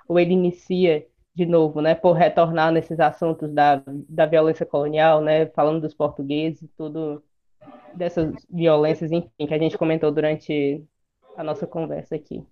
ou 0.08 0.20
ele 0.20 0.34
inicia 0.34 1.06
de 1.36 1.46
novo, 1.46 1.82
né? 1.82 1.96
Por 1.96 2.14
retornar 2.14 2.72
nesses 2.72 3.00
assuntos 3.00 3.52
da, 3.54 3.82
da 3.88 4.26
violência 4.26 4.66
colonial, 4.66 5.22
né? 5.22 5.48
Falando 5.48 5.82
dos 5.82 5.94
portugueses, 5.94 6.70
tudo 6.78 7.24
dessas 7.96 8.34
violências, 8.50 9.12
enfim, 9.12 9.48
que 9.48 9.54
a 9.54 9.58
gente 9.60 9.78
comentou 9.78 10.12
durante 10.12 10.84
a 11.38 11.44
nossa 11.44 11.68
conversa 11.68 12.16
aqui. 12.16 12.46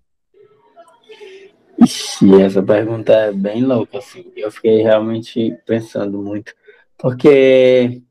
Ixi, 1.80 2.42
essa 2.42 2.62
pergunta 2.62 3.12
é 3.12 3.32
bem 3.32 3.62
louca, 3.62 3.98
assim. 3.98 4.32
Eu 4.36 4.50
fiquei 4.50 4.82
realmente 4.82 5.56
pensando 5.64 6.20
muito, 6.20 6.52
porque 6.96 8.02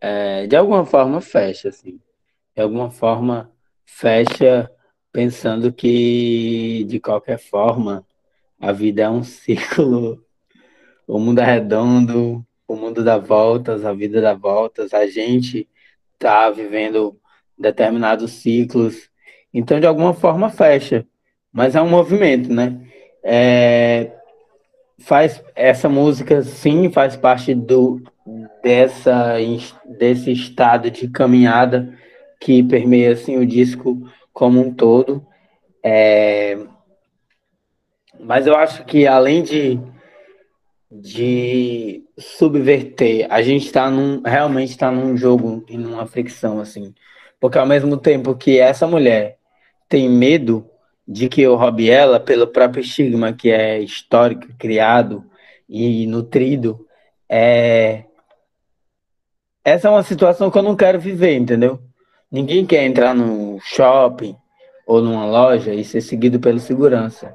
é, 0.00 0.46
de 0.46 0.56
alguma 0.56 0.86
forma 0.86 1.20
fecha, 1.20 1.68
assim. 1.68 2.00
De 2.56 2.62
alguma 2.62 2.90
forma 2.90 3.52
fecha 3.84 4.70
pensando 5.12 5.72
que, 5.72 6.84
de 6.84 6.98
qualquer 7.00 7.38
forma, 7.38 8.06
a 8.58 8.72
vida 8.72 9.02
é 9.02 9.10
um 9.10 9.22
ciclo, 9.24 10.24
o 11.06 11.18
mundo 11.18 11.40
é 11.40 11.44
redondo, 11.44 12.44
o 12.66 12.76
mundo 12.76 13.04
dá 13.04 13.18
voltas, 13.18 13.84
a 13.84 13.92
vida 13.92 14.22
dá 14.22 14.34
voltas, 14.34 14.94
a 14.94 15.06
gente 15.06 15.68
tá 16.18 16.50
vivendo 16.50 17.20
determinados 17.58 18.32
ciclos. 18.32 19.10
Então, 19.52 19.78
de 19.78 19.86
alguma 19.86 20.14
forma, 20.14 20.48
fecha. 20.48 21.06
Mas 21.52 21.76
é 21.76 21.82
um 21.82 21.90
movimento, 21.90 22.50
né? 22.52 22.91
É, 23.24 24.10
faz 24.98 25.42
essa 25.54 25.88
música 25.88 26.42
sim 26.42 26.90
faz 26.90 27.16
parte 27.16 27.54
do 27.54 28.02
dessa 28.62 29.36
desse 29.98 30.32
estado 30.32 30.90
de 30.90 31.08
caminhada 31.08 31.96
que 32.40 32.62
permeia 32.62 33.12
assim 33.12 33.36
o 33.36 33.46
disco 33.46 34.00
como 34.32 34.60
um 34.60 34.72
todo. 34.72 35.24
É, 35.84 36.58
mas 38.18 38.46
eu 38.46 38.56
acho 38.56 38.84
que 38.84 39.06
além 39.06 39.42
de 39.42 39.80
de 40.90 42.04
subverter 42.18 43.26
a 43.30 43.40
gente 43.40 43.66
está 43.66 43.90
num 43.90 44.20
realmente 44.22 44.70
está 44.70 44.90
num 44.90 45.16
jogo 45.16 45.64
e 45.68 45.76
numa 45.76 46.06
fricção 46.06 46.60
assim. 46.60 46.94
Porque 47.40 47.58
ao 47.58 47.66
mesmo 47.66 47.96
tempo 47.96 48.36
que 48.36 48.58
essa 48.58 48.86
mulher 48.86 49.38
tem 49.88 50.08
medo 50.08 50.71
de 51.06 51.28
que 51.28 51.42
eu 51.42 51.56
roube 51.56 51.90
ela 51.90 52.20
pelo 52.20 52.46
próprio 52.46 52.80
estigma 52.80 53.32
que 53.32 53.50
é 53.50 53.80
histórico, 53.80 54.46
criado 54.58 55.24
e 55.68 56.06
nutrido, 56.06 56.86
é... 57.28 58.04
essa 59.64 59.88
é 59.88 59.90
uma 59.90 60.02
situação 60.02 60.50
que 60.50 60.58
eu 60.58 60.62
não 60.62 60.76
quero 60.76 61.00
viver, 61.00 61.34
entendeu? 61.36 61.80
Ninguém 62.30 62.64
quer 62.64 62.84
entrar 62.84 63.14
num 63.14 63.58
shopping 63.60 64.36
ou 64.86 65.02
numa 65.02 65.26
loja 65.26 65.74
e 65.74 65.84
ser 65.84 66.00
seguido 66.00 66.40
pelo 66.40 66.58
segurança. 66.58 67.34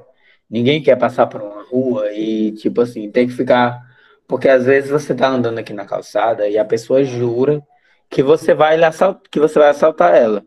Ninguém 0.50 0.82
quer 0.82 0.96
passar 0.96 1.26
por 1.26 1.42
uma 1.42 1.62
rua 1.64 2.12
e, 2.12 2.52
tipo 2.52 2.80
assim, 2.80 3.10
ter 3.10 3.26
que 3.26 3.32
ficar. 3.32 3.80
Porque 4.26 4.48
às 4.48 4.64
vezes 4.64 4.90
você 4.90 5.14
tá 5.14 5.28
andando 5.28 5.58
aqui 5.58 5.72
na 5.72 5.84
calçada 5.84 6.48
e 6.48 6.58
a 6.58 6.64
pessoa 6.64 7.04
jura 7.04 7.62
que 8.10 8.22
você 8.22 8.54
vai, 8.54 8.82
assaltar, 8.82 9.22
que 9.30 9.38
você 9.38 9.58
vai 9.58 9.68
assaltar 9.68 10.14
ela. 10.14 10.44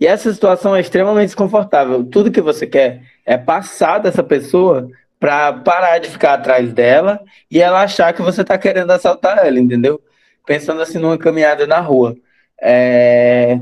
E 0.00 0.06
essa 0.06 0.32
situação 0.32 0.74
é 0.74 0.80
extremamente 0.80 1.26
desconfortável. 1.26 2.02
Tudo 2.04 2.30
que 2.30 2.40
você 2.40 2.66
quer 2.66 3.02
é 3.26 3.36
passar 3.36 3.98
dessa 3.98 4.22
pessoa 4.24 4.90
para 5.20 5.52
parar 5.52 5.98
de 5.98 6.08
ficar 6.08 6.34
atrás 6.34 6.72
dela 6.72 7.20
e 7.50 7.60
ela 7.60 7.82
achar 7.82 8.14
que 8.14 8.22
você 8.22 8.40
está 8.40 8.56
querendo 8.56 8.90
assaltar 8.90 9.46
ela, 9.46 9.60
entendeu? 9.60 10.00
Pensando 10.46 10.80
assim 10.80 10.98
numa 10.98 11.18
caminhada 11.18 11.66
na 11.66 11.78
rua. 11.80 12.16
É... 12.60 13.60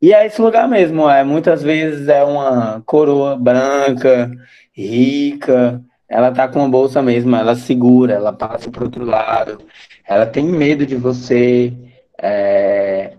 E 0.00 0.12
é 0.12 0.26
esse 0.26 0.40
lugar 0.40 0.68
mesmo, 0.68 1.08
é, 1.08 1.22
muitas 1.22 1.62
vezes 1.62 2.08
é 2.08 2.24
uma 2.24 2.82
coroa 2.84 3.36
branca, 3.36 4.30
rica, 4.72 5.80
ela 6.08 6.32
tá 6.32 6.48
com 6.48 6.58
uma 6.58 6.68
bolsa 6.68 7.00
mesmo, 7.00 7.34
ela 7.36 7.54
segura, 7.54 8.14
ela 8.14 8.32
passa 8.32 8.68
para 8.68 8.82
outro 8.82 9.04
lado, 9.04 9.58
ela 10.06 10.26
tem 10.26 10.44
medo 10.44 10.84
de 10.84 10.96
você, 10.96 11.72
é... 12.20 13.12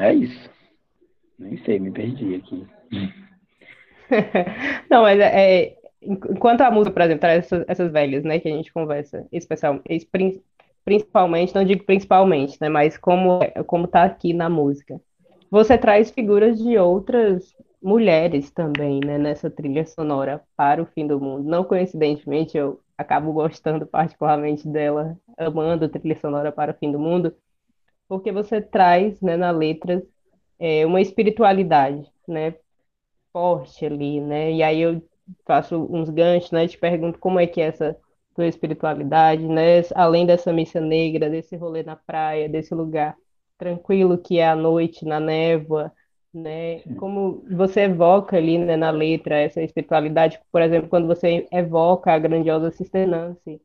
É 0.00 0.14
isso. 0.14 0.50
Nem 1.38 1.56
sei, 1.58 1.78
me 1.78 1.90
perdi 1.90 2.36
aqui. 2.36 2.66
Não, 4.90 5.02
mas 5.02 5.20
é, 5.20 5.66
é, 5.66 5.76
enquanto 6.02 6.62
a 6.62 6.70
música, 6.70 6.92
por 6.92 7.02
exemplo, 7.02 7.20
traz 7.20 7.44
essas, 7.44 7.64
essas 7.68 7.92
velhas, 7.92 8.24
né, 8.24 8.40
que 8.40 8.48
a 8.48 8.52
gente 8.52 8.72
conversa, 8.72 9.26
especial, 9.30 9.78
principalmente, 10.84 11.54
não 11.54 11.64
digo 11.64 11.84
principalmente, 11.84 12.56
né, 12.60 12.68
mas 12.68 12.96
como 12.96 13.40
como 13.66 13.86
tá 13.86 14.04
aqui 14.04 14.32
na 14.32 14.48
música. 14.48 15.00
Você 15.50 15.76
traz 15.76 16.10
figuras 16.10 16.58
de 16.58 16.78
outras 16.78 17.54
mulheres 17.82 18.50
também, 18.50 19.00
né, 19.04 19.18
nessa 19.18 19.50
trilha 19.50 19.86
sonora 19.86 20.42
para 20.56 20.82
o 20.82 20.86
fim 20.86 21.06
do 21.06 21.20
mundo. 21.20 21.48
Não 21.48 21.62
coincidentemente, 21.62 22.56
eu 22.56 22.80
acabo 22.96 23.32
gostando 23.32 23.86
particularmente 23.86 24.66
dela, 24.66 25.16
amando 25.36 25.84
a 25.84 25.88
trilha 25.88 26.16
sonora 26.16 26.50
para 26.50 26.72
o 26.72 26.74
fim 26.74 26.90
do 26.90 26.98
mundo, 26.98 27.34
porque 28.10 28.32
você 28.32 28.60
traz, 28.60 29.20
né, 29.22 29.36
na 29.36 29.52
letra 29.52 30.02
é, 30.58 30.84
uma 30.84 31.00
espiritualidade, 31.00 32.10
né, 32.28 32.56
forte 33.32 33.86
ali, 33.86 34.20
né, 34.20 34.52
e 34.52 34.62
aí 34.62 34.80
eu 34.80 35.02
faço 35.46 35.76
uns 35.90 36.10
ganchos, 36.10 36.50
né, 36.50 36.66
te 36.68 36.76
pergunto 36.76 37.20
como 37.20 37.38
é 37.40 37.46
que 37.46 37.60
é 37.60 37.66
essa 37.66 37.96
tua 38.34 38.48
espiritualidade, 38.48 39.46
né, 39.46 39.82
além 39.94 40.26
dessa 40.26 40.52
missa 40.52 40.80
negra, 40.80 41.30
desse 41.30 41.56
rolê 41.56 41.84
na 41.84 41.94
praia, 41.96 42.48
desse 42.48 42.74
lugar 42.74 43.16
tranquilo 43.56 44.18
que 44.18 44.38
é 44.40 44.48
a 44.48 44.56
noite 44.56 45.04
na 45.04 45.20
névoa, 45.20 45.92
né, 46.34 46.80
como 46.98 47.44
você 47.48 47.82
evoca 47.82 48.36
ali, 48.36 48.58
né, 48.58 48.76
na 48.76 48.90
letra 48.90 49.36
essa 49.36 49.62
espiritualidade, 49.62 50.40
por 50.50 50.62
exemplo, 50.62 50.88
quando 50.88 51.06
você 51.06 51.46
evoca 51.52 52.12
a 52.12 52.18
grandiosa 52.18 52.72
cisternance, 52.72 53.62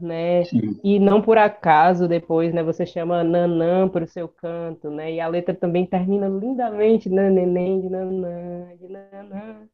né? 0.00 0.44
Sim. 0.44 0.78
E 0.82 0.98
não 0.98 1.20
por 1.20 1.38
acaso 1.38 2.08
depois, 2.08 2.52
né, 2.54 2.62
você 2.62 2.86
chama 2.86 3.24
Nanã 3.24 3.88
para 3.88 4.04
o 4.04 4.08
seu 4.08 4.28
canto, 4.28 4.90
né? 4.90 5.12
E 5.12 5.20
a 5.20 5.28
letra 5.28 5.54
também 5.54 5.86
termina 5.86 6.28
lindamente, 6.28 7.08
né, 7.08 7.28
neném 7.30 7.80
de 7.80 7.88
Nanã, 7.88 8.76
de 8.76 8.88
Nanã. 8.88 9.68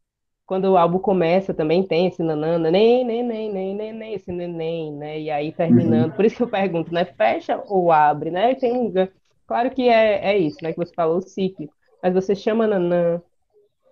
Quando 0.46 0.66
o 0.66 0.76
álbum 0.76 0.98
começa 0.98 1.54
também 1.54 1.82
tem 1.86 2.06
esse 2.06 2.22
nanã, 2.22 2.58
nem, 2.58 3.02
nem, 3.04 3.22
nem, 3.22 4.14
esse 4.14 4.30
neném, 4.30 4.92
né? 4.92 5.18
E 5.18 5.30
aí 5.30 5.52
terminando, 5.52 6.10
uhum. 6.10 6.16
por 6.16 6.24
isso 6.24 6.36
que 6.36 6.42
eu 6.42 6.48
pergunto, 6.48 6.92
né? 6.92 7.04
Fecha 7.06 7.62
ou 7.66 7.90
abre, 7.90 8.30
né? 8.30 8.54
Tem 8.54 8.72
um, 8.72 8.92
claro 9.46 9.70
que 9.70 9.88
é, 9.88 10.32
é 10.32 10.38
isso, 10.38 10.58
né? 10.62 10.72
Que 10.72 10.78
você 10.78 10.92
falou, 10.94 11.16
o 11.18 11.22
ciclo. 11.22 11.68
Mas 12.02 12.12
você 12.12 12.34
chama 12.34 12.66
Nanã, 12.66 13.22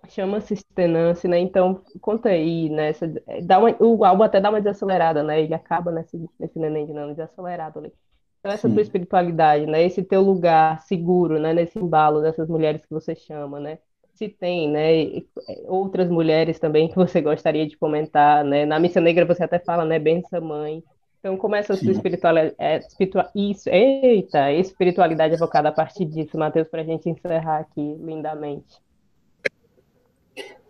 chama-se 0.09 0.57
Stenance, 0.57 1.27
né? 1.29 1.39
Então, 1.39 1.83
conta 2.01 2.29
aí, 2.31 2.69
né? 2.71 2.89
Essa, 2.91 3.07
dá 3.45 3.59
uma, 3.59 3.77
o 3.81 4.05
álbum 4.05 4.23
até 4.23 4.41
dá 4.41 4.51
uma 4.51 4.61
desacelerada, 4.61 5.23
né? 5.23 5.43
Ele 5.43 5.55
acaba 5.55 5.91
nesse, 5.93 6.19
nesse 6.39 6.59
neném 6.59 6.87
de 6.87 6.93
nano 6.93 7.15
desacelerado 7.15 7.79
ali. 7.81 7.93
Então, 8.41 8.53
essa 8.53 8.69
Sim. 8.69 8.75
tua 8.75 8.83
espiritualidade, 8.83 9.67
né? 9.67 9.83
Esse 9.85 10.03
teu 10.03 10.21
lugar 10.23 10.81
seguro, 10.83 11.39
né? 11.39 11.55
Nesse 11.55 11.79
embalo 11.79 12.21
dessas 12.23 12.49
mulheres 12.49 12.85
que 12.85 12.93
você 12.93 13.15
chama, 13.15 13.61
né? 13.61 13.79
Se 14.15 14.29
tem, 14.29 14.69
né? 14.69 15.23
Outras 15.67 16.09
mulheres 16.11 16.59
também 16.59 16.89
que 16.89 16.97
você 16.97 17.21
gostaria 17.21 17.67
de 17.67 17.77
comentar, 17.77 18.45
né? 18.45 18.67
Na 18.67 18.79
Missa 18.81 19.01
Negra 19.01 19.25
você 19.27 19.45
até 19.45 19.59
fala, 19.59 19.85
né? 19.85 19.99
Bença 19.99 20.41
Mãe, 20.41 20.85
Então, 21.21 21.37
como 21.37 21.55
essa 21.55 21.77
sua 21.77 21.93
espiritualidade, 21.93 22.55
é, 22.59 22.79
espiritual, 22.79 23.31
isso, 23.35 23.69
eita, 23.71 24.53
espiritualidade 24.53 25.35
evocada 25.35 25.69
a 25.69 25.73
partir 25.73 26.05
disso, 26.05 26.37
Matheus, 26.39 26.69
para 26.69 26.83
a 26.83 26.85
gente 26.85 27.09
encerrar 27.09 27.59
aqui 27.61 27.97
lindamente. 28.01 28.83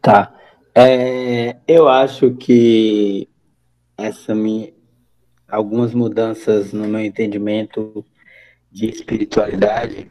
Tá. 0.02 0.34
É, 0.74 1.56
eu 1.68 1.88
acho 1.88 2.34
que 2.34 3.28
essa 3.96 4.34
minha, 4.34 4.72
algumas 5.48 5.94
mudanças 5.94 6.72
no 6.72 6.88
meu 6.88 7.00
entendimento 7.00 8.04
de 8.68 8.86
espiritualidade, 8.90 10.10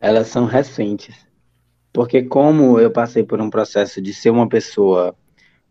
elas 0.00 0.26
são 0.26 0.44
recentes. 0.44 1.14
Porque 1.92 2.24
como 2.24 2.80
eu 2.80 2.90
passei 2.90 3.22
por 3.22 3.40
um 3.40 3.48
processo 3.48 4.02
de 4.02 4.12
ser 4.12 4.30
uma 4.30 4.48
pessoa 4.48 5.16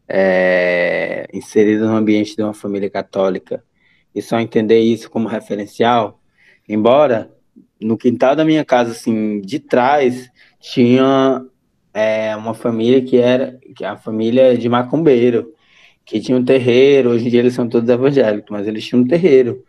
é, 0.07 1.28
inserida 1.34 1.86
no 1.86 1.97
ambiente 1.97 2.38
de 2.38 2.43
uma 2.43 2.53
família 2.53 2.89
católica 2.89 3.61
e 4.15 4.22
só 4.22 4.39
entender 4.39 4.80
isso 4.80 5.09
como 5.09 5.28
referencial, 5.28 6.22
embora 6.70 7.30
no 7.82 7.97
quintal 7.97 8.34
da 8.34 8.45
minha 8.45 8.63
casa, 8.63 8.91
assim, 8.91 9.41
de 9.41 9.59
trás, 9.59 10.32
tinha 10.57 11.45
é, 11.94 12.36
uma 12.36 12.54
família 12.54 13.02
que 13.02 13.18
era 13.18 13.60
que 13.76 13.84
é 13.84 13.88
a 13.88 13.98
família 13.98 14.58
de 14.58 14.70
macumbeiro, 14.70 15.54
que 16.06 16.20
tinha 16.20 16.38
um 16.38 16.46
terreiro, 16.46 17.12
hoje 17.12 17.28
em 17.28 17.30
dia 17.30 17.40
eles 17.40 17.54
são 17.54 17.68
todos 17.68 17.90
evangélicos, 17.90 18.50
mas 18.50 18.68
eles 18.68 18.86
tinham 18.86 19.04
um 19.04 19.08
terreiro. 19.08 19.64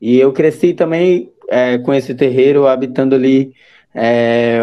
E 0.00 0.18
eu 0.18 0.32
cresci 0.32 0.74
também 0.74 1.32
é, 1.48 1.78
com 1.78 1.94
esse 1.94 2.14
terreiro, 2.14 2.66
habitando 2.66 3.14
ali 3.14 3.54
é, 3.94 4.60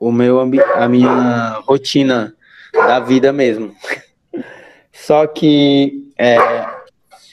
o 0.00 0.10
meu, 0.10 0.40
a 0.40 0.88
minha 0.88 1.60
rotina 1.64 2.34
da 2.72 2.98
vida 2.98 3.32
mesmo. 3.32 3.72
Só 4.92 5.26
que. 5.26 6.10
É... 6.18 6.36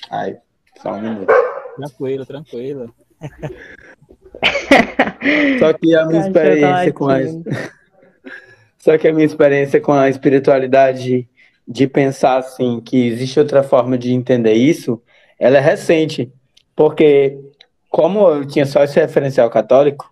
Ai, 0.09 0.37
só 0.81 0.93
um 0.93 1.01
minuto. 1.01 1.33
Tranquilo, 1.75 2.25
tranquilo. 2.25 2.95
Só 5.59 5.73
que 5.73 5.93
a 5.95 6.05
minha 6.05 6.21
experiência 6.21 6.93
com 6.93 7.09
a. 7.09 7.19
Só 8.79 8.97
que 8.97 9.07
a 9.07 9.13
minha 9.13 9.25
experiência 9.25 9.79
com 9.79 9.91
a 9.91 10.09
espiritualidade 10.09 11.27
de 11.67 11.87
pensar 11.87 12.37
assim 12.37 12.81
que 12.81 13.07
existe 13.07 13.39
outra 13.39 13.61
forma 13.61 13.97
de 13.97 14.11
entender 14.13 14.53
isso, 14.53 15.01
ela 15.37 15.57
é 15.57 15.61
recente, 15.61 16.31
porque 16.75 17.37
como 17.89 18.27
eu 18.29 18.45
tinha 18.45 18.65
só 18.65 18.83
esse 18.83 18.99
referencial 18.99 19.49
católico, 19.49 20.11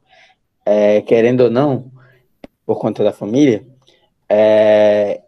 é, 0.65 1.01
querendo 1.01 1.45
ou 1.45 1.49
não, 1.49 1.91
por 2.65 2.77
conta 2.79 3.03
da 3.03 3.13
família, 3.13 3.65
é, 4.29 5.21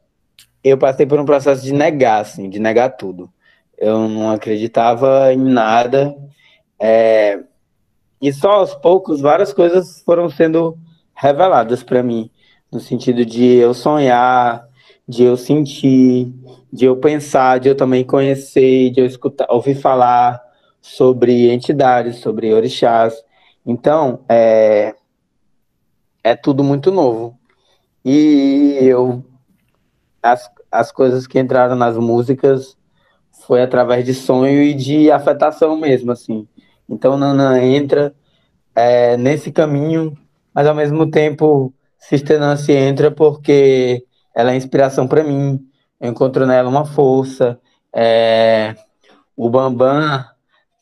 eu 0.63 0.77
passei 0.77 1.05
por 1.05 1.19
um 1.19 1.25
processo 1.25 1.63
de 1.63 1.73
negar, 1.73 2.21
assim, 2.21 2.49
de 2.49 2.59
negar 2.59 2.89
tudo. 2.89 3.31
Eu 3.77 4.09
não 4.09 4.29
acreditava 4.31 5.33
em 5.33 5.37
nada, 5.37 6.15
é, 6.77 7.39
e 8.21 8.33
só 8.33 8.51
aos 8.51 8.75
poucos 8.75 9.21
várias 9.21 9.53
coisas 9.53 10.01
foram 10.01 10.29
sendo 10.29 10.77
reveladas 11.15 11.81
para 11.83 12.03
mim, 12.03 12.29
no 12.71 12.79
sentido 12.79 13.25
de 13.25 13.55
eu 13.55 13.73
sonhar, 13.73 14.67
de 15.07 15.23
eu 15.23 15.35
sentir, 15.37 16.33
de 16.71 16.85
eu 16.85 16.97
pensar, 16.97 17.59
de 17.59 17.69
eu 17.69 17.75
também 17.75 18.03
conhecer, 18.03 18.91
de 18.91 19.01
eu 19.01 19.05
escutar, 19.05 19.47
ouvir 19.49 19.75
falar 19.75 20.41
sobre 20.81 21.51
entidades, 21.51 22.17
sobre 22.17 22.53
orixás. 22.53 23.23
Então, 23.65 24.23
é, 24.29 24.95
é 26.23 26.35
tudo 26.35 26.63
muito 26.63 26.91
novo. 26.91 27.37
E 28.05 28.77
eu 28.81 29.23
as, 30.21 30.49
as 30.71 30.91
coisas 30.91 31.25
que 31.25 31.39
entraram 31.39 31.75
nas 31.75 31.97
músicas 31.97 32.77
foi 33.31 33.61
através 33.61 34.05
de 34.05 34.13
sonho 34.13 34.61
e 34.61 34.73
de 34.73 35.11
afetação 35.11 35.77
mesmo, 35.77 36.11
assim. 36.11 36.47
Então, 36.87 37.17
Nana 37.17 37.63
entra 37.63 38.13
é, 38.75 39.17
nesse 39.17 39.51
caminho, 39.51 40.17
mas 40.53 40.67
ao 40.67 40.75
mesmo 40.75 41.09
tempo, 41.09 41.73
Sistenance 41.99 42.71
entra 42.71 43.11
porque 43.11 44.05
ela 44.35 44.53
é 44.53 44.55
inspiração 44.55 45.07
para 45.07 45.23
mim. 45.23 45.59
Eu 45.99 46.11
encontro 46.11 46.45
nela 46.45 46.69
uma 46.69 46.85
força. 46.85 47.59
É, 47.93 48.75
o 49.35 49.49
Bambam, 49.49 50.23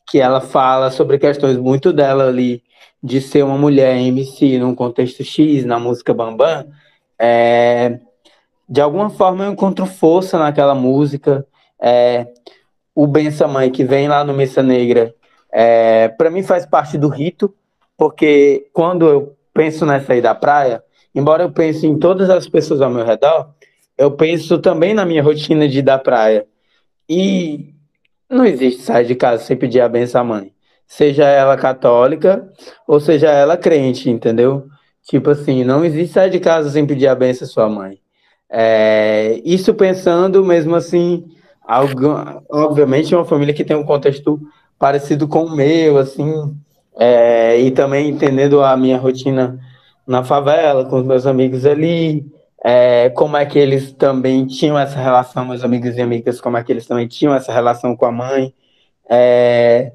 que 0.08 0.20
ela 0.20 0.40
fala 0.40 0.90
sobre 0.90 1.18
questões 1.18 1.56
muito 1.56 1.92
dela 1.92 2.28
ali, 2.28 2.62
de 3.02 3.20
ser 3.20 3.44
uma 3.44 3.58
mulher 3.58 3.96
MC 3.96 4.58
num 4.58 4.74
contexto 4.74 5.22
X, 5.24 5.64
na 5.64 5.78
música 5.78 6.14
Bambam, 6.14 6.66
é, 7.18 7.98
de 8.68 8.80
alguma 8.80 9.10
forma 9.10 9.44
eu 9.44 9.52
encontro 9.52 9.86
força 9.86 10.38
naquela 10.38 10.74
música. 10.74 11.46
É, 11.80 12.26
o 12.94 13.06
Bença 13.06 13.46
Mãe, 13.46 13.70
que 13.70 13.84
vem 13.84 14.08
lá 14.08 14.24
no 14.24 14.34
Missa 14.34 14.62
Negra, 14.62 15.14
é, 15.52 16.08
para 16.08 16.30
mim 16.30 16.42
faz 16.42 16.66
parte 16.66 16.98
do 16.98 17.08
rito, 17.08 17.54
porque 17.96 18.68
quando 18.72 19.08
eu 19.08 19.36
penso 19.54 19.86
nessa 19.86 20.12
aí 20.12 20.20
da 20.20 20.34
praia, 20.34 20.82
embora 21.14 21.42
eu 21.42 21.50
pense 21.50 21.86
em 21.86 21.98
todas 21.98 22.30
as 22.30 22.48
pessoas 22.48 22.80
ao 22.80 22.90
meu 22.90 23.04
redor, 23.04 23.50
eu 23.96 24.12
penso 24.12 24.58
também 24.58 24.94
na 24.94 25.04
minha 25.04 25.22
rotina 25.22 25.68
de 25.68 25.80
ir 25.80 25.82
da 25.82 25.98
praia. 25.98 26.46
E 27.08 27.74
não 28.30 28.44
existe 28.44 28.82
sair 28.82 29.06
de 29.06 29.14
casa 29.14 29.42
sem 29.42 29.56
pedir 29.56 29.80
a 29.80 29.88
benção 29.88 30.20
à 30.20 30.24
mãe. 30.24 30.52
Seja 30.86 31.24
ela 31.24 31.56
católica 31.56 32.48
ou 32.86 33.00
seja 33.00 33.30
ela 33.30 33.56
crente, 33.56 34.08
entendeu? 34.08 34.66
Tipo 35.02 35.30
assim, 35.30 35.64
não 35.64 35.84
existe 35.84 36.14
sair 36.14 36.30
de 36.30 36.38
casa 36.38 36.70
sem 36.70 36.86
pedir 36.86 37.08
a 37.08 37.14
benção 37.14 37.46
à 37.46 37.50
sua 37.50 37.68
mãe. 37.68 37.98
É, 38.50 39.40
isso 39.44 39.74
pensando 39.74 40.44
mesmo 40.44 40.74
assim, 40.74 41.26
algo, 41.66 42.42
obviamente 42.50 43.14
uma 43.14 43.24
família 43.24 43.52
que 43.52 43.64
tem 43.64 43.76
um 43.76 43.84
contexto 43.84 44.40
parecido 44.78 45.26
com 45.26 45.44
o 45.44 45.56
meu, 45.56 45.98
assim, 45.98 46.54
é, 46.98 47.58
e 47.60 47.70
também 47.70 48.08
entendendo 48.08 48.62
a 48.62 48.76
minha 48.76 48.96
rotina 48.96 49.58
na 50.08 50.24
favela, 50.24 50.86
com 50.86 50.96
os 50.96 51.04
meus 51.04 51.26
amigos 51.26 51.66
ali, 51.66 52.26
é, 52.64 53.10
como 53.10 53.36
é 53.36 53.44
que 53.44 53.58
eles 53.58 53.92
também 53.92 54.46
tinham 54.46 54.78
essa 54.78 54.98
relação, 54.98 55.44
meus 55.44 55.62
amigos 55.62 55.96
e 55.96 56.00
amigas, 56.00 56.40
como 56.40 56.56
é 56.56 56.64
que 56.64 56.72
eles 56.72 56.86
também 56.86 57.06
tinham 57.06 57.34
essa 57.34 57.52
relação 57.52 57.94
com 57.94 58.06
a 58.06 58.10
mãe. 58.10 58.54
É, 59.08 59.92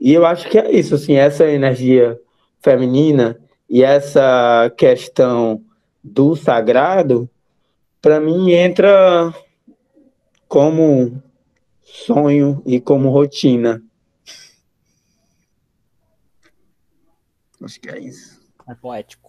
e 0.00 0.14
eu 0.14 0.24
acho 0.24 0.48
que 0.48 0.58
é 0.58 0.72
isso, 0.72 0.94
assim, 0.94 1.14
essa 1.14 1.46
energia 1.46 2.18
feminina 2.60 3.38
e 3.68 3.84
essa 3.84 4.72
questão 4.78 5.62
do 6.02 6.34
sagrado 6.34 7.28
para 8.00 8.20
mim 8.20 8.50
entra 8.52 9.32
como 10.48 11.22
sonho 11.82 12.62
e 12.64 12.80
como 12.80 13.10
rotina. 13.10 13.82
Acho 17.62 17.80
que 17.80 17.90
é 17.90 17.98
isso. 17.98 18.42
É 18.68 18.74
poético. 18.74 19.23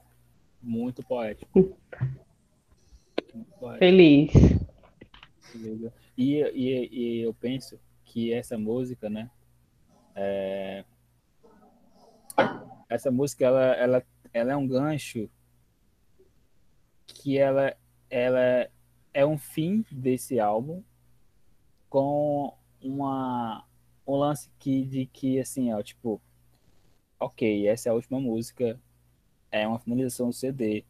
Muito 0.66 1.03
poético. 1.03 1.78
Muito 3.32 3.51
poético. 3.59 3.80
Feliz. 3.80 4.34
E, 6.18 6.41
e, 6.41 6.89
e, 6.91 7.22
eu 7.22 7.34
penso 7.36 7.80
que 8.03 8.34
essa 8.34 8.57
música, 8.57 9.07
né? 9.07 9.30
É... 10.16 10.84
Essa 12.89 13.11
música, 13.11 13.45
ela, 13.45 13.76
ela, 13.76 14.03
ela 14.34 14.51
é 14.53 14.55
um 14.55 14.68
gancho 14.68 15.30
que 17.05 17.38
ela 17.38 17.76
ela 18.09 18.70
é 19.13 19.26
um 19.26 19.38
fim 19.38 19.86
desse 19.91 20.39
álbum 20.39 20.84
com 21.89 22.55
uma 22.82 23.66
um 24.05 24.16
lance 24.16 24.49
que 24.59 24.84
de 24.86 25.05
que 25.05 25.39
assim 25.39 25.74
ó 25.74 25.82
tipo 25.82 26.22
ok 27.20 27.68
essa 27.68 27.89
é 27.89 27.91
a 27.91 27.95
última 27.95 28.20
música 28.20 28.80
é 29.61 29.67
uma 29.67 29.79
finalização 29.79 30.29
do 30.29 30.33
CD 30.33 30.83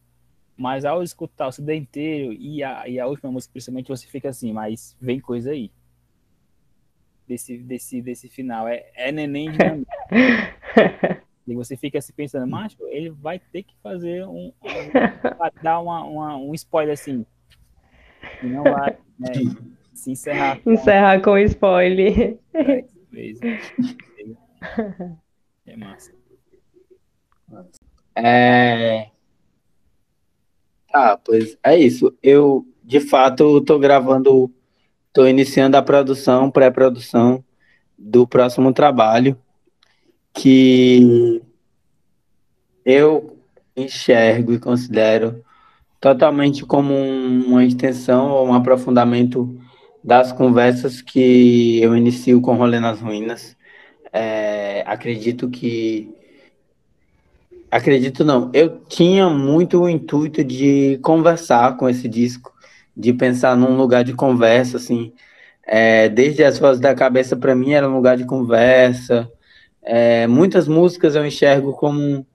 mas 0.58 0.86
ao 0.86 1.04
escutar 1.04 1.48
o 1.48 1.52
CD 1.52 1.76
inteiro 1.76 2.32
e 2.34 2.64
a, 2.64 2.88
e 2.88 3.00
a 3.00 3.08
última 3.08 3.32
música 3.32 3.52
principalmente 3.52 3.90
você 3.90 4.08
fica 4.08 4.30
assim 4.30 4.54
mas 4.54 4.96
vem 5.00 5.20
coisa 5.20 5.52
aí 5.52 5.72
desse 7.28 7.58
desse 7.58 8.02
desse 8.02 8.30
final 8.30 8.68
é, 8.68 8.90
é 8.96 9.12
neném 9.12 9.52
de 9.52 9.58
E 11.48 11.54
você 11.54 11.78
fica 11.78 12.02
se 12.02 12.12
pensando, 12.12 12.48
macho, 12.48 12.78
ele 12.88 13.12
vai 13.12 13.38
ter 13.38 13.62
que 13.62 13.76
fazer 13.84 14.26
um. 14.26 14.48
um 14.48 14.54
dar 15.62 15.80
uma, 15.80 16.04
uma, 16.04 16.38
um 16.38 16.56
spoiler 16.56 16.94
assim. 16.94 17.24
E 18.42 18.48
não 18.48 18.64
vai 18.64 18.98
né, 19.20 19.30
se 19.94 20.12
encerrar. 20.12 20.60
Com... 20.62 20.72
Encerrar 20.72 21.22
com 21.22 21.38
spoiler. 21.38 22.40
É, 22.52 22.84
é 25.68 25.78
massa. 25.78 26.12
É. 28.16 29.10
Tá, 30.92 31.18
pois 31.18 31.58
é 31.64 31.78
isso. 31.78 32.16
Eu, 32.24 32.66
de 32.84 33.00
fato, 33.00 33.58
estou 33.58 33.80
gravando, 33.80 34.52
estou 35.08 35.28
iniciando 35.28 35.78
a 35.78 35.82
produção, 35.82 36.50
pré-produção 36.52 37.44
do 37.98 38.28
próximo 38.28 38.74
trabalho 38.74 39.38
que 40.34 41.42
eu 42.86 43.38
enxergo 43.76 44.54
e 44.54 44.60
considero 44.60 45.44
totalmente 46.02 46.66
como 46.66 46.94
uma 46.96 47.66
extensão 47.66 48.32
ou 48.32 48.48
um 48.48 48.54
aprofundamento 48.54 49.60
das 50.04 50.32
conversas 50.34 51.02
que 51.02 51.82
eu 51.82 51.96
inicio 51.98 52.42
com 52.42 52.56
Rolê 52.56 52.80
nas 52.80 53.02
Ruínas. 53.02 53.58
é, 54.14 54.84
acredito 54.88 55.50
que. 55.50 56.15
Acredito 57.70 58.24
não, 58.24 58.50
eu 58.54 58.80
tinha 58.88 59.30
muito 59.30 59.82
o 59.82 59.90
intuito 59.90 60.44
de 60.44 61.00
conversar 61.02 61.76
com 61.78 61.90
esse 61.90 62.08
disco, 62.08 62.54
de 62.96 63.12
pensar 63.12 63.58
num 63.58 63.76
lugar 63.76 64.04
de 64.04 64.14
conversa, 64.14 64.78
assim. 64.78 65.12
É, 65.66 66.08
desde 66.08 66.44
as 66.44 66.60
vozes 66.60 66.80
da 66.80 66.94
cabeça, 66.94 67.36
para 67.36 67.56
mim, 67.56 67.74
era 67.74 67.90
um 67.90 67.96
lugar 67.96 68.16
de 68.16 68.26
conversa. 68.26 69.30
É, 69.82 70.28
muitas 70.28 70.68
músicas 70.68 71.16
eu 71.16 71.26
enxergo 71.26 71.74
como. 71.74 72.26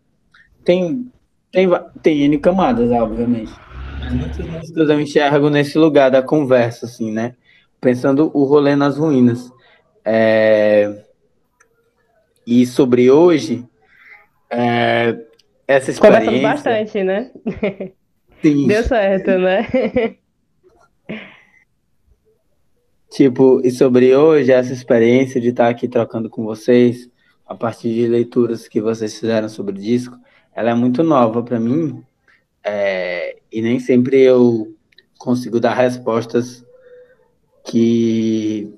Tem, 0.64 1.10
tem, 1.50 1.68
tem 2.02 2.22
N 2.22 2.38
camadas, 2.38 2.90
obviamente. 2.90 3.52
Mas 4.00 4.12
muitas 4.12 4.46
músicas 4.46 4.88
eu 4.90 5.00
enxergo 5.00 5.48
nesse 5.48 5.78
lugar 5.78 6.10
da 6.10 6.22
conversa, 6.22 6.86
assim, 6.86 7.12
né? 7.12 7.34
Pensando 7.80 8.30
o 8.34 8.44
rolê 8.44 8.74
nas 8.76 8.98
ruínas. 8.98 9.50
É, 10.04 11.02
e 12.46 12.66
sobre 12.66 13.10
hoje, 13.10 13.64
é, 14.50 15.16
essa 15.66 15.90
experiência... 15.90 16.26
Conversamos 16.26 16.42
bastante, 16.42 17.02
né? 17.04 17.30
Sim. 18.42 18.66
Deu 18.68 18.82
certo, 18.82 19.30
né? 19.38 20.16
tipo, 23.10 23.60
e 23.64 23.70
sobre 23.70 24.14
hoje, 24.14 24.52
essa 24.52 24.72
experiência 24.72 25.40
de 25.40 25.48
estar 25.48 25.68
aqui 25.68 25.86
trocando 25.86 26.28
com 26.28 26.44
vocês, 26.44 27.08
a 27.46 27.54
partir 27.54 27.92
de 27.94 28.06
leituras 28.06 28.66
que 28.68 28.80
vocês 28.80 29.18
fizeram 29.18 29.48
sobre 29.48 29.74
o 29.74 29.80
disco, 29.80 30.16
ela 30.54 30.70
é 30.70 30.74
muito 30.74 31.02
nova 31.02 31.42
para 31.42 31.60
mim, 31.60 32.02
é, 32.64 33.38
e 33.50 33.62
nem 33.62 33.78
sempre 33.78 34.20
eu 34.20 34.74
consigo 35.18 35.60
dar 35.60 35.74
respostas 35.74 36.64
que 37.64 38.72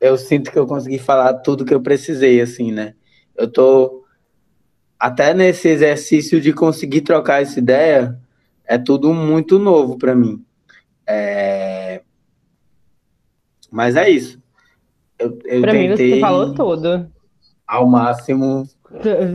eu 0.00 0.18
sinto 0.18 0.50
que 0.50 0.58
eu 0.58 0.66
consegui 0.66 0.98
falar 0.98 1.34
tudo 1.34 1.64
que 1.64 1.72
eu 1.72 1.80
precisei, 1.80 2.40
assim, 2.40 2.72
né? 2.72 2.94
Eu 3.36 3.50
tô 3.50 4.01
até 5.02 5.34
nesse 5.34 5.66
exercício 5.66 6.40
de 6.40 6.52
conseguir 6.52 7.00
trocar 7.00 7.42
essa 7.42 7.58
ideia, 7.58 8.16
é 8.64 8.78
tudo 8.78 9.12
muito 9.12 9.58
novo 9.58 9.98
para 9.98 10.14
mim. 10.14 10.46
É... 11.04 12.02
Mas 13.68 13.96
é 13.96 14.08
isso. 14.08 14.40
Eu, 15.18 15.36
eu 15.44 15.60
pra 15.60 15.72
mim 15.72 15.88
você 15.88 16.20
falou 16.20 16.54
tudo. 16.54 17.10
Ao 17.66 17.84
máximo. 17.84 18.68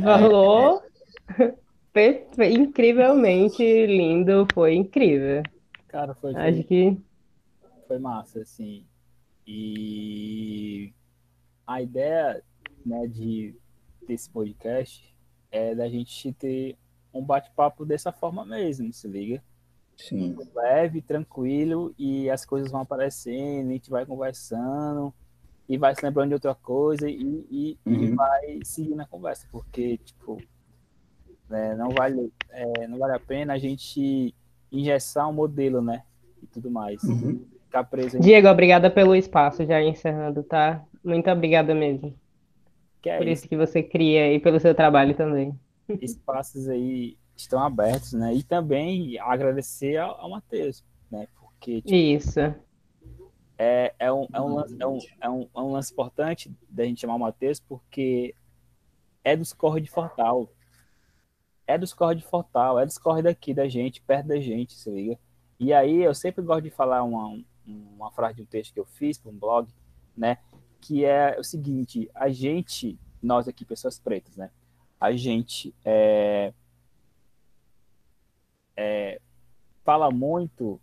Falou 0.02 0.82
é... 1.94 2.50
incrivelmente 2.50 3.86
lindo, 3.88 4.48
foi 4.54 4.74
incrível. 4.74 5.44
Cara, 5.90 6.16
foi. 6.16 6.34
Acho 6.34 6.64
que 6.64 6.98
foi 7.90 8.00
massa, 8.00 8.40
assim. 8.40 8.86
E 9.46 10.94
a 11.68 11.82
ideia 11.82 12.42
né, 12.86 13.06
de 13.06 13.54
desse 14.08 14.30
podcast 14.30 15.17
é 15.52 15.74
da 15.76 15.88
gente 15.90 16.32
ter 16.34 16.78
um 17.14 17.24
bate-papo 17.24 17.86
dessa 17.86 18.12
forma 18.12 18.46
mesmo, 18.46 18.92
se 18.94 19.08
liga? 19.08 19.42
Sim. 19.96 20.38
Leve, 20.56 21.02
tranquilo, 21.02 21.94
e 21.98 22.30
as 22.30 22.46
coisas 22.46 22.72
vão 22.72 22.82
aparecendo, 22.82 23.70
a 23.70 23.74
gente 23.74 23.90
vai 23.90 24.06
conversando, 24.06 25.14
e 25.68 25.78
vai 25.78 25.96
se 25.96 26.06
lembrando 26.06 26.30
de 26.30 26.36
outra 26.36 26.54
coisa, 26.54 27.10
e, 27.10 27.46
e, 27.50 27.78
uhum. 27.86 27.94
e 27.94 28.12
vai 28.12 28.60
seguindo 28.64 29.02
a 29.02 29.08
conversa, 29.08 29.48
porque, 29.52 29.98
tipo, 29.98 30.42
né, 31.50 31.76
não, 31.76 31.90
vale, 31.90 32.32
é, 32.50 32.88
não 32.88 32.98
vale 33.00 33.14
a 33.14 33.20
pena 33.20 33.54
a 33.54 33.58
gente 33.58 34.36
engessar 34.72 35.28
um 35.28 35.34
modelo, 35.34 35.82
né? 35.82 36.04
E 36.44 36.46
tudo 36.46 36.70
mais. 36.70 37.02
Uhum 37.04 37.44
ficar 37.68 37.84
preso. 37.84 38.20
Diego, 38.20 38.48
obrigada 38.48 38.90
pelo 38.90 39.16
espaço, 39.16 39.66
já 39.66 39.82
encerrando, 39.82 40.44
tá? 40.44 40.84
Muito 41.04 41.30
obrigada 41.30 41.76
mesmo. 41.76 42.14
Que 43.08 43.12
é 43.12 43.18
Por 43.18 43.28
isso. 43.28 43.42
isso 43.42 43.50
que 43.50 43.56
você 43.56 43.82
cria 43.82 44.34
e 44.34 44.40
pelo 44.40 44.60
seu 44.60 44.76
trabalho 44.76 45.16
também. 45.16 45.58
Espaços 46.02 46.68
aí 46.68 47.18
estão 47.38 47.64
abertos, 47.64 48.12
né? 48.12 48.34
E 48.34 48.44
também 48.44 49.18
agradecer 49.20 49.96
ao, 49.96 50.20
ao 50.20 50.30
Matheus, 50.30 50.84
né? 51.10 51.26
Porque 51.40 51.82
tipo, 51.82 51.96
isso 51.96 52.42
é, 53.58 53.96
é, 53.98 54.12
um, 54.12 54.28
é, 54.34 54.42
um 54.42 54.56
lance, 54.56 54.76
é, 54.78 54.86
um, 54.86 54.98
é, 55.22 55.30
um, 55.30 55.42
é 55.56 55.60
um 55.62 55.72
lance 55.72 55.94
importante 55.94 56.54
da 56.70 56.84
gente 56.84 57.00
chamar 57.00 57.16
o 57.16 57.20
Matheus, 57.20 57.62
porque 57.62 58.36
é 59.24 59.38
dos 59.38 59.54
corre 59.54 59.80
de 59.80 59.90
Fortal. 59.90 60.52
É 61.66 61.78
dos 61.78 61.94
corre 61.94 62.16
de 62.16 62.24
Fortal, 62.24 62.78
é 62.78 62.86
dos 62.86 62.98
corre 62.98 63.22
daqui 63.22 63.54
da 63.54 63.70
gente, 63.70 64.02
perto 64.02 64.28
da 64.28 64.40
gente, 64.42 64.74
se 64.74 64.92
liga. 64.92 65.18
E 65.58 65.72
aí 65.72 66.04
eu 66.04 66.14
sempre 66.14 66.44
gosto 66.44 66.64
de 66.64 66.72
falar 66.72 67.04
uma, 67.04 67.42
uma 67.66 68.12
frase 68.12 68.36
de 68.36 68.42
um 68.42 68.46
texto 68.46 68.74
que 68.74 68.80
eu 68.82 68.86
fiz 68.86 69.18
para 69.18 69.32
um 69.32 69.38
blog, 69.38 69.70
né? 70.16 70.40
Que 70.88 71.04
é 71.04 71.38
o 71.38 71.44
seguinte: 71.44 72.10
a 72.16 72.30
gente, 72.30 72.98
nós 73.22 73.46
aqui, 73.46 73.66
pessoas 73.66 74.00
pretas, 74.00 74.38
né? 74.38 74.50
A 74.98 75.12
gente 75.12 75.76
é, 75.84 76.54
é, 78.76 79.20
fala 79.84 80.10
muito 80.10 80.80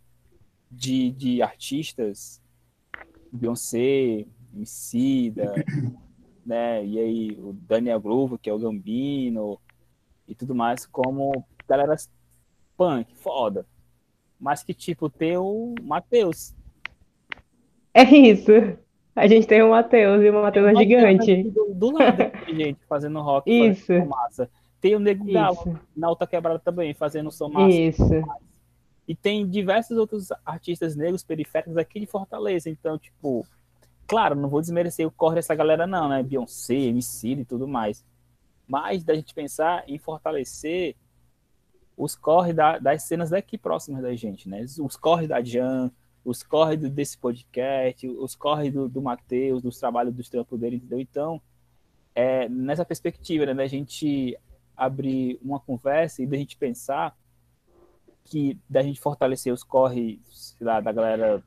de, 0.70 1.10
de 1.12 1.40
artistas, 1.40 2.38
Beyoncé, 3.32 4.26
Emicida, 4.54 5.54
né? 6.44 6.84
E 6.84 6.98
aí 6.98 7.30
o 7.40 7.54
Daniel 7.54 7.98
Groove, 7.98 8.36
que 8.36 8.50
é 8.50 8.52
o 8.52 8.58
Gambino, 8.58 9.58
e 10.28 10.34
tudo 10.34 10.54
mais, 10.54 10.84
como 10.84 11.46
galera 11.66 11.96
punk, 12.76 13.16
foda. 13.16 13.66
Mas 14.38 14.62
que, 14.62 14.74
tipo, 14.74 15.08
tem 15.08 15.38
o 15.38 15.74
Matheus, 15.82 16.54
é 17.94 18.02
isso. 18.02 18.52
A 19.14 19.26
gente 19.26 19.46
tem 19.46 19.62
o 19.62 19.70
Matheus 19.70 20.22
e 20.22 20.28
o 20.28 20.32
Matheus 20.32 20.66
é 20.66 20.74
gigante. 20.74 21.42
Do, 21.44 21.72
do 21.74 21.90
lado, 21.92 22.16
gente, 22.52 22.80
fazendo 22.88 23.20
rock, 23.20 23.50
isso. 23.50 23.86
fazendo 23.86 24.08
massa. 24.08 24.50
Tem 24.80 24.96
o 24.96 25.00
Nego 25.00 25.24
Galo, 25.32 25.78
na 25.96 26.08
Alta 26.08 26.26
Quebrada 26.26 26.58
também, 26.58 26.92
fazendo 26.92 27.30
som 27.30 27.48
massa. 27.48 27.74
Isso. 27.74 28.22
E 29.06 29.14
tem 29.14 29.48
diversos 29.48 29.96
outros 29.96 30.28
artistas 30.44 30.96
negros 30.96 31.22
periféricos 31.22 31.76
aqui 31.76 32.00
de 32.00 32.06
Fortaleza. 32.06 32.68
Então, 32.68 32.98
tipo, 32.98 33.46
claro, 34.06 34.34
não 34.34 34.48
vou 34.48 34.60
desmerecer 34.60 35.06
o 35.06 35.10
corre 35.10 35.36
dessa 35.36 35.54
galera, 35.54 35.86
não, 35.86 36.08
né? 36.08 36.22
Beyoncé, 36.22 36.74
MC 36.74 37.28
e 37.28 37.44
tudo 37.44 37.68
mais. 37.68 38.04
Mas 38.66 39.04
da 39.04 39.14
gente 39.14 39.34
pensar 39.34 39.84
em 39.86 39.98
fortalecer 39.98 40.96
os 41.96 42.16
corre 42.16 42.52
da, 42.52 42.78
das 42.78 43.04
cenas 43.04 43.30
daqui 43.30 43.56
próximas 43.56 44.02
da 44.02 44.14
gente, 44.16 44.48
né? 44.48 44.64
Os 44.80 44.96
corre 44.96 45.26
da 45.26 45.42
Jan, 45.42 45.90
os 46.24 46.42
corre 46.42 46.76
desse 46.76 47.18
podcast, 47.18 48.08
os 48.08 48.34
corre 48.34 48.70
do, 48.70 48.88
do 48.88 49.02
Matheus, 49.02 49.62
dos 49.62 49.78
trabalhos 49.78 50.14
dos 50.14 50.28
trampos 50.28 50.58
dele, 50.58 50.76
entendeu? 50.76 50.98
Então, 50.98 51.40
é, 52.14 52.48
nessa 52.48 52.84
perspectiva, 52.84 53.44
né, 53.46 53.54
da 53.54 53.66
gente 53.66 54.36
abrir 54.76 55.38
uma 55.42 55.60
conversa 55.60 56.22
e 56.22 56.26
da 56.26 56.36
gente 56.36 56.56
pensar 56.56 57.16
que 58.24 58.58
da 58.68 58.82
gente 58.82 59.00
fortalecer 59.00 59.52
os 59.52 59.62
corres 59.62 60.56
lá, 60.60 60.80
da 60.80 60.90
galera 60.90 61.42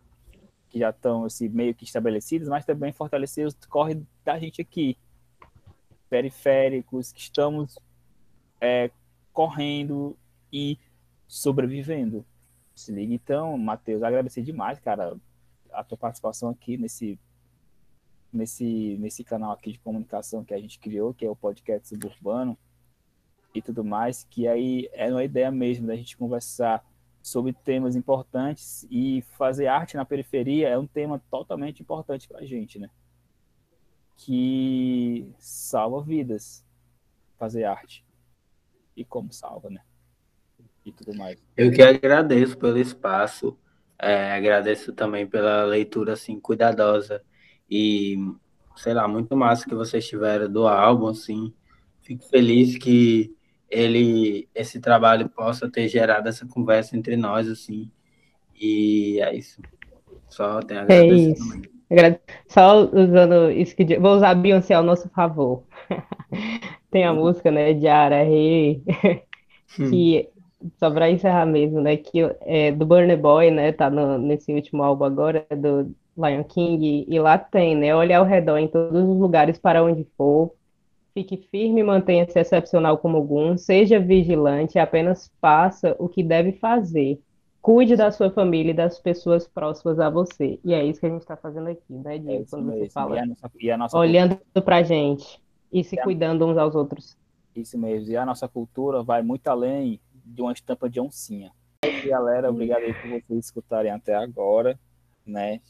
que 0.70 0.80
já 0.80 0.92
estão 0.92 1.26
assim, 1.26 1.50
meio 1.50 1.74
que 1.74 1.84
estabelecidos, 1.84 2.48
mas 2.48 2.66
também 2.66 2.92
fortalecer 2.92 3.48
os 3.48 3.56
corres 3.68 3.98
da 4.24 4.38
gente 4.38 4.62
aqui, 4.62 4.98
periféricos, 6.10 7.12
que 7.12 7.22
estamos 7.22 7.80
é, 8.62 8.92
correndo 9.34 10.16
e 10.52 10.78
sobrevivendo. 11.28 12.26
Se 12.78 12.92
liga. 12.92 13.12
Então, 13.12 13.58
Matheus, 13.58 14.04
agradecer 14.04 14.44
demais, 14.44 14.80
cara, 14.80 15.18
a 15.72 15.84
tua 15.84 15.98
participação 15.98 16.50
aqui 16.50 16.78
nesse, 16.78 17.20
nesse, 18.32 18.98
nesse 19.00 19.24
canal 19.24 19.52
aqui 19.52 19.72
de 19.72 19.80
comunicação 19.80 20.44
que 20.46 20.54
a 20.54 20.60
gente 20.60 20.78
criou, 20.78 21.12
que 21.12 21.26
é 21.26 21.30
o 21.30 21.36
podcast 21.36 21.88
suburbano 21.88 22.56
e 23.52 23.64
tudo 23.64 23.84
mais, 23.84 24.24
que 24.26 24.48
aí 24.48 24.88
é 24.94 25.10
uma 25.10 25.24
ideia 25.24 25.50
mesmo 25.50 25.88
da 25.88 25.96
gente 25.96 26.16
conversar 26.16 26.86
sobre 27.20 27.52
temas 27.52 27.96
importantes 27.96 28.86
e 28.92 29.24
fazer 29.24 29.66
arte 29.66 29.98
na 29.98 30.06
periferia 30.06 30.70
é 30.70 30.78
um 30.78 30.86
tema 30.86 31.20
totalmente 31.32 31.82
importante 31.82 32.28
para 32.28 32.42
a 32.42 32.46
gente, 32.46 32.78
né? 32.78 32.92
Que 34.18 35.28
salva 35.40 36.02
vidas 36.04 36.64
fazer 37.38 37.64
arte. 37.64 38.06
E 38.96 39.04
como 39.04 39.34
salva, 39.34 39.68
né? 39.70 39.82
E 40.90 40.92
tudo 40.92 41.16
mais. 41.18 41.38
Eu 41.56 41.72
que 41.72 41.82
agradeço 41.82 42.58
pelo 42.58 42.78
espaço, 42.78 43.58
é, 44.00 44.32
agradeço 44.32 44.94
também 44.94 45.28
pela 45.28 45.64
leitura 45.64 46.14
assim 46.14 46.40
cuidadosa 46.40 47.22
e 47.70 48.18
sei 48.76 48.94
lá 48.94 49.08
muito 49.08 49.36
massa 49.36 49.68
que 49.68 49.76
vocês 49.76 50.08
tiveram 50.08 50.52
do 50.52 50.68
álbum, 50.68 51.08
assim. 51.08 51.54
Fico 52.02 52.24
feliz 52.30 52.78
que 52.78 53.36
ele 53.70 54.48
esse 54.56 54.80
trabalho 54.80 55.28
possa 55.30 55.70
ter 55.70 55.88
gerado 55.88 56.30
essa 56.30 56.46
conversa 56.46 56.96
entre 56.96 57.18
nós, 57.18 57.50
assim. 57.50 57.92
E 58.60 59.20
é 59.22 59.36
isso. 59.36 59.62
Só 60.30 60.62
tenho 60.62 60.82
a 60.82 60.84
é 60.84 60.86
agradecer 60.86 61.30
é 61.30 61.32
isso. 61.32 61.50
também. 61.50 62.20
Só 62.48 62.84
usando 62.84 63.52
isso 63.52 63.76
que 63.76 63.98
vou 63.98 64.16
usar 64.16 64.32
a 64.32 64.36
Beyoncé 64.36 64.74
ao 64.74 64.84
nosso 64.84 65.10
favor. 65.10 65.64
Tem 66.92 67.06
a 67.06 67.14
música, 67.14 67.52
né, 67.52 67.74
de 67.74 67.88
Ara 67.88 68.24
Rei, 68.24 68.84
que 69.76 70.30
só 70.80 70.90
para 70.92 71.10
encerrar 71.10 71.46
mesmo, 71.46 71.82
né, 71.82 71.98
que 71.98 72.20
é, 72.42 72.72
do 72.72 72.86
Burner 72.86 73.20
Boy, 73.20 73.52
né, 73.52 73.72
tá 73.72 73.90
no, 73.90 74.18
nesse 74.18 74.54
último 74.54 74.84
álbum 74.84 75.06
agora, 75.06 75.46
do 75.52 75.96
Lion 76.18 76.44
King, 76.44 77.06
e 77.08 77.20
lá 77.20 77.38
tem, 77.38 77.76
né? 77.76 77.96
Olhe 77.96 78.12
ao 78.14 78.26
redor 78.26 78.58
em 78.58 78.68
todos 78.68 79.04
os 79.08 79.18
lugares 79.20 79.60
para 79.60 79.84
onde 79.84 80.04
for. 80.18 80.52
Fique 81.14 81.38
firme, 81.52 81.84
mantenha-se 81.84 82.40
excepcional 82.40 82.98
como 83.00 83.18
algum, 83.18 83.58
seja 83.58 84.00
vigilante, 84.00 84.78
apenas 84.80 85.32
faça 85.42 85.96
o 86.00 86.08
que 86.10 86.24
deve 86.24 86.54
fazer. 86.54 87.20
Cuide 87.62 87.96
da 87.96 88.12
sua 88.12 88.32
família 88.32 88.72
e 88.72 88.74
das 88.76 89.00
pessoas 89.00 89.48
próximas 89.48 90.00
a 90.00 90.10
você. 90.10 90.60
E 90.64 90.74
é 90.74 90.86
isso 90.86 91.00
que 91.00 91.08
a 91.08 91.10
gente 91.10 91.22
está 91.22 91.36
fazendo 91.38 91.70
aqui, 91.70 91.94
né, 91.94 92.20
Diego? 92.20 92.44
É 92.44 92.46
Quando 92.50 92.66
você 92.68 92.88
mesmo. 92.88 92.94
fala, 92.94 93.16
E 93.16 93.20
a 93.20 93.26
nossa, 93.26 93.52
e 93.60 93.72
a 93.72 93.78
nossa 93.78 94.00
olhando 94.00 94.40
pra 94.66 94.84
gente 94.84 95.42
e 95.72 95.84
se 95.84 95.98
a- 95.98 96.04
cuidando 96.04 96.46
uns 96.48 96.58
aos 96.58 96.76
outros. 96.76 97.18
Isso 97.56 97.78
mesmo. 97.78 98.12
E 98.12 98.18
a 98.18 98.26
nossa 98.26 98.48
cultura 98.48 99.04
vai 99.04 99.22
muito 99.24 99.48
além 99.48 100.00
de 100.28 100.42
uma 100.42 100.52
estampa 100.52 100.90
de 100.90 101.00
oncinha. 101.00 101.52
Galera, 102.06 102.50
obrigado 102.50 102.82
aí 102.82 102.94
por 102.94 103.10
vocês 103.10 103.46
escutarem 103.46 103.92
até 103.92 104.16
agora, 104.16 104.80
né? 105.26 105.62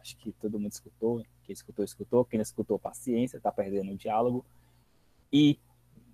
Acho 0.00 0.16
que 0.16 0.32
todo 0.32 0.58
mundo 0.58 0.72
escutou. 0.72 1.24
Quem 1.44 1.52
escutou, 1.52 1.84
escutou. 1.84 2.24
Quem 2.24 2.38
não 2.38 2.42
escutou, 2.42 2.78
paciência, 2.78 3.40
tá 3.40 3.50
perdendo 3.50 3.92
o 3.92 3.96
diálogo. 3.96 4.44
E, 5.32 5.58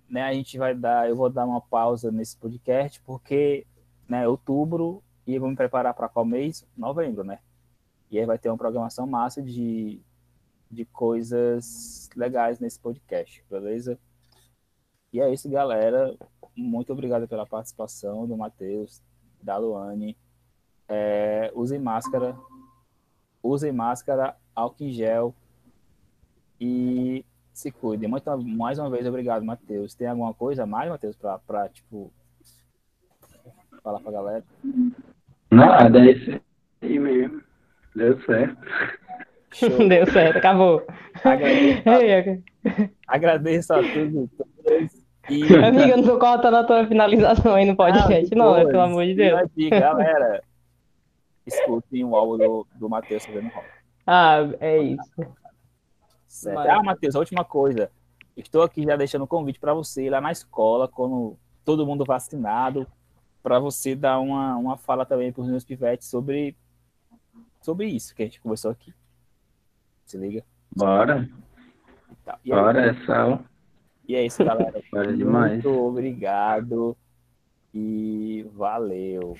né, 0.09 0.23
a 0.23 0.33
gente 0.33 0.57
vai 0.57 0.73
dar, 0.73 1.09
eu 1.09 1.15
vou 1.15 1.29
dar 1.29 1.45
uma 1.45 1.61
pausa 1.61 2.11
nesse 2.11 2.37
podcast, 2.37 2.99
porque, 3.01 3.65
né, 4.07 4.27
outubro, 4.27 5.03
e 5.25 5.37
vou 5.37 5.49
me 5.49 5.55
preparar 5.55 5.93
para 5.93 6.09
qual 6.09 6.25
mês? 6.25 6.65
Novembro, 6.75 7.23
né? 7.23 7.39
E 8.09 8.19
aí 8.19 8.25
vai 8.25 8.37
ter 8.37 8.49
uma 8.49 8.57
programação 8.57 9.05
massa 9.05 9.41
de, 9.41 10.01
de 10.69 10.85
coisas 10.85 12.09
legais 12.15 12.59
nesse 12.59 12.79
podcast, 12.79 13.43
beleza? 13.49 13.99
E 15.11 15.19
é 15.19 15.31
isso, 15.33 15.49
galera. 15.49 16.15
Muito 16.55 16.91
obrigado 16.93 17.27
pela 17.27 17.45
participação 17.45 18.27
do 18.27 18.37
Matheus, 18.37 19.01
da 19.41 19.57
Luane. 19.57 20.17
É, 20.87 21.51
usem 21.55 21.79
máscara. 21.79 22.35
Usem 23.41 23.71
máscara, 23.71 24.35
álcool 24.55 24.83
em 24.83 24.91
gel. 24.91 25.33
E 26.59 27.25
se 27.53 27.71
cuidem. 27.71 28.09
Muito, 28.09 28.37
mais 28.43 28.77
uma 28.77 28.89
vez, 28.89 29.05
obrigado, 29.07 29.43
Matheus. 29.45 29.93
Tem 29.95 30.07
alguma 30.07 30.33
coisa 30.33 30.63
a 30.63 30.67
mais, 30.67 30.89
Matheus, 30.89 31.15
pra, 31.15 31.39
pra, 31.39 31.69
tipo, 31.69 32.11
falar 33.81 33.99
pra 34.01 34.11
galera? 34.11 34.43
Nada, 35.49 35.99
é 35.99 36.11
isso 36.11 36.41
aí 36.81 36.99
mesmo. 36.99 37.41
Deu 37.95 38.19
certo. 38.21 38.57
Show. 39.51 39.69
Deu 39.87 40.05
certo, 40.11 40.37
acabou. 40.37 40.85
Agradeço, 41.23 41.89
a- 41.89 42.03
Ei, 42.03 42.43
agradeço 43.07 43.73
a 43.73 43.77
todos 43.77 44.29
e 45.29 45.43
Amiga, 45.65 45.95
não 45.97 46.03
tô 46.03 46.19
cortando 46.19 46.55
a 46.55 46.63
tua 46.63 46.85
finalização 46.87 47.55
aí 47.55 47.65
no 47.65 47.75
podcast, 47.75 48.33
não, 48.35 48.53
né? 48.55 48.65
Pelo 48.65 48.81
amor 48.81 49.05
de 49.05 49.15
Deus. 49.15 49.39
aqui, 49.41 49.69
galera, 49.71 50.43
escutem 51.45 52.03
o 52.03 52.15
álbum 52.15 52.37
do, 52.37 52.67
do 52.75 52.89
Matheus 52.89 53.25
fazendo 53.25 53.49
rock. 53.49 53.67
Ah, 54.05 54.37
é 54.59 54.77
isso. 54.79 55.11
Certo. 56.27 56.55
Mas- 56.55 56.69
Ah, 56.69 56.83
Matheus, 56.83 57.15
a 57.15 57.19
última 57.19 57.43
coisa. 57.43 57.91
Estou 58.37 58.61
aqui 58.63 58.83
já 58.83 58.95
deixando 58.95 59.23
um 59.23 59.27
convite 59.27 59.59
para 59.59 59.73
você 59.73 60.05
ir 60.05 60.09
lá 60.09 60.21
na 60.21 60.31
escola, 60.31 60.87
quando 60.87 61.35
todo 61.65 61.85
mundo 61.85 62.05
vacinado, 62.05 62.87
para 63.43 63.59
você 63.59 63.95
dar 63.95 64.19
uma, 64.19 64.55
uma 64.55 64.77
fala 64.77 65.05
também 65.05 65.31
para 65.31 65.41
os 65.41 65.49
meus 65.49 65.65
pivetes 65.65 66.07
sobre, 66.07 66.55
sobre 67.61 67.87
isso 67.87 68.15
que 68.15 68.23
a 68.23 68.25
gente 68.25 68.39
conversou 68.41 68.71
aqui. 68.71 68.93
Se 70.05 70.17
liga? 70.17 70.43
Bora, 70.75 71.29
E, 72.11 72.15
tal. 72.23 72.39
e, 72.45 72.51
é, 72.51 72.55
bora, 72.55 72.85
é 72.91 73.05
sal. 73.05 73.39
E 74.09 74.15
é 74.15 74.25
isso, 74.25 74.43
galera. 74.43 74.81
Muito 74.91 75.69
obrigado 75.69 76.97
e 77.71 78.43
valeu. 78.55 79.37